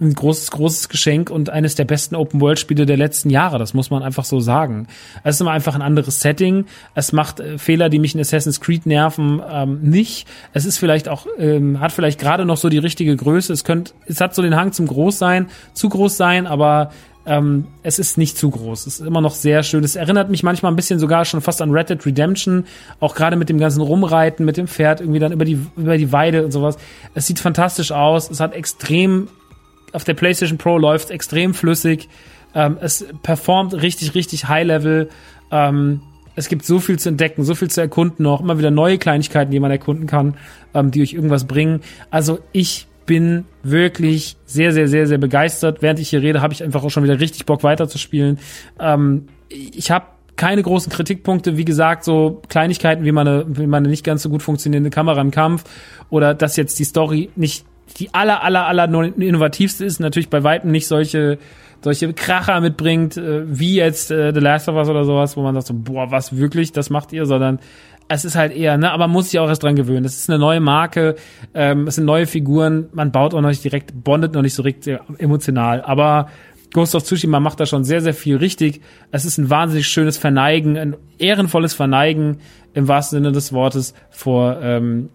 ein 0.00 0.14
großes, 0.14 0.52
großes 0.52 0.88
Geschenk 0.88 1.28
und 1.28 1.50
eines 1.50 1.74
der 1.74 1.84
besten 1.84 2.14
Open-World-Spiele 2.14 2.86
der 2.86 2.96
letzten 2.96 3.30
Jahre. 3.30 3.58
Das 3.58 3.74
muss 3.74 3.90
man 3.90 4.02
einfach 4.02 4.24
so 4.24 4.38
sagen. 4.38 4.86
Es 5.24 5.36
ist 5.36 5.40
immer 5.40 5.50
einfach 5.50 5.74
ein 5.74 5.82
anderes 5.82 6.20
Setting. 6.20 6.66
Es 6.94 7.12
macht 7.12 7.40
äh, 7.40 7.58
Fehler, 7.58 7.88
die 7.88 7.98
mich 7.98 8.14
in 8.14 8.20
Assassin's 8.20 8.60
Creed 8.60 8.86
nerven, 8.86 9.42
ähm, 9.50 9.80
nicht. 9.82 10.28
Es 10.52 10.64
ist 10.64 10.78
vielleicht 10.78 11.08
auch, 11.08 11.26
ähm, 11.38 11.80
hat 11.80 11.92
vielleicht 11.92 12.20
gerade 12.20 12.44
noch 12.44 12.56
so 12.56 12.68
die 12.68 12.78
richtige 12.78 13.16
Größe. 13.16 13.52
Es 13.52 13.64
könnte, 13.64 13.92
es 14.06 14.20
hat 14.20 14.34
so 14.34 14.42
den 14.42 14.54
Hang 14.54 14.72
zum 14.72 14.86
Großsein, 14.86 15.48
zu 15.72 15.88
groß 15.88 16.16
sein, 16.16 16.46
aber 16.46 16.92
ähm, 17.26 17.66
es 17.82 17.98
ist 17.98 18.16
nicht 18.16 18.38
zu 18.38 18.50
groß. 18.50 18.86
Es 18.86 19.00
ist 19.00 19.06
immer 19.06 19.20
noch 19.20 19.34
sehr 19.34 19.62
schön. 19.62 19.84
Es 19.84 19.96
erinnert 19.96 20.30
mich 20.30 20.42
manchmal 20.42 20.72
ein 20.72 20.76
bisschen 20.76 20.98
sogar 20.98 21.24
schon 21.24 21.40
fast 21.40 21.60
an 21.60 21.70
Red 21.70 21.90
Dead 21.90 22.06
Redemption, 22.06 22.64
auch 23.00 23.14
gerade 23.14 23.36
mit 23.36 23.48
dem 23.48 23.58
ganzen 23.58 23.82
Rumreiten, 23.82 24.46
mit 24.46 24.56
dem 24.56 24.66
Pferd 24.66 25.00
irgendwie 25.00 25.18
dann 25.18 25.32
über 25.32 25.44
die 25.44 25.60
über 25.76 25.98
die 25.98 26.10
Weide 26.10 26.44
und 26.44 26.52
sowas. 26.52 26.78
Es 27.14 27.26
sieht 27.26 27.38
fantastisch 27.38 27.92
aus. 27.92 28.30
Es 28.30 28.40
hat 28.40 28.54
extrem 28.54 29.28
auf 29.92 30.04
der 30.04 30.14
PlayStation 30.14 30.58
Pro 30.58 30.78
läuft 30.78 31.10
extrem 31.10 31.54
flüssig. 31.54 32.08
Ähm, 32.54 32.78
es 32.80 33.06
performt 33.22 33.74
richtig, 33.74 34.14
richtig 34.14 34.48
High 34.48 34.66
Level. 34.66 35.08
Ähm, 35.50 36.00
es 36.34 36.48
gibt 36.48 36.64
so 36.64 36.78
viel 36.78 36.98
zu 36.98 37.08
entdecken, 37.08 37.42
so 37.42 37.54
viel 37.54 37.68
zu 37.68 37.80
erkunden 37.80 38.22
noch, 38.22 38.40
immer 38.40 38.58
wieder 38.58 38.70
neue 38.70 38.98
Kleinigkeiten, 38.98 39.50
die 39.50 39.60
man 39.60 39.70
erkunden 39.70 40.06
kann, 40.06 40.34
ähm, 40.72 40.90
die 40.90 41.02
euch 41.02 41.12
irgendwas 41.12 41.46
bringen. 41.46 41.80
Also 42.10 42.38
ich 42.52 42.86
bin 43.06 43.46
wirklich 43.62 44.36
sehr, 44.44 44.72
sehr, 44.72 44.86
sehr, 44.86 45.06
sehr 45.06 45.18
begeistert. 45.18 45.82
Während 45.82 45.98
ich 45.98 46.10
hier 46.10 46.22
rede, 46.22 46.40
habe 46.40 46.52
ich 46.52 46.62
einfach 46.62 46.84
auch 46.84 46.90
schon 46.90 47.02
wieder 47.02 47.18
richtig 47.18 47.46
Bock 47.46 47.64
weiterzuspielen. 47.64 48.38
Ähm, 48.78 49.26
ich 49.48 49.90
habe 49.90 50.06
keine 50.36 50.62
großen 50.62 50.92
Kritikpunkte, 50.92 51.56
wie 51.56 51.64
gesagt, 51.64 52.04
so 52.04 52.40
Kleinigkeiten 52.48 53.04
wie 53.04 53.12
meine, 53.12 53.44
wie 53.48 53.66
meine 53.66 53.88
nicht 53.88 54.04
ganz 54.04 54.22
so 54.22 54.28
gut 54.28 54.42
funktionierende 54.42 54.90
Kamera 54.90 55.20
im 55.20 55.32
Kampf 55.32 55.64
oder 56.10 56.34
dass 56.34 56.56
jetzt 56.56 56.78
die 56.78 56.84
Story 56.84 57.30
nicht 57.34 57.64
die 57.98 58.12
aller, 58.14 58.42
aller, 58.42 58.66
aller 58.66 58.84
innovativste 59.18 59.84
ist, 59.84 60.00
natürlich 60.00 60.30
bei 60.30 60.44
Weitem 60.44 60.70
nicht 60.70 60.86
solche, 60.86 61.38
solche 61.82 62.12
Kracher 62.12 62.60
mitbringt, 62.60 63.16
äh, 63.16 63.42
wie 63.46 63.76
jetzt 63.76 64.10
äh, 64.10 64.32
The 64.32 64.40
Last 64.40 64.68
of 64.68 64.76
Us 64.76 64.88
oder 64.88 65.04
sowas, 65.04 65.36
wo 65.36 65.42
man 65.42 65.54
sagt 65.54 65.66
so, 65.68 65.74
boah, 65.74 66.10
was 66.10 66.36
wirklich, 66.36 66.72
das 66.72 66.90
macht 66.90 67.12
ihr, 67.12 67.26
sondern 67.26 67.58
es 68.08 68.24
ist 68.24 68.36
halt 68.36 68.56
eher, 68.56 68.78
ne, 68.78 68.90
aber 68.90 69.06
man 69.06 69.12
muss 69.12 69.30
sich 69.30 69.38
auch 69.38 69.48
erst 69.48 69.62
dran 69.62 69.76
gewöhnen. 69.76 70.04
Es 70.04 70.18
ist 70.18 70.30
eine 70.30 70.38
neue 70.38 70.60
Marke, 70.60 71.16
ähm, 71.54 71.86
es 71.86 71.96
sind 71.96 72.06
neue 72.06 72.26
Figuren, 72.26 72.88
man 72.92 73.12
baut 73.12 73.34
auch 73.34 73.40
noch 73.40 73.50
nicht 73.50 73.62
direkt, 73.62 73.92
bondet 74.02 74.32
noch 74.34 74.42
nicht 74.42 74.54
so 74.54 74.62
richtig 74.62 74.98
emotional, 75.18 75.82
aber 75.82 76.28
Ghost 76.72 76.94
of 76.94 77.02
Tsushima 77.02 77.40
macht 77.40 77.60
da 77.60 77.66
schon 77.66 77.84
sehr, 77.84 78.00
sehr 78.00 78.14
viel 78.14 78.36
richtig. 78.36 78.82
Es 79.10 79.24
ist 79.24 79.38
ein 79.38 79.48
wahnsinnig 79.50 79.88
schönes 79.88 80.18
Verneigen, 80.18 80.76
ein 80.76 80.96
ehrenvolles 81.18 81.74
Verneigen 81.74 82.38
im 82.74 82.88
wahrsten 82.88 83.18
Sinne 83.18 83.32
des 83.32 83.52
Wortes 83.52 83.94
vor, 84.10 84.58
ähm, 84.62 85.08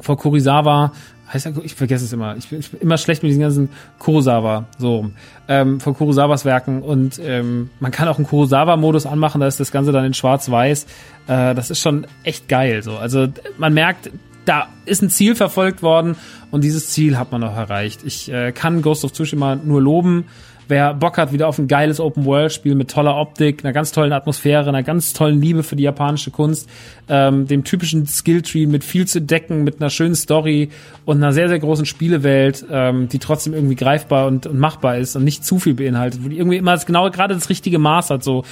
vor 0.00 0.16
Kurisawa, 0.18 0.92
heißt 1.32 1.46
er, 1.46 1.52
ich 1.64 1.74
vergesse 1.74 2.04
es 2.04 2.12
immer. 2.12 2.36
Ich 2.36 2.48
bin, 2.48 2.60
ich 2.60 2.70
bin 2.70 2.80
immer 2.80 2.98
schlecht 2.98 3.22
mit 3.22 3.30
diesen 3.30 3.42
ganzen 3.42 3.68
Kurosawa, 3.98 4.66
so, 4.78 5.10
ähm, 5.48 5.80
von 5.80 5.94
Kurosawas 5.94 6.44
Werken. 6.44 6.82
Und 6.82 7.20
ähm, 7.22 7.70
man 7.80 7.90
kann 7.92 8.08
auch 8.08 8.18
einen 8.18 8.26
Kurosawa-Modus 8.26 9.06
anmachen, 9.06 9.40
da 9.40 9.46
ist 9.46 9.60
das 9.60 9.72
Ganze 9.72 9.92
dann 9.92 10.04
in 10.04 10.14
schwarz-weiß. 10.14 10.86
Äh, 11.28 11.54
das 11.54 11.70
ist 11.70 11.80
schon 11.80 12.06
echt 12.24 12.48
geil, 12.48 12.82
so. 12.82 12.96
Also 12.96 13.28
man 13.58 13.74
merkt, 13.74 14.10
da 14.44 14.68
ist 14.86 15.02
ein 15.02 15.10
Ziel 15.10 15.34
verfolgt 15.34 15.82
worden 15.82 16.16
und 16.50 16.64
dieses 16.64 16.88
Ziel 16.88 17.18
hat 17.18 17.30
man 17.30 17.44
auch 17.44 17.56
erreicht. 17.56 18.00
Ich 18.04 18.30
äh, 18.32 18.52
kann 18.52 18.82
Ghost 18.82 19.04
of 19.04 19.12
Tsushima 19.12 19.56
nur 19.56 19.80
loben. 19.80 20.24
Wer 20.70 20.94
Bock 20.94 21.18
hat 21.18 21.32
wieder 21.32 21.48
auf 21.48 21.58
ein 21.58 21.66
geiles 21.66 21.98
Open-World-Spiel 21.98 22.76
mit 22.76 22.88
toller 22.88 23.16
Optik, 23.16 23.64
einer 23.64 23.72
ganz 23.72 23.90
tollen 23.90 24.12
Atmosphäre, 24.12 24.68
einer 24.68 24.84
ganz 24.84 25.12
tollen 25.12 25.40
Liebe 25.40 25.64
für 25.64 25.74
die 25.74 25.82
japanische 25.82 26.30
Kunst, 26.30 26.70
ähm, 27.08 27.48
dem 27.48 27.64
typischen 27.64 28.06
Skilltree 28.06 28.66
mit 28.66 28.84
viel 28.84 29.04
zu 29.04 29.20
decken, 29.20 29.64
mit 29.64 29.80
einer 29.80 29.90
schönen 29.90 30.14
Story 30.14 30.68
und 31.04 31.16
einer 31.16 31.32
sehr, 31.32 31.48
sehr 31.48 31.58
großen 31.58 31.86
Spielewelt, 31.86 32.64
ähm, 32.70 33.08
die 33.08 33.18
trotzdem 33.18 33.52
irgendwie 33.52 33.74
greifbar 33.74 34.28
und, 34.28 34.46
und 34.46 34.60
machbar 34.60 34.96
ist 34.98 35.16
und 35.16 35.24
nicht 35.24 35.44
zu 35.44 35.58
viel 35.58 35.74
beinhaltet, 35.74 36.24
wo 36.24 36.28
die 36.28 36.38
irgendwie 36.38 36.58
immer 36.58 36.70
das, 36.70 36.86
genau 36.86 37.10
gerade 37.10 37.34
das 37.34 37.48
richtige 37.48 37.80
Maß 37.80 38.10
hat. 38.10 38.22
So, 38.22 38.44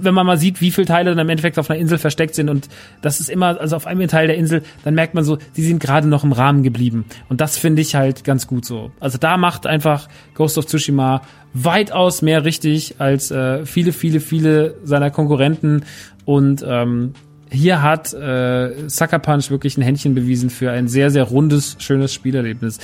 wenn 0.00 0.14
man 0.14 0.26
mal 0.26 0.38
sieht, 0.38 0.60
wie 0.60 0.70
viele 0.70 0.86
Teile 0.86 1.10
dann 1.10 1.18
im 1.18 1.28
Endeffekt 1.28 1.58
auf 1.58 1.68
einer 1.70 1.80
Insel 1.80 1.98
versteckt 1.98 2.36
sind 2.36 2.50
und 2.50 2.68
das 3.02 3.18
ist 3.18 3.30
immer, 3.30 3.60
also 3.60 3.74
auf 3.74 3.88
einem 3.88 4.06
Teil 4.06 4.28
der 4.28 4.36
Insel, 4.36 4.62
dann 4.84 4.94
merkt 4.94 5.14
man 5.14 5.24
so, 5.24 5.38
die 5.56 5.64
sind 5.64 5.80
gerade 5.80 6.06
noch 6.06 6.22
im 6.22 6.30
Rahmen 6.30 6.62
geblieben. 6.62 7.04
Und 7.28 7.40
das 7.40 7.58
finde 7.58 7.82
ich 7.82 7.96
halt 7.96 8.22
ganz 8.22 8.46
gut 8.46 8.64
so. 8.64 8.92
Also 9.00 9.18
da 9.18 9.36
macht 9.36 9.66
einfach 9.66 10.08
Ghost 10.34 10.56
of 10.56 10.66
Tsushima 10.66 11.22
weitaus 11.54 12.22
mehr 12.22 12.44
richtig 12.44 12.96
als 12.98 13.30
äh, 13.30 13.64
viele, 13.66 13.92
viele, 13.92 14.20
viele 14.20 14.76
seiner 14.84 15.10
Konkurrenten. 15.10 15.84
Und 16.24 16.64
ähm, 16.66 17.14
hier 17.50 17.82
hat 17.82 18.12
äh, 18.12 18.88
Sucker 18.88 19.18
Punch 19.18 19.50
wirklich 19.50 19.76
ein 19.78 19.82
Händchen 19.82 20.14
bewiesen 20.14 20.50
für 20.50 20.70
ein 20.70 20.88
sehr, 20.88 21.10
sehr 21.10 21.24
rundes, 21.24 21.76
schönes 21.78 22.12
Spielerlebnis. 22.12 22.78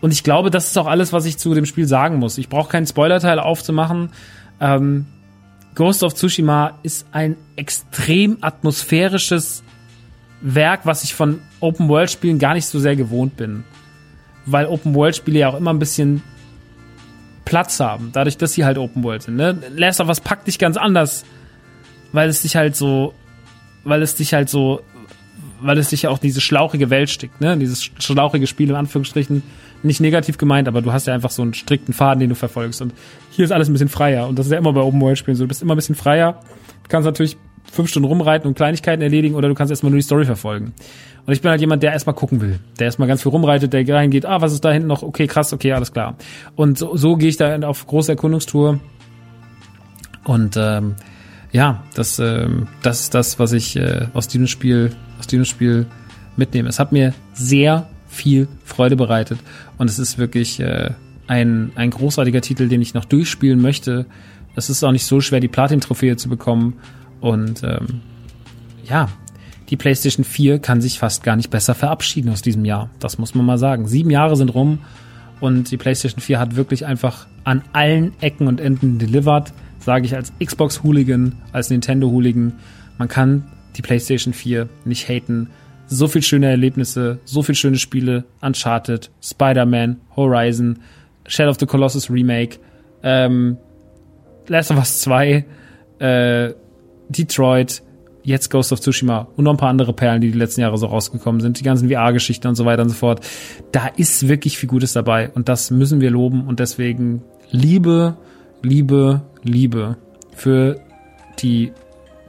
Und 0.00 0.12
ich 0.12 0.22
glaube, 0.22 0.50
das 0.50 0.66
ist 0.66 0.78
auch 0.78 0.86
alles, 0.86 1.12
was 1.12 1.26
ich 1.26 1.38
zu 1.38 1.54
dem 1.54 1.66
Spiel 1.66 1.86
sagen 1.86 2.16
muss. 2.16 2.38
Ich 2.38 2.48
brauche 2.48 2.70
keinen 2.70 2.86
Spoilerteil 2.86 3.38
aufzumachen. 3.38 4.10
Ähm, 4.60 5.06
Ghost 5.74 6.02
of 6.02 6.14
Tsushima 6.14 6.78
ist 6.82 7.06
ein 7.12 7.36
extrem 7.56 8.38
atmosphärisches 8.40 9.62
Werk, 10.42 10.80
was 10.84 11.04
ich 11.04 11.14
von 11.14 11.40
Open-World-Spielen 11.60 12.38
gar 12.38 12.54
nicht 12.54 12.66
so 12.66 12.78
sehr 12.78 12.96
gewohnt 12.96 13.36
bin. 13.36 13.64
Weil 14.46 14.66
Open-World-Spiele 14.66 15.38
ja 15.38 15.48
auch 15.48 15.56
immer 15.56 15.72
ein 15.72 15.78
bisschen 15.78 16.22
Platz 17.50 17.80
haben, 17.80 18.10
dadurch, 18.12 18.38
dass 18.38 18.52
sie 18.52 18.64
halt 18.64 18.78
Open 18.78 19.02
World 19.02 19.24
sind. 19.24 19.34
Ne? 19.34 19.58
Last 19.74 20.00
of 20.00 20.06
Us 20.06 20.20
packt 20.20 20.46
dich 20.46 20.60
ganz 20.60 20.76
anders, 20.76 21.24
weil 22.12 22.28
es 22.28 22.42
dich 22.42 22.54
halt 22.54 22.76
so, 22.76 23.12
weil 23.82 24.02
es 24.02 24.14
dich 24.14 24.32
halt 24.32 24.48
so, 24.48 24.82
weil 25.60 25.76
es 25.76 25.88
dich 25.88 26.02
ja 26.02 26.10
auch 26.10 26.18
diese 26.18 26.40
schlauchige 26.40 26.90
Welt 26.90 27.10
stickt, 27.10 27.40
ne? 27.40 27.58
Dieses 27.58 27.82
schlauchige 27.82 28.46
Spiel 28.46 28.70
in 28.70 28.76
Anführungsstrichen. 28.76 29.42
Nicht 29.82 30.00
negativ 30.00 30.38
gemeint, 30.38 30.68
aber 30.68 30.80
du 30.80 30.92
hast 30.92 31.08
ja 31.08 31.14
einfach 31.14 31.30
so 31.30 31.42
einen 31.42 31.52
strikten 31.52 31.92
Faden, 31.92 32.20
den 32.20 32.28
du 32.28 32.36
verfolgst. 32.36 32.82
Und 32.82 32.94
hier 33.30 33.44
ist 33.44 33.50
alles 33.50 33.68
ein 33.68 33.72
bisschen 33.72 33.88
freier. 33.88 34.28
Und 34.28 34.38
das 34.38 34.46
ist 34.46 34.52
ja 34.52 34.58
immer 34.58 34.72
bei 34.72 34.80
Open 34.80 35.00
World 35.00 35.18
Spielen 35.18 35.36
so. 35.36 35.44
Du 35.44 35.48
bist 35.48 35.60
immer 35.60 35.74
ein 35.74 35.76
bisschen 35.76 35.96
freier. 35.96 36.34
Du 36.84 36.88
kannst 36.88 37.04
natürlich 37.04 37.36
fünf 37.70 37.88
Stunden 37.88 38.08
rumreiten 38.08 38.48
und 38.48 38.54
Kleinigkeiten 38.54 39.02
erledigen 39.02 39.34
oder 39.34 39.48
du 39.48 39.54
kannst 39.54 39.70
erstmal 39.70 39.90
nur 39.90 39.98
die 39.98 40.04
Story 40.04 40.24
verfolgen. 40.24 40.72
Und 41.26 41.32
ich 41.32 41.42
bin 41.42 41.50
halt 41.50 41.60
jemand, 41.60 41.82
der 41.82 41.92
erstmal 41.92 42.14
gucken 42.14 42.40
will, 42.40 42.58
der 42.78 42.86
erstmal 42.86 43.08
ganz 43.08 43.22
viel 43.22 43.30
rumreitet, 43.30 43.72
der 43.72 43.86
reingeht, 43.88 44.26
ah, 44.26 44.40
was 44.40 44.52
ist 44.52 44.64
da 44.64 44.72
hinten 44.72 44.88
noch? 44.88 45.02
Okay, 45.02 45.26
krass, 45.26 45.52
okay, 45.52 45.72
alles 45.72 45.92
klar. 45.92 46.16
Und 46.56 46.78
so, 46.78 46.96
so 46.96 47.16
gehe 47.16 47.28
ich 47.28 47.36
da 47.36 47.56
auf 47.60 47.86
große 47.86 48.12
Erkundungstour. 48.12 48.80
Und 50.24 50.56
ähm, 50.56 50.96
ja, 51.52 51.82
das, 51.94 52.18
ähm, 52.18 52.68
das 52.82 53.02
ist 53.02 53.14
das, 53.14 53.38
was 53.38 53.52
ich 53.52 53.76
äh, 53.76 54.06
aus 54.14 54.28
diesem 54.28 54.46
Spiel, 54.46 54.90
aus 55.18 55.26
diesem 55.26 55.44
Spiel 55.44 55.86
mitnehme. 56.36 56.68
Es 56.68 56.78
hat 56.78 56.92
mir 56.92 57.14
sehr 57.34 57.88
viel 58.08 58.48
Freude 58.64 58.96
bereitet 58.96 59.38
und 59.78 59.88
es 59.88 59.98
ist 59.98 60.18
wirklich 60.18 60.60
äh, 60.60 60.90
ein, 61.26 61.72
ein 61.76 61.90
großartiger 61.90 62.40
Titel, 62.40 62.68
den 62.68 62.82
ich 62.82 62.92
noch 62.92 63.04
durchspielen 63.04 63.60
möchte 63.60 64.06
Es 64.56 64.68
ist 64.68 64.82
auch 64.82 64.90
nicht 64.90 65.06
so 65.06 65.20
schwer, 65.20 65.38
die 65.38 65.48
Platin-Trophäe 65.48 66.16
zu 66.16 66.28
bekommen. 66.28 66.74
Und 67.20 67.62
ähm, 67.62 68.00
ja, 68.84 69.08
die 69.68 69.76
PlayStation 69.76 70.24
4 70.24 70.58
kann 70.58 70.80
sich 70.80 70.98
fast 70.98 71.22
gar 71.22 71.36
nicht 71.36 71.50
besser 71.50 71.74
verabschieden 71.74 72.30
aus 72.30 72.42
diesem 72.42 72.64
Jahr. 72.64 72.90
Das 72.98 73.18
muss 73.18 73.34
man 73.34 73.46
mal 73.46 73.58
sagen. 73.58 73.86
Sieben 73.86 74.10
Jahre 74.10 74.36
sind 74.36 74.48
rum 74.48 74.80
und 75.40 75.70
die 75.70 75.76
PlayStation 75.76 76.20
4 76.20 76.38
hat 76.40 76.56
wirklich 76.56 76.86
einfach 76.86 77.26
an 77.44 77.62
allen 77.72 78.12
Ecken 78.20 78.48
und 78.48 78.60
Enden 78.60 78.98
delivered. 78.98 79.52
Sage 79.78 80.04
ich 80.04 80.14
als 80.14 80.32
Xbox-Hooligan, 80.44 81.36
als 81.52 81.70
Nintendo-Hooligan. 81.70 82.54
Man 82.98 83.08
kann 83.08 83.44
die 83.76 83.82
PlayStation 83.82 84.34
4 84.34 84.68
nicht 84.84 85.08
haten. 85.08 85.48
So 85.86 86.06
viel 86.06 86.22
schöne 86.22 86.48
Erlebnisse, 86.48 87.18
so 87.24 87.42
viel 87.42 87.54
schöne 87.54 87.78
Spiele. 87.78 88.24
Uncharted, 88.42 89.10
Spider-Man, 89.22 90.00
Horizon, 90.16 90.80
Shadow 91.26 91.50
of 91.50 91.58
the 91.58 91.66
Colossus 91.66 92.10
Remake, 92.10 92.58
ähm, 93.02 93.56
Last 94.48 94.70
of 94.70 94.78
Us 94.78 95.00
2, 95.00 95.44
äh, 96.00 96.50
Detroit, 97.10 97.82
jetzt 98.22 98.50
Ghost 98.50 98.72
of 98.72 98.80
Tsushima 98.80 99.28
und 99.36 99.44
noch 99.44 99.52
ein 99.52 99.56
paar 99.56 99.70
andere 99.70 99.92
Perlen, 99.92 100.20
die 100.20 100.30
die 100.30 100.38
letzten 100.38 100.60
Jahre 100.60 100.78
so 100.78 100.86
rausgekommen 100.86 101.40
sind, 101.40 101.58
die 101.58 101.64
ganzen 101.64 101.88
VR-Geschichten 101.88 102.48
und 102.48 102.54
so 102.54 102.64
weiter 102.64 102.82
und 102.82 102.90
so 102.90 102.94
fort. 102.94 103.26
Da 103.72 103.88
ist 103.96 104.28
wirklich 104.28 104.58
viel 104.58 104.68
Gutes 104.68 104.92
dabei 104.92 105.30
und 105.30 105.48
das 105.48 105.70
müssen 105.70 106.00
wir 106.00 106.10
loben 106.10 106.46
und 106.46 106.60
deswegen 106.60 107.22
Liebe, 107.50 108.16
Liebe, 108.62 109.22
Liebe 109.42 109.96
für 110.34 110.80
die 111.40 111.72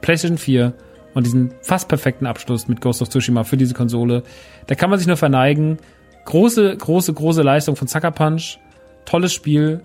PlayStation 0.00 0.38
4 0.38 0.74
und 1.14 1.26
diesen 1.26 1.52
fast 1.60 1.88
perfekten 1.88 2.26
Abschluss 2.26 2.68
mit 2.68 2.80
Ghost 2.80 3.02
of 3.02 3.08
Tsushima 3.08 3.44
für 3.44 3.56
diese 3.56 3.74
Konsole. 3.74 4.22
Da 4.66 4.74
kann 4.74 4.90
man 4.90 4.98
sich 4.98 5.06
nur 5.06 5.16
verneigen. 5.16 5.78
Große, 6.24 6.76
große, 6.76 7.12
große 7.12 7.42
Leistung 7.42 7.76
von 7.76 7.88
Sucker 7.88 8.10
Punch. 8.10 8.58
Tolles 9.04 9.32
Spiel. 9.32 9.82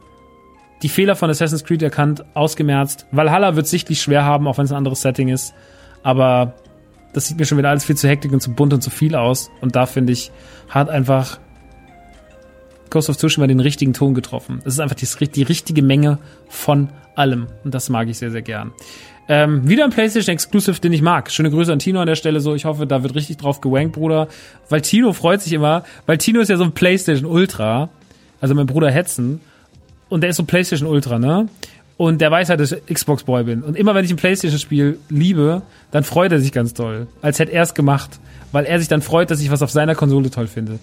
Die 0.84 0.89
Fehler 0.89 1.15
von 1.15 1.30
Assassin's 1.30 1.63
Creed 1.63 1.82
erkannt, 1.82 2.23
ausgemerzt. 2.34 3.07
Valhalla 3.11 3.55
wird 3.55 3.67
sichtlich 3.67 4.01
schwer 4.01 4.23
haben, 4.23 4.47
auch 4.47 4.57
wenn 4.57 4.65
es 4.65 4.71
ein 4.71 4.78
anderes 4.78 5.01
Setting 5.01 5.30
ist. 5.30 5.53
Aber 6.03 6.53
das 7.13 7.25
sieht 7.25 7.39
mir 7.39 7.45
schon 7.45 7.57
wieder 7.57 7.69
alles 7.69 7.86
viel 7.86 7.97
zu 7.97 8.07
hektisch 8.07 8.32
und 8.32 8.41
zu 8.41 8.53
bunt 8.53 8.73
und 8.73 8.82
zu 8.82 8.89
viel 8.89 9.15
aus. 9.15 9.49
Und 9.61 9.75
da 9.75 9.86
finde 9.88 10.13
ich, 10.13 10.32
hat 10.69 10.89
einfach 10.89 11.39
Ghost 12.89 13.09
of 13.09 13.17
Tsushima 13.17 13.47
den 13.47 13.59
richtigen 13.59 13.93
Ton 13.93 14.13
getroffen. 14.13 14.59
Es 14.65 14.73
ist 14.73 14.80
einfach 14.80 14.95
die, 14.95 15.07
die 15.28 15.43
richtige 15.43 15.82
Menge 15.82 16.19
von 16.47 16.89
allem. 17.15 17.47
Und 17.63 17.73
das 17.73 17.89
mag 17.89 18.07
ich 18.07 18.17
sehr, 18.17 18.32
sehr 18.32 18.43
gern. 18.43 18.71
Ähm, 19.30 19.67
wieder 19.67 19.84
ein 19.84 19.89
PlayStation 19.89 20.34
Exclusive, 20.34 20.80
den 20.80 20.93
ich 20.93 21.01
mag. 21.01 21.32
Schöne 21.32 21.49
Grüße 21.49 21.71
an 21.71 21.80
Tino 21.80 21.99
an 21.99 22.07
der 22.07 22.15
Stelle. 22.15 22.39
So, 22.39 22.55
ich 22.55 22.65
hoffe, 22.65 22.88
da 22.88 23.03
wird 23.03 23.15
richtig 23.15 23.38
drauf 23.38 23.59
gewankt, 23.59 23.93
Bruder. 23.93 24.28
Weil 24.69 24.82
Tino 24.82 25.11
freut 25.11 25.41
sich 25.41 25.53
immer, 25.53 25.84
weil 26.05 26.17
Tino 26.17 26.39
ist 26.39 26.49
ja 26.49 26.57
so 26.57 26.63
ein 26.63 26.71
PlayStation 26.71 27.30
Ultra. 27.30 27.89
Also 28.39 28.55
mein 28.55 28.67
Bruder 28.67 28.89
Hetzen. 28.89 29.41
Und 30.10 30.22
der 30.22 30.30
ist 30.30 30.38
so 30.38 30.43
PlayStation 30.43 30.89
Ultra, 30.89 31.20
ne? 31.20 31.47
Und 31.97 32.22
der 32.22 32.30
weiß 32.30 32.49
halt, 32.49 32.60
dass 32.60 32.72
ich 32.72 32.86
Xbox 32.86 33.24
Boy 33.24 33.43
bin. 33.43 33.64
Und 33.64 33.76
immer 33.76 33.95
wenn 33.95 34.05
ich 34.05 34.12
ein 34.12 34.18
PlayStation-Spiel 34.18 34.99
liebe, 35.10 35.64
dann 35.91 36.03
freut 36.03 36.32
er 36.32 36.39
sich 36.39 36.51
ganz 36.51 36.74
toll. 36.74 37.08
Als 37.22 37.39
hätte 37.39 37.51
er 37.51 37.64
es 37.64 37.74
gemacht. 37.74 38.20
Weil 38.51 38.66
er 38.66 38.80
sich 38.80 38.88
dann 38.88 39.01
freut, 39.01 39.30
dass 39.30 39.41
ich 39.41 39.51
was 39.51 39.62
auf 39.62 39.72
seiner 39.72 39.95
Konsole 39.95 40.30
toll 40.30 40.47
finde. 40.47 40.80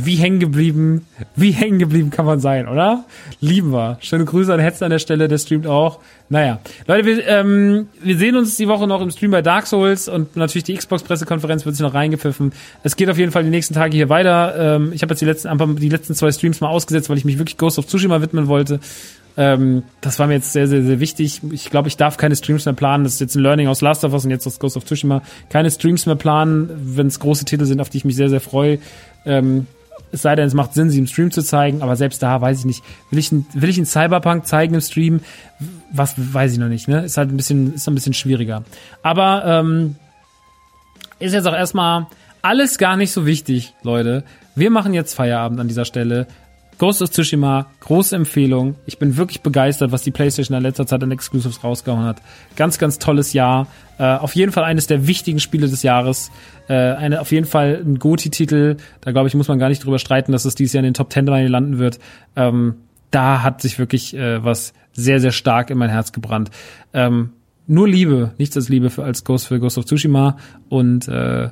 Wie 0.00 0.14
hängen 0.14 0.38
geblieben, 0.38 1.06
wie 1.34 1.50
hängen 1.50 1.80
geblieben 1.80 2.10
kann 2.10 2.24
man 2.24 2.38
sein, 2.38 2.68
oder? 2.68 3.04
Lieben 3.40 3.72
wir. 3.72 3.98
Schöne 4.00 4.24
Grüße 4.24 4.52
an 4.52 4.60
Hetz 4.60 4.80
an 4.80 4.90
der 4.90 5.00
Stelle, 5.00 5.26
der 5.26 5.38
streamt 5.38 5.66
auch. 5.66 5.98
Naja. 6.28 6.60
Leute, 6.86 7.04
wir, 7.04 7.26
ähm, 7.26 7.88
wir 8.00 8.16
sehen 8.16 8.36
uns 8.36 8.56
die 8.56 8.68
Woche 8.68 8.86
noch 8.86 9.00
im 9.00 9.10
Stream 9.10 9.32
bei 9.32 9.42
Dark 9.42 9.66
Souls 9.66 10.08
und 10.08 10.36
natürlich 10.36 10.64
die 10.64 10.74
Xbox-Pressekonferenz 10.74 11.66
wird 11.66 11.74
sich 11.74 11.82
noch 11.82 11.94
reingepfiffen. 11.94 12.52
Es 12.84 12.94
geht 12.94 13.10
auf 13.10 13.18
jeden 13.18 13.32
Fall 13.32 13.42
die 13.42 13.50
nächsten 13.50 13.74
Tage 13.74 13.96
hier 13.96 14.08
weiter. 14.08 14.76
Ähm, 14.76 14.92
ich 14.92 15.02
habe 15.02 15.12
jetzt 15.12 15.20
die 15.20 15.26
letzten, 15.26 15.48
einfach 15.48 15.66
die 15.74 15.88
letzten 15.88 16.14
zwei 16.14 16.30
Streams 16.30 16.60
mal 16.60 16.68
ausgesetzt, 16.68 17.10
weil 17.10 17.18
ich 17.18 17.24
mich 17.24 17.38
wirklich 17.38 17.56
Ghost 17.56 17.78
of 17.78 17.86
Tsushima 17.86 18.22
widmen 18.22 18.46
wollte. 18.46 18.78
Ähm, 19.36 19.84
das 20.00 20.18
war 20.18 20.26
mir 20.26 20.34
jetzt 20.34 20.52
sehr, 20.52 20.66
sehr, 20.66 20.82
sehr 20.82 21.00
wichtig. 21.00 21.40
Ich 21.52 21.70
glaube, 21.70 21.88
ich 21.88 21.96
darf 21.96 22.16
keine 22.16 22.36
Streams 22.36 22.66
mehr 22.66 22.74
planen. 22.74 23.04
Das 23.04 23.14
ist 23.14 23.20
jetzt 23.20 23.36
ein 23.36 23.42
Learning 23.42 23.68
aus 23.68 23.80
Last 23.80 24.04
of 24.04 24.12
Us 24.12 24.24
und 24.24 24.30
jetzt 24.30 24.46
aus 24.46 24.58
Ghost 24.58 24.76
of 24.76 24.84
Tsushima. 24.84 25.22
Keine 25.48 25.70
Streams 25.70 26.06
mehr 26.06 26.16
planen, 26.16 26.68
wenn 26.96 27.06
es 27.06 27.20
große 27.20 27.44
Titel 27.44 27.64
sind, 27.64 27.80
auf 27.80 27.88
die 27.88 27.98
ich 27.98 28.04
mich 28.04 28.16
sehr, 28.16 28.28
sehr 28.28 28.40
freue. 28.40 28.78
Ähm, 29.24 29.66
es 30.12 30.22
sei 30.22 30.34
denn, 30.34 30.46
es 30.46 30.54
macht 30.54 30.74
Sinn, 30.74 30.90
sie 30.90 30.98
im 30.98 31.06
Stream 31.06 31.30
zu 31.30 31.42
zeigen, 31.42 31.82
aber 31.82 31.96
selbst 31.96 32.22
da 32.22 32.40
weiß 32.40 32.60
ich 32.60 32.64
nicht. 32.64 32.82
Will 33.10 33.18
ich, 33.18 33.30
will 33.32 33.68
ich 33.68 33.76
einen 33.76 33.86
Cyberpunk 33.86 34.46
zeigen 34.46 34.74
im 34.74 34.80
Stream? 34.80 35.20
Was 35.92 36.14
weiß 36.16 36.52
ich 36.52 36.58
noch 36.58 36.68
nicht, 36.68 36.88
ne? 36.88 37.04
Ist 37.04 37.16
halt 37.16 37.30
ein 37.30 37.36
bisschen, 37.36 37.74
ist 37.74 37.88
ein 37.88 37.94
bisschen 37.94 38.14
schwieriger. 38.14 38.64
Aber 39.02 39.44
ähm, 39.44 39.96
ist 41.18 41.32
jetzt 41.32 41.46
auch 41.46 41.54
erstmal 41.54 42.06
alles 42.42 42.78
gar 42.78 42.96
nicht 42.96 43.12
so 43.12 43.26
wichtig, 43.26 43.74
Leute. 43.82 44.24
Wir 44.54 44.70
machen 44.70 44.94
jetzt 44.94 45.14
Feierabend 45.14 45.60
an 45.60 45.68
dieser 45.68 45.84
Stelle. 45.84 46.26
Ghost 46.78 47.02
of 47.02 47.10
Tsushima, 47.10 47.66
große 47.80 48.14
Empfehlung. 48.14 48.76
Ich 48.86 48.98
bin 48.98 49.16
wirklich 49.16 49.40
begeistert, 49.40 49.90
was 49.90 50.02
die 50.02 50.12
PlayStation 50.12 50.56
in 50.56 50.62
letzter 50.62 50.86
Zeit 50.86 51.02
an 51.02 51.10
Exclusives 51.10 51.64
rausgehauen 51.64 52.04
hat. 52.04 52.22
Ganz, 52.54 52.78
ganz 52.78 52.98
tolles 52.98 53.32
Jahr. 53.32 53.66
Äh, 53.98 54.04
auf 54.04 54.36
jeden 54.36 54.52
Fall 54.52 54.62
eines 54.62 54.86
der 54.86 55.08
wichtigen 55.08 55.40
Spiele 55.40 55.68
des 55.68 55.82
Jahres. 55.82 56.30
Äh, 56.68 56.74
eine, 56.74 57.20
auf 57.20 57.32
jeden 57.32 57.46
Fall 57.46 57.82
ein 57.84 57.98
Goti-Titel. 57.98 58.76
Da 59.00 59.10
glaube 59.10 59.26
ich, 59.26 59.34
muss 59.34 59.48
man 59.48 59.58
gar 59.58 59.68
nicht 59.68 59.84
drüber 59.84 59.98
streiten, 59.98 60.30
dass 60.30 60.44
es 60.44 60.54
dieses 60.54 60.72
Jahr 60.72 60.80
in 60.80 60.86
den 60.86 60.94
Top 60.94 61.10
Ten 61.10 61.26
landen 61.26 61.78
wird. 61.78 61.98
Ähm, 62.36 62.76
da 63.10 63.42
hat 63.42 63.60
sich 63.60 63.80
wirklich 63.80 64.14
äh, 64.14 64.44
was 64.44 64.72
sehr, 64.92 65.20
sehr 65.20 65.32
stark 65.32 65.70
in 65.70 65.78
mein 65.78 65.90
Herz 65.90 66.12
gebrannt. 66.12 66.50
Ähm, 66.92 67.30
nur 67.66 67.88
Liebe, 67.88 68.32
nichts 68.38 68.56
als 68.56 68.68
Liebe 68.68 68.88
für 68.88 69.04
als 69.04 69.24
Ghost 69.24 69.48
für 69.48 69.58
Ghost 69.60 69.78
of 69.78 69.84
Tsushima 69.84 70.38
und 70.68 71.06
äh, 71.08 71.50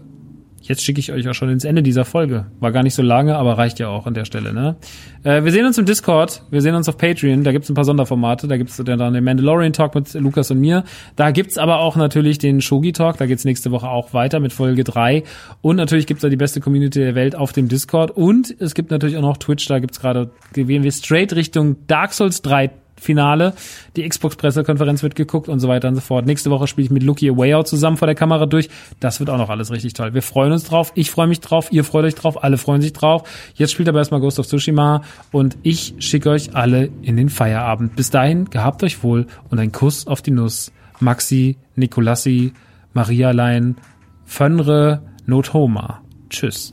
Jetzt 0.63 0.83
schicke 0.83 0.99
ich 0.99 1.13
euch 1.13 1.29
auch 1.29 1.35
schon 1.35 1.49
ins 1.49 1.65
Ende 1.65 1.83
dieser 1.83 2.05
Folge. 2.05 2.47
War 2.59 2.73
gar 2.73 2.83
nicht 2.83 2.95
so 2.95 3.03
lange, 3.03 3.37
aber 3.37 3.57
reicht 3.57 3.79
ja 3.79 3.89
auch 3.89 4.07
an 4.07 4.15
der 4.15 4.25
Stelle. 4.25 4.53
Ne? 4.53 4.77
Äh, 5.23 5.45
wir 5.45 5.53
sehen 5.53 5.65
uns 5.65 5.79
im 5.79 5.87
Discord, 5.87 6.43
wir 6.51 6.61
sehen 6.61 6.75
uns 6.75 6.89
auf 6.89 6.97
Patreon, 6.97 7.45
da 7.45 7.53
gibt's 7.53 7.69
ein 7.69 7.75
paar 7.75 7.85
Sonderformate, 7.85 8.49
da 8.49 8.57
gibt's 8.57 8.77
dann 8.77 9.13
den 9.13 9.25
Mandalorian 9.25 9.73
Talk 9.73 9.95
mit 9.95 10.13
Lukas 10.15 10.51
und 10.51 10.59
mir. 10.59 10.85
Da 11.15 11.31
gibt's 11.31 11.57
aber 11.57 11.79
auch 11.79 11.97
natürlich 11.97 12.39
den 12.39 12.61
Shogi 12.61 12.93
Talk, 12.93 13.19
da 13.19 13.27
geht's 13.27 13.45
nächste 13.45 13.71
Woche 13.71 13.89
auch 13.89 14.13
weiter 14.13 14.41
mit 14.41 14.53
Folge 14.53 14.83
drei 14.83 15.23
Und 15.63 15.77
natürlich 15.77 16.07
gibt's 16.07 16.23
da 16.23 16.29
die 16.29 16.37
beste 16.37 16.61
Community 16.61 16.99
der 16.99 17.15
Welt 17.15 17.37
auf 17.37 17.53
dem 17.53 17.69
Discord. 17.69 18.11
Und 18.11 18.55
es 18.59 18.75
gibt 18.75 18.91
natürlich 18.91 19.17
auch 19.17 19.23
noch 19.23 19.37
Twitch, 19.37 19.67
da 19.69 19.79
gibt's 19.79 20.01
gerade, 20.01 20.31
gehen 20.53 20.83
wir 20.83 20.93
straight 20.93 21.35
Richtung 21.35 21.77
Dark 21.87 22.13
Souls 22.13 22.43
3 22.43 22.71
Finale. 23.01 23.55
Die 23.97 24.09
Xbox-Pressekonferenz 24.09 25.03
wird 25.03 25.15
geguckt 25.15 25.49
und 25.49 25.61
so 25.61 25.69
weiter 25.69 25.89
und 25.89 25.95
so 25.95 26.01
fort. 26.01 26.27
Nächste 26.27 26.51
Woche 26.51 26.67
spiele 26.67 26.87
ich 26.87 26.91
mit 26.91 27.03
Lucky 27.03 27.37
Way 27.37 27.55
Out 27.55 27.69
zusammen 27.69 27.97
vor 27.97 28.07
der 28.07 28.15
Kamera 28.15 28.47
durch. 28.47 28.69
Das 29.01 29.21
wird 29.21 29.31
auch 29.31 29.39
noch 29.39 29.51
alles 29.51 29.71
richtig 29.71 29.93
toll. 29.95 30.15
Wir 30.15 30.23
freuen 30.23 30.53
uns 30.53 30.65
drauf. 30.65 30.93
Ich 30.95 31.11
freue 31.11 31.27
mich 31.27 31.41
drauf. 31.41 31.69
Ihr 31.71 31.85
freut 31.85 32.05
euch 32.05 32.15
drauf. 32.15 32.43
Alle 32.43 32.59
freuen 32.59 32.83
sich 32.83 32.93
drauf. 32.93 33.29
Jetzt 33.55 33.73
spielt 33.73 33.89
aber 33.89 33.99
erstmal 33.99 34.21
Ghost 34.21 34.39
of 34.39 34.47
Tsushima 34.47 35.03
und 35.33 35.57
ich 35.63 35.95
schicke 35.99 36.31
euch 36.31 36.55
alle 36.55 36.91
in 37.03 37.17
den 37.17 37.29
Feierabend. 37.29 37.97
Bis 37.97 38.11
dahin, 38.11 38.47
gehabt 38.51 38.83
euch 38.83 39.03
wohl 39.03 39.27
und 39.51 39.59
ein 39.59 39.73
Kuss 39.73 40.07
auf 40.07 40.23
die 40.23 40.31
Nuss. 40.31 40.73
Maxi, 41.01 41.57
Nikolassi, 41.75 42.53
Maria 42.95 43.31
Lein, 43.33 43.77
Fönre, 44.25 45.03
Nothoma. 45.27 46.01
Tschüss. 46.31 46.73